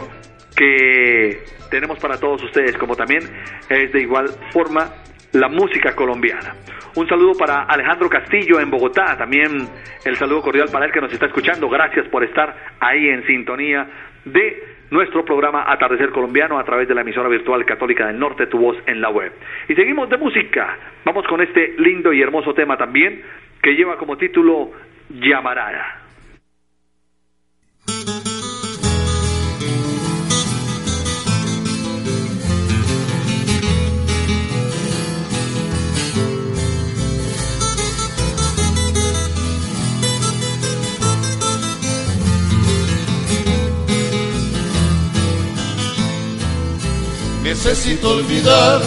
que 0.58 1.40
tenemos 1.70 2.00
para 2.00 2.20
todos 2.20 2.44
ustedes, 2.44 2.76
como 2.78 2.96
también 2.96 3.22
es 3.70 3.92
de 3.92 4.02
igual 4.02 4.28
forma 4.52 4.90
la 5.34 5.48
música 5.48 5.96
colombiana. 5.96 6.56
Un 6.96 7.08
saludo 7.08 7.38
para 7.38 7.64
Alejandro 7.64 8.10
Castillo 8.10 8.60
en 8.60 8.72
Bogotá, 8.72 9.16
también 9.18 9.68
el 10.04 10.16
saludo 10.16 10.42
cordial 10.42 10.70
para 10.72 10.86
él 10.86 10.92
que 10.92 11.00
nos 11.00 11.14
está 11.14 11.28
escuchando. 11.28 11.70
Gracias 11.70 12.08
por 12.08 12.24
estar 12.24 12.56
ahí 12.80 13.08
en 13.08 13.26
sintonía 13.28 13.88
de 14.26 14.64
nuestro 14.90 15.24
programa 15.24 15.66
Atardecer 15.68 16.10
Colombiano 16.10 16.58
a 16.58 16.64
través 16.64 16.88
de 16.88 16.96
la 16.96 17.02
emisora 17.02 17.30
virtual 17.30 17.64
Católica 17.66 18.08
del 18.08 18.18
Norte, 18.18 18.48
tu 18.48 18.58
voz 18.58 18.78
en 18.88 19.00
la 19.00 19.10
web. 19.10 19.32
Y 19.68 19.76
seguimos 19.76 20.10
de 20.10 20.18
música. 20.18 20.76
Vamos 21.06 21.28
con 21.28 21.42
este 21.42 21.76
lindo 21.78 22.12
y 22.12 22.22
hermoso 22.22 22.54
tema 22.56 22.78
también 22.78 23.22
que 23.62 23.76
lleva 23.76 23.98
como 23.98 24.18
título 24.18 24.72
Llamarada. 25.10 26.07
Necesito 47.48 48.10
olvidar 48.10 48.82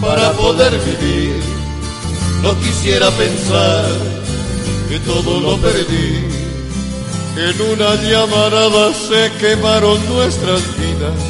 para 0.00 0.32
poder 0.32 0.72
vivir. 0.78 1.42
No 2.42 2.58
quisiera 2.58 3.10
pensar 3.10 3.84
que 4.88 4.98
todo 5.00 5.40
lo 5.40 5.58
perdí. 5.58 6.24
En 7.36 7.56
una 7.72 7.90
llamarada 7.96 8.94
se 8.94 9.30
quemaron 9.38 9.98
nuestras 10.08 10.62
vidas, 10.78 11.20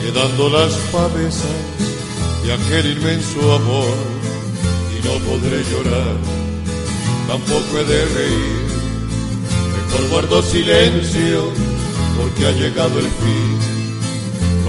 quedando 0.00 0.50
las 0.50 0.72
pavesas 0.92 1.60
de 2.44 2.52
aquel 2.52 2.92
inmenso 2.96 3.54
amor. 3.54 3.96
Y 4.94 5.04
no 5.04 5.14
podré 5.28 5.64
llorar, 5.64 6.16
tampoco 7.26 7.78
he 7.80 7.84
de 7.84 8.04
reír. 8.04 8.66
Mejor 9.74 10.08
guardo 10.10 10.42
silencio 10.42 11.50
porque 12.16 12.46
ha 12.46 12.52
llegado 12.52 13.00
el 13.00 13.06
fin 13.06 13.73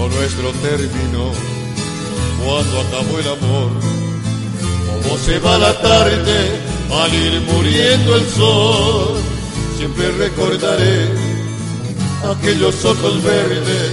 nuestro 0.08 0.50
terminó 0.62 1.32
cuando 2.44 2.80
acabó 2.80 3.18
el 3.18 3.28
amor. 3.28 3.70
Como 5.02 5.18
se 5.18 5.38
va 5.38 5.58
la 5.58 5.80
tarde 5.80 6.60
al 6.90 7.14
ir 7.14 7.40
muriendo 7.52 8.16
el 8.16 8.26
sol, 8.28 9.18
siempre 9.76 10.10
recordaré 10.12 11.08
aquellos 12.30 12.84
ojos 12.84 13.22
verdes 13.22 13.90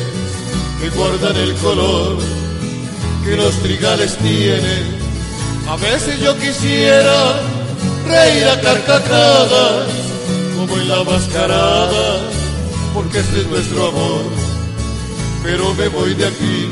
que 0.80 0.90
guardan 0.90 1.36
el 1.36 1.54
color 1.56 2.18
que 3.24 3.38
los 3.38 3.54
trigales 3.60 4.18
tienen. 4.18 5.04
A 5.68 5.76
veces 5.78 6.20
yo 6.20 6.38
quisiera 6.38 7.40
reír 8.08 8.48
a 8.48 8.60
carcajadas 8.60 9.88
como 10.58 10.78
en 10.78 10.88
la 10.90 11.04
mascarada, 11.04 12.20
porque 12.94 13.20
este 13.20 13.42
es 13.42 13.48
nuestro 13.48 13.88
amor. 13.88 14.43
Pero 15.44 15.74
me 15.74 15.90
voy 15.90 16.14
de 16.14 16.26
aquí, 16.26 16.70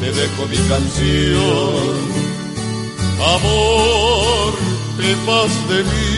te 0.00 0.10
dejo 0.10 0.46
mi 0.50 0.56
canción. 0.68 2.24
Amor, 3.36 4.54
te 4.98 5.14
vas 5.24 5.68
de 5.68 5.84
mí, 5.84 6.16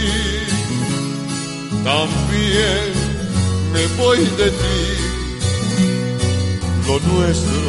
también 1.84 2.86
me 3.74 3.86
voy 4.02 4.18
de 4.18 4.50
ti. 4.50 4.80
Lo 6.86 6.94
nuestro 7.00 7.68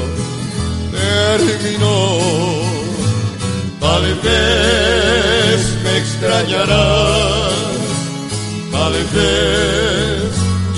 terminó. 0.91 1.97
Tal 3.81 4.03
vez 4.03 5.59
me 5.83 5.97
extrañarás, 5.97 7.53
tal 8.71 8.93
vez 8.93 10.31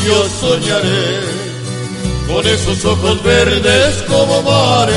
yo 0.06 0.18
soñaré 0.42 1.39
con 2.32 2.46
esos 2.46 2.86
ojos 2.86 3.24
verdes 3.24 4.04
como 4.08 4.42
mares. 4.44 4.96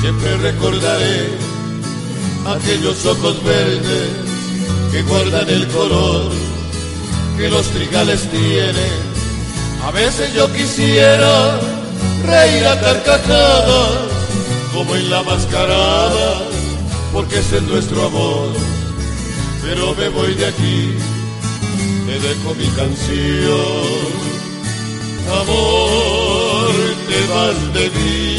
Siempre 0.00 0.36
recordaré 0.38 1.28
aquellos 2.46 3.04
ojos 3.04 3.44
verdes 3.44 4.08
que 4.92 5.02
guardan 5.02 5.48
el 5.50 5.68
color 5.68 6.39
que 7.40 7.48
los 7.48 7.66
trigales 7.70 8.28
tienen. 8.30 8.92
A 9.86 9.90
veces 9.92 10.34
yo 10.34 10.52
quisiera 10.52 11.58
reír 12.26 12.66
a 12.66 12.78
carcajadas 12.78 13.90
como 14.74 14.94
en 14.94 15.08
la 15.08 15.22
mascarada, 15.22 16.42
porque 17.14 17.38
ese 17.38 17.56
es 17.56 17.62
nuestro 17.62 18.06
amor. 18.06 18.48
Pero 19.62 19.94
me 19.94 20.10
voy 20.10 20.34
de 20.34 20.46
aquí, 20.46 20.94
te 22.06 22.28
dejo 22.28 22.54
mi 22.56 22.68
canción. 22.80 24.30
Amor, 25.40 26.72
te 27.08 27.20
vas 27.32 27.74
de 27.74 27.86
mí, 27.96 28.38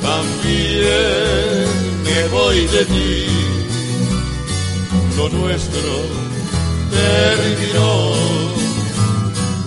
también 0.00 1.66
me 2.04 2.28
voy 2.28 2.66
de 2.68 2.84
ti. 2.86 3.26
Lo 5.16 5.28
nuestro 5.28 6.23
terminó. 6.94 8.12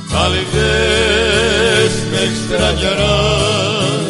Tal 0.09 0.33
vez 0.33 1.91
me 2.11 2.23
extrañarás, 2.31 4.05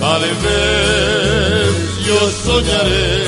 tal 0.00 0.22
vez 0.44 1.72
yo 2.06 2.18
soñaré 2.44 3.22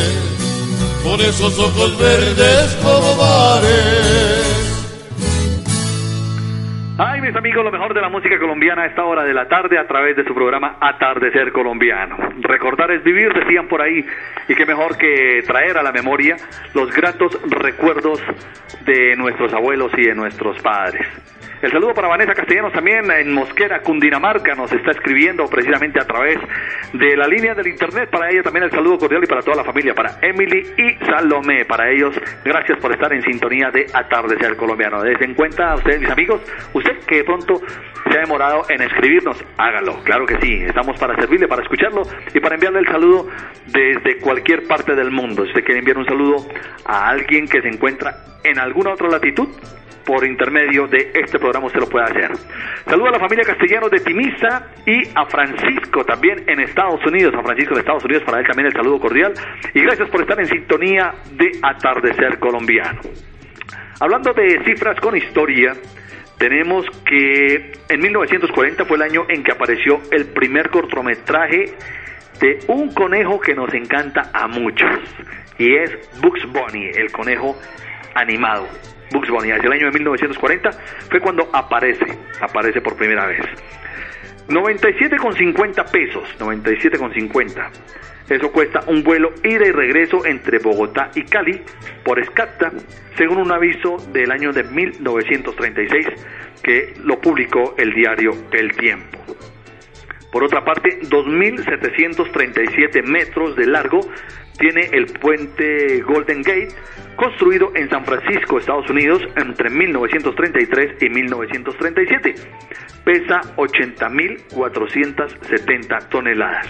con 1.05 1.21
esos 1.21 1.59
ojos 1.59 1.99
verdes 1.99 2.77
como 2.83 3.15
mares. 3.17 4.66
Mis 7.27 7.35
amigos, 7.35 7.65
lo 7.65 7.73
mejor 7.73 7.93
de 7.93 8.01
la 8.01 8.09
música 8.09 8.39
colombiana 8.39 8.83
a 8.83 8.87
esta 8.87 9.03
hora 9.03 9.25
de 9.25 9.35
la 9.35 9.49
tarde 9.49 9.77
a 9.81 9.87
través 9.89 10.15
de 10.15 10.23
su 10.23 10.33
programa 10.33 10.77
Atardecer 10.81 11.51
Colombiano. 11.51 12.17
Recordar 12.39 12.93
es 12.93 13.03
vivir, 13.03 13.33
decían 13.33 13.67
por 13.67 13.83
ahí, 13.83 14.07
y 14.47 14.55
qué 14.55 14.65
mejor 14.65 14.97
que 14.97 15.43
traer 15.45 15.77
a 15.77 15.83
la 15.83 15.91
memoria 15.91 16.37
los 16.73 16.89
gratos 16.95 17.37
recuerdos 17.51 18.23
de 18.85 19.17
nuestros 19.17 19.53
abuelos 19.53 19.91
y 19.99 20.03
de 20.03 20.15
nuestros 20.15 20.63
padres. 20.63 21.05
El 21.67 21.73
saludo 21.73 21.95
para 21.95 22.07
Vanessa 22.07 22.33
Castellanos 22.33 22.73
también 22.73 23.11
en 23.11 23.35
Mosquera, 23.35 23.81
Cundinamarca, 23.81 24.55
nos 24.55 24.73
está 24.73 24.93
escribiendo 24.93 25.47
precisamente 25.47 26.01
a 26.01 26.07
través 26.07 26.39
de 26.93 27.17
la 27.17 27.27
línea 27.27 27.57
del 27.57 27.67
internet. 27.67 28.09
Para 28.09 28.31
ella 28.31 28.45
también 28.45 28.67
el 28.67 28.71
saludo 28.71 28.99
cordial 28.99 29.25
y 29.25 29.27
para 29.27 29.43
toda 29.43 29.57
la 29.57 29.65
familia, 29.65 29.93
para 29.93 30.17
Emily 30.23 30.65
y 30.79 31.05
Salomé. 31.05 31.65
Para 31.65 31.91
ellos, 31.91 32.15
gracias 32.45 32.79
por 32.79 32.93
estar 32.93 33.13
en 33.13 33.21
sintonía 33.23 33.73
de 33.73 33.85
Atardecer 33.93 34.55
Colombiano. 34.55 35.03
Desde 35.03 35.25
en 35.25 35.35
cuenta 35.35 35.73
a 35.73 35.75
ustedes, 35.75 36.03
mis 36.03 36.11
amigos, 36.11 36.41
usted 36.73 37.01
que 37.05 37.17
de 37.17 37.25
pronto 37.25 37.61
se 38.13 38.17
ha 38.17 38.21
demorado 38.21 38.63
en 38.69 38.83
escribirnos, 38.83 39.45
hágalo. 39.57 40.05
Claro 40.05 40.25
que 40.25 40.39
sí, 40.41 40.63
estamos 40.69 40.97
para 41.01 41.17
servirle, 41.17 41.49
para 41.49 41.63
escucharlo 41.63 42.03
y 42.33 42.39
para 42.39 42.55
enviarle 42.55 42.79
el 42.79 42.87
saludo 42.87 43.27
desde 43.67 44.19
cualquier 44.19 44.69
parte 44.69 44.95
del 44.95 45.11
mundo. 45.11 45.43
Si 45.43 45.49
usted 45.49 45.65
quiere 45.65 45.81
enviar 45.81 45.99
un 45.99 46.07
saludo 46.07 46.47
a 46.85 47.09
alguien 47.09 47.49
que 47.49 47.61
se 47.61 47.67
encuentra 47.67 48.15
en 48.45 48.61
alguna 48.61 48.93
otra 48.93 49.09
latitud, 49.09 49.49
por 50.07 50.25
intermedio 50.25 50.87
de 50.87 51.11
este 51.15 51.39
programa 51.39 51.67
usted 51.67 51.81
lo 51.81 51.89
puede 51.89 52.05
hacer. 52.05 52.31
Saludo 52.87 53.09
a 53.09 53.11
la 53.13 53.19
familia 53.19 53.45
Castellanos 53.45 53.91
de 53.91 53.99
Timisa 53.99 54.69
y 54.87 55.03
a 55.15 55.27
Francisco 55.27 56.05
también 56.05 56.45
en 56.47 56.61
Estados 56.61 57.05
Unidos, 57.05 57.35
a 57.35 57.43
Francisco 57.43 57.75
de 57.75 57.81
Estados 57.81 58.05
Unidos, 58.05 58.23
para 58.25 58.39
él 58.39 58.47
también 58.47 58.69
el 58.69 58.73
saludo 58.73 59.01
cordial 59.01 59.35
y 59.75 59.81
gracias 59.83 60.09
por 60.09 60.23
estar 60.23 60.39
en 60.39 60.47
sintonía 60.47 61.13
de 61.33 61.51
Atardecer 61.61 62.39
Colombiano. 62.39 63.01
Hablando 64.01 64.33
de 64.33 64.63
cifras 64.65 65.01
con 65.01 65.17
historia, 65.17 65.73
tenemos 66.39 66.87
que 67.05 67.73
en 67.89 68.01
1940 68.01 68.85
fue 68.85 68.97
el 68.99 69.03
año 69.03 69.27
en 69.29 69.43
que 69.43 69.53
apareció 69.53 70.01
el 70.13 70.27
primer 70.27 70.71
cortometraje 70.71 71.75
de 72.41 72.59
un 72.69 72.93
conejo 72.93 73.41
que 73.41 73.55
nos 73.55 73.73
encanta 73.75 74.31
a 74.33 74.47
muchos 74.47 74.91
y 75.59 75.75
es 75.75 75.91
Bugs 76.21 76.47
Bunny, 76.53 76.91
el 76.95 77.11
conejo 77.11 77.57
animado. 78.17 78.67
Bugs 79.13 79.29
Bunny, 79.29 79.53
hacia 79.53 79.67
el 79.67 79.73
año 79.73 79.87
de 79.87 79.93
1940 79.93 80.71
fue 81.11 81.21
cuando 81.21 81.49
aparece, 81.53 82.19
aparece 82.41 82.81
por 82.81 82.97
primera 82.97 83.27
vez. 83.27 83.41
97,50 84.49 85.91
pesos, 85.91 86.25
97,50. 86.39 87.71
Eso 88.29 88.51
cuesta 88.51 88.81
un 88.89 89.05
vuelo 89.05 89.33
ida 89.45 89.67
y 89.67 89.71
regreso 89.71 90.27
entre 90.27 90.59
Bogotá 90.59 91.11
y 91.15 91.23
Cali 91.23 91.63
por 92.05 92.19
Escata, 92.19 92.73
según 93.17 93.39
un 93.39 93.53
aviso 93.53 93.97
del 94.13 94.33
año 94.33 94.53
de 94.53 94.65
1936 94.65 96.07
que 96.63 96.95
lo 97.05 97.21
publicó 97.21 97.75
el 97.79 97.93
diario 97.95 98.33
El 98.51 98.77
Tiempo. 98.77 99.19
Por 100.31 100.45
otra 100.45 100.65
parte, 100.65 101.01
2.737 101.03 103.03
metros 103.05 103.57
de 103.57 103.67
largo 103.67 104.01
tiene 104.59 104.89
el 104.93 105.07
puente 105.07 106.03
Golden 106.03 106.43
Gate, 106.43 106.69
construido 107.17 107.73
en 107.75 107.89
San 107.91 108.05
Francisco, 108.05 108.59
Estados 108.59 108.89
Unidos, 108.91 109.23
entre 109.37 109.71
1933 109.71 111.03
y 111.03 111.09
1937. 111.09 112.35
Pesa 113.05 113.41
80.470 113.57 116.09
toneladas. 116.09 116.69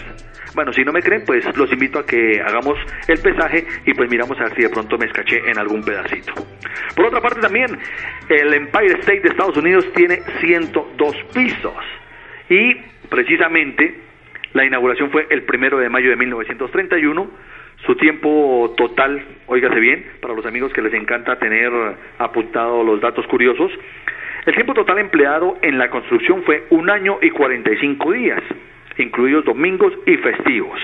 Bueno, 0.54 0.72
si 0.72 0.84
no 0.84 0.92
me 0.92 1.02
creen, 1.02 1.24
pues 1.26 1.44
los 1.56 1.70
invito 1.70 1.98
a 1.98 2.06
que 2.06 2.40
hagamos 2.40 2.78
el 3.08 3.20
pesaje 3.20 3.66
y 3.84 3.92
pues 3.92 4.10
miramos 4.10 4.40
a 4.40 4.44
ver 4.44 4.54
si 4.54 4.62
de 4.62 4.70
pronto 4.70 4.96
me 4.96 5.04
escaché 5.04 5.38
en 5.50 5.58
algún 5.58 5.82
pedacito. 5.82 6.32
Por 6.94 7.04
otra 7.06 7.20
parte 7.20 7.40
también, 7.40 7.76
el 8.30 8.54
Empire 8.54 9.00
State 9.00 9.20
de 9.20 9.28
Estados 9.28 9.58
Unidos 9.58 9.84
tiene 9.94 10.22
102 10.40 11.14
pisos 11.34 11.74
y 12.48 12.74
precisamente 13.08 13.94
la 14.52 14.64
inauguración 14.64 15.10
fue 15.10 15.26
el 15.30 15.42
primero 15.42 15.78
de 15.78 15.88
mayo 15.88 16.10
de 16.10 16.16
1931. 16.16 17.30
Su 17.84 17.94
tiempo 17.96 18.74
total, 18.76 19.22
óigase 19.46 19.78
bien, 19.78 20.06
para 20.20 20.34
los 20.34 20.46
amigos 20.46 20.72
que 20.72 20.80
les 20.80 20.94
encanta 20.94 21.38
tener 21.38 21.70
apuntado 22.18 22.82
los 22.82 23.00
datos 23.00 23.26
curiosos, 23.26 23.70
el 24.46 24.54
tiempo 24.54 24.74
total 24.74 24.98
empleado 24.98 25.58
en 25.60 25.76
la 25.76 25.90
construcción 25.90 26.42
fue 26.44 26.64
un 26.70 26.88
año 26.88 27.18
y 27.20 27.30
45 27.30 28.12
días, 28.12 28.42
incluidos 28.96 29.44
domingos 29.44 29.92
y 30.06 30.16
festivos. 30.16 30.80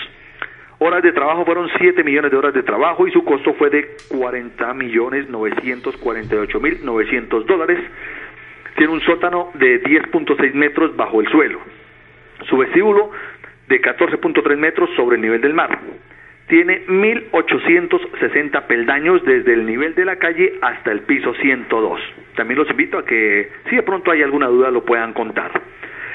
Horas 0.78 1.02
de 1.02 1.12
trabajo 1.12 1.44
fueron 1.44 1.70
7 1.78 2.02
millones 2.02 2.32
de 2.32 2.36
horas 2.36 2.52
de 2.52 2.64
trabajo 2.64 3.06
y 3.06 3.12
su 3.12 3.24
costo 3.24 3.54
fue 3.54 3.70
de 3.70 3.96
40 4.08 4.74
millones 4.74 5.30
948 5.30 6.60
mil 6.60 6.84
900 6.84 7.46
dólares. 7.46 7.78
Tiene 8.76 8.92
un 8.92 9.00
sótano 9.02 9.52
de 9.54 9.80
10.6 9.80 10.54
metros 10.54 10.96
bajo 10.96 11.20
el 11.20 11.28
suelo. 11.28 11.60
Su 12.48 12.56
vestíbulo 12.56 13.10
de 13.68 13.80
14.3 13.80 14.56
metros 14.56 14.90
sobre 14.96 15.14
el 15.16 15.22
nivel 15.22 15.40
del 15.40 15.54
mar. 15.54 15.78
tiene 16.48 16.82
1860 16.86 18.66
peldaños 18.66 19.24
desde 19.24 19.54
el 19.54 19.64
nivel 19.64 19.94
de 19.94 20.04
la 20.04 20.16
calle 20.16 20.58
hasta 20.60 20.92
el 20.92 21.00
piso 21.02 21.32
102. 21.34 22.00
También 22.36 22.58
los 22.58 22.68
invito 22.68 22.98
a 22.98 23.06
que, 23.06 23.48
si 23.70 23.76
de 23.76 23.82
pronto 23.82 24.10
hay 24.10 24.22
alguna 24.22 24.48
duda, 24.48 24.70
lo 24.70 24.84
puedan 24.84 25.14
contar. 25.14 25.50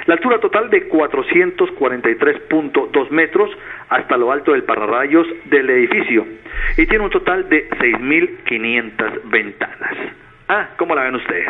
La 0.06 0.14
altura 0.14 0.40
total 0.40 0.70
de 0.70 0.88
443.2 0.90 3.10
metros 3.10 3.50
hasta 3.90 4.16
lo 4.16 4.32
alto 4.32 4.52
del 4.54 4.64
pararrayos 4.64 5.28
del 5.46 5.70
edificio 5.70 6.26
y 6.78 6.86
tiene 6.86 7.04
un 7.04 7.10
total 7.10 7.50
de 7.50 7.68
6.500 7.70 9.22
ventanas. 9.26 9.98
Ah, 10.48 10.70
¿cómo 10.78 10.96
la 10.96 11.04
ven 11.04 11.16
ustedes? 11.16 11.50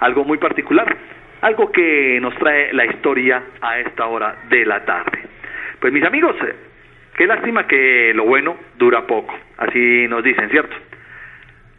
Algo 0.00 0.22
muy 0.24 0.36
particular, 0.36 0.94
algo 1.44 1.70
que 1.70 2.18
nos 2.22 2.34
trae 2.36 2.72
la 2.72 2.86
historia 2.86 3.42
a 3.60 3.78
esta 3.78 4.06
hora 4.06 4.34
de 4.48 4.64
la 4.64 4.82
tarde. 4.86 5.18
Pues 5.78 5.92
mis 5.92 6.02
amigos, 6.02 6.34
eh, 6.42 6.54
qué 7.14 7.26
lástima 7.26 7.66
que 7.66 8.12
lo 8.14 8.24
bueno 8.24 8.56
dura 8.78 9.06
poco, 9.06 9.34
así 9.58 10.08
nos 10.08 10.24
dicen, 10.24 10.48
¿cierto? 10.48 10.74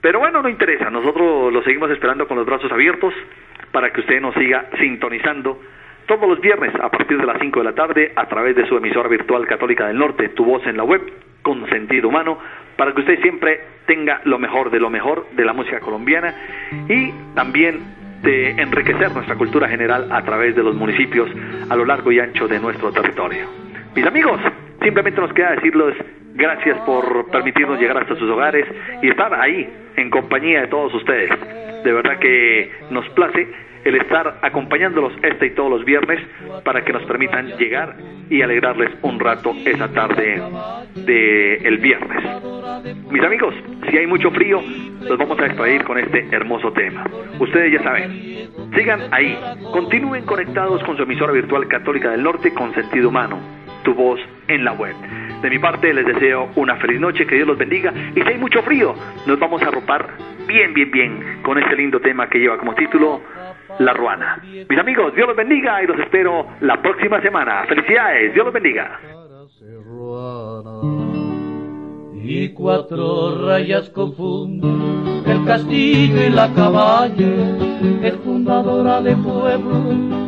Pero 0.02 0.20
bueno, 0.20 0.44
no 0.44 0.50
interesa, 0.50 0.92
nosotros 0.92 1.52
lo 1.52 1.64
seguimos 1.64 1.90
esperando 1.90 2.28
con 2.28 2.38
los 2.38 2.46
brazos 2.46 2.72
abiertos 2.72 3.12
para 3.72 3.92
que 3.92 4.02
usted 4.02 4.22
nos 4.22 4.36
siga 4.36 4.68
sintonizando 4.78 5.60
todos 6.06 6.30
los 6.30 6.40
viernes 6.40 6.72
a 6.76 6.92
partir 6.92 7.18
de 7.18 7.26
las 7.26 7.40
5 7.40 7.60
de 7.60 7.66
la 7.66 7.74
tarde 7.74 8.12
a 8.16 8.28
través 8.28 8.56
de 8.56 8.68
su 8.68 8.78
emisora 8.78 9.10
virtual 9.10 9.48
Católica 9.48 9.88
del 9.88 9.98
Norte, 9.98 10.30
tu 10.30 10.46
voz 10.46 10.64
en 10.68 10.78
la 10.78 10.84
web, 10.84 11.02
con 11.42 11.68
sentido 11.70 12.10
humano, 12.10 12.38
para 12.78 12.94
que 12.94 13.00
usted 13.00 13.20
siempre 13.24 13.62
tenga 13.88 14.22
lo 14.26 14.38
mejor 14.38 14.70
de 14.70 14.80
lo 14.80 14.92
mejor 14.92 15.26
de 15.32 15.44
la 15.44 15.54
música 15.54 15.80
colombiana 15.80 16.36
y 16.88 17.12
también 17.34 18.05
de 18.26 18.50
enriquecer 18.62 19.12
nuestra 19.14 19.36
cultura 19.36 19.70
general 19.70 20.12
a 20.12 20.24
través 20.24 20.56
de 20.56 20.64
los 20.64 20.76
municipios 20.76 21.30
a 21.70 21.76
lo 21.76 21.86
largo 21.86 22.12
y 22.12 22.20
ancho 22.20 22.48
de 22.48 22.60
nuestro 22.60 22.92
territorio. 22.92 23.46
Mis 23.96 24.06
amigos, 24.06 24.42
simplemente 24.82 25.22
nos 25.22 25.32
queda 25.32 25.52
decirles 25.52 25.96
gracias 26.34 26.78
por 26.80 27.30
permitirnos 27.32 27.80
llegar 27.80 27.98
hasta 27.98 28.16
sus 28.16 28.30
hogares 28.30 28.66
y 29.02 29.10
estar 29.10 29.34
ahí 29.34 29.70
en 29.96 30.10
compañía 30.10 30.62
de 30.62 30.68
todos 30.68 30.94
ustedes. 30.96 31.30
De 31.84 31.94
verdad 31.94 32.20
que 32.20 32.72
nos 32.90 33.08
place 33.10 33.48
el 33.86 33.96
estar 33.96 34.40
acompañándolos 34.42 35.14
este 35.22 35.46
y 35.46 35.50
todos 35.52 35.70
los 35.70 35.86
viernes 35.86 36.20
para 36.64 36.84
que 36.84 36.92
nos 36.92 37.04
permitan 37.04 37.56
llegar 37.58 37.96
y 38.30 38.42
alegrarles 38.42 38.90
un 39.04 39.20
rato 39.20 39.54
esa 39.64 39.88
tarde 39.94 40.42
del 40.96 41.66
el 41.66 41.78
viernes. 41.78 42.24
Mis 43.12 43.24
amigos, 43.24 43.54
si 43.90 43.98
hay 43.98 44.08
mucho 44.08 44.32
frío, 44.32 44.62
los 45.02 45.18
vamos 45.18 45.40
a 45.40 45.44
despedir 45.44 45.84
con 45.84 46.00
este 46.00 46.28
hermoso 46.32 46.74
tema. 46.74 47.06
Ustedes 47.40 47.74
ya 47.74 47.84
saben, 47.84 48.50
sigan 48.76 49.02
ahí, 49.12 49.38
continúen 49.72 50.26
conectados 50.26 50.84
con 50.84 50.98
su 50.98 51.04
emisora 51.04 51.32
virtual 51.32 51.68
Católica 51.68 52.10
del 52.10 52.24
Norte 52.24 52.54
con 52.54 52.74
sentido 52.74 53.10
humano, 53.10 53.40
tu 53.84 53.94
voz 53.94 54.20
en 54.48 54.66
la 54.66 54.74
web. 54.74 54.96
De 55.44 55.50
mi 55.52 55.60
parte 55.60 55.94
les 55.94 56.08
deseo 56.08 56.50
una 56.56 56.76
feliz 56.78 57.00
noche, 57.00 57.28
que 57.28 57.36
Dios 57.36 57.48
los 57.48 57.58
bendiga 57.58 57.94
y 58.16 58.22
si 58.22 58.28
hay 58.28 58.38
mucho 58.40 58.64
frío, 58.64 58.96
nos 59.28 59.38
vamos 59.38 59.62
a 59.62 59.68
arropar 59.68 60.08
bien, 60.48 60.74
bien, 60.74 60.90
bien 60.90 61.40
con 61.44 61.60
este 61.60 61.76
lindo 61.76 62.00
tema 62.00 62.28
que 62.28 62.40
lleva 62.40 62.58
como 62.58 62.74
título 62.74 63.22
La 63.80 63.94
Ruana. 63.94 64.42
Mis 64.44 64.80
amigos, 64.80 65.14
Dios 65.16 65.28
los 65.28 65.38
bendiga 65.38 65.84
y 65.84 65.88
los 65.88 66.00
espero 66.00 66.48
la 66.62 66.82
próxima 66.82 67.22
semana. 67.22 67.66
Felicidades, 67.68 68.34
Dios 68.34 68.46
los 68.46 68.54
bendiga. 68.54 69.00
Y 72.14 72.50
cuatro 72.54 73.46
rayas 73.46 73.90
confunden 73.90 74.96
el 75.26 75.44
castillo 75.44 76.24
y 76.28 76.30
la 76.30 76.54
cabaña, 76.54 77.28
es 78.04 78.14
fundadora 78.24 79.02
de 79.02 79.16
pueblo 79.16 79.84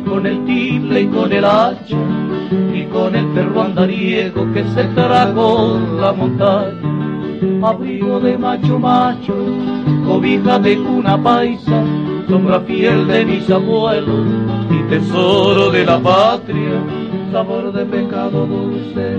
con 0.08 0.26
el 0.26 0.44
tiple 0.44 1.02
y 1.02 1.06
con 1.06 1.32
el 1.32 1.44
hacha 1.44 1.96
y 2.74 2.82
con 2.84 3.14
el 3.14 3.26
perro 3.28 3.62
andariego 3.62 4.52
que 4.52 4.64
se 4.64 4.84
tragó 4.94 5.78
la 6.00 6.12
montaña, 6.12 7.68
abrigo 7.68 8.18
de 8.20 8.36
macho 8.38 8.78
macho, 8.78 9.34
cobija 10.04 10.58
de 10.58 10.76
cuna 10.78 11.22
paisa, 11.22 11.84
sombra 12.28 12.60
fiel 12.60 13.06
de 13.06 13.24
mis 13.24 13.50
abuelos 13.50 14.26
y 14.70 14.90
tesoro 14.90 15.70
de 15.70 15.84
la 15.84 15.98
patria, 15.98 16.82
sabor 17.32 17.72
de 17.72 17.86
pecado 17.86 18.46
dulce 18.46 19.16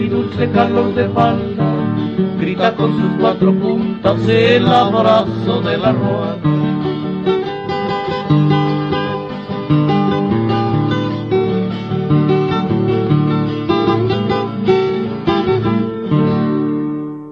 y 0.00 0.08
dulce 0.08 0.50
calor 0.50 0.94
de 0.94 1.08
falta, 1.10 1.66
grita 2.40 2.74
con 2.74 2.92
sus 2.92 3.20
cuatro 3.20 3.52
puntas 3.52 4.26
el 4.28 4.66
abrazo 4.66 5.60
de 5.60 5.76
la 5.76 5.92
ruana. 5.92 6.38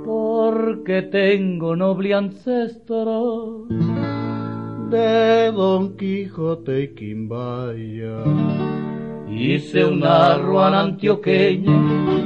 Porque 0.05 1.03
tengo 1.03 1.75
noble 1.75 2.15
ancestro 2.15 3.67
de 4.97 5.53
Don 5.53 5.97
Quijote 5.97 6.85
y 6.85 6.89
Quimbaya. 6.95 8.25
Hice 9.29 9.85
una 9.85 10.39
ruana 10.39 10.81
antioqueña 10.81 11.77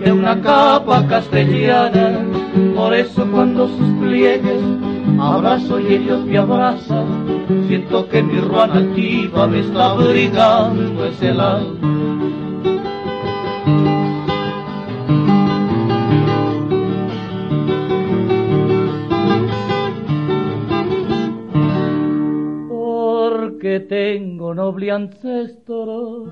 de 0.05 0.12
una 0.12 0.41
capa 0.41 1.05
castellana, 1.09 2.25
por 2.77 2.95
eso 2.95 3.27
cuando 3.33 3.66
sus 3.66 3.91
pliegues 4.01 4.62
abrazo 5.21 5.81
y 5.81 5.95
ellos 5.95 6.25
me 6.25 6.39
abrazan, 6.39 7.07
siento 7.66 8.09
que 8.09 8.23
mi 8.23 8.41
ruana 8.41 8.75
altiva 8.75 9.47
me 9.49 9.61
está 9.61 9.91
abrigando 9.91 11.07
ese 11.07 11.31
alma. 11.31 11.99
Porque 23.71 23.87
tengo 23.87 24.53
noble 24.53 24.91
ancestro 24.91 26.27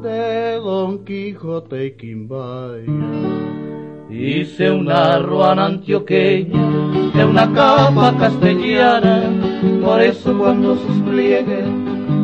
de 0.00 0.54
Don 0.54 1.04
Quijote 1.04 1.84
y 1.84 1.96
Quimbaya. 1.98 2.82
Hice 4.08 4.70
una 4.70 5.18
ruana 5.18 5.66
antioqueña 5.66 7.12
de 7.14 7.24
una 7.26 7.52
capa 7.52 8.16
castellana, 8.18 9.22
por 9.84 10.00
eso 10.00 10.38
cuando 10.38 10.76
sus 10.76 10.96
pliegues 11.02 11.66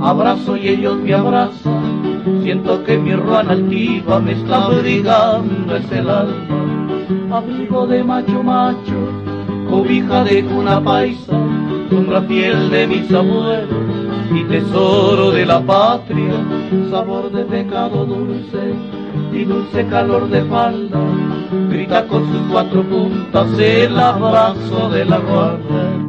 abrazo 0.00 0.56
y 0.56 0.68
ellos 0.68 0.96
me 1.00 1.12
abrazan, 1.12 2.40
siento 2.42 2.82
que 2.84 2.96
mi 2.96 3.14
ruana 3.14 3.52
altiva 3.52 4.18
me 4.18 4.32
está 4.32 4.64
abrigando 4.64 5.76
es 5.76 5.92
el 5.92 6.08
alma, 6.08 7.36
abrigo 7.36 7.86
de 7.86 8.02
macho 8.02 8.42
macho, 8.42 9.12
cobija 9.68 10.24
de 10.24 10.42
cuna 10.42 10.82
paisa, 10.82 11.38
sombra 11.90 12.22
fiel 12.22 12.70
de 12.70 12.86
mis 12.86 13.12
abuelos 13.12 13.68
y 14.34 14.44
tesoro 14.44 15.30
de 15.30 15.46
la 15.46 15.60
patria, 15.60 16.34
sabor 16.90 17.30
de 17.30 17.44
pecado 17.44 18.04
dulce 18.04 18.74
y 19.32 19.44
dulce 19.44 19.86
calor 19.86 20.28
de 20.28 20.42
falda, 20.44 21.00
grita 21.70 22.06
con 22.06 22.24
sus 22.32 22.42
cuatro 22.50 22.82
puntas 22.82 23.58
el 23.58 23.98
abrazo 23.98 24.90
de 24.90 25.04
la 25.04 25.18
ruana. 25.18 26.04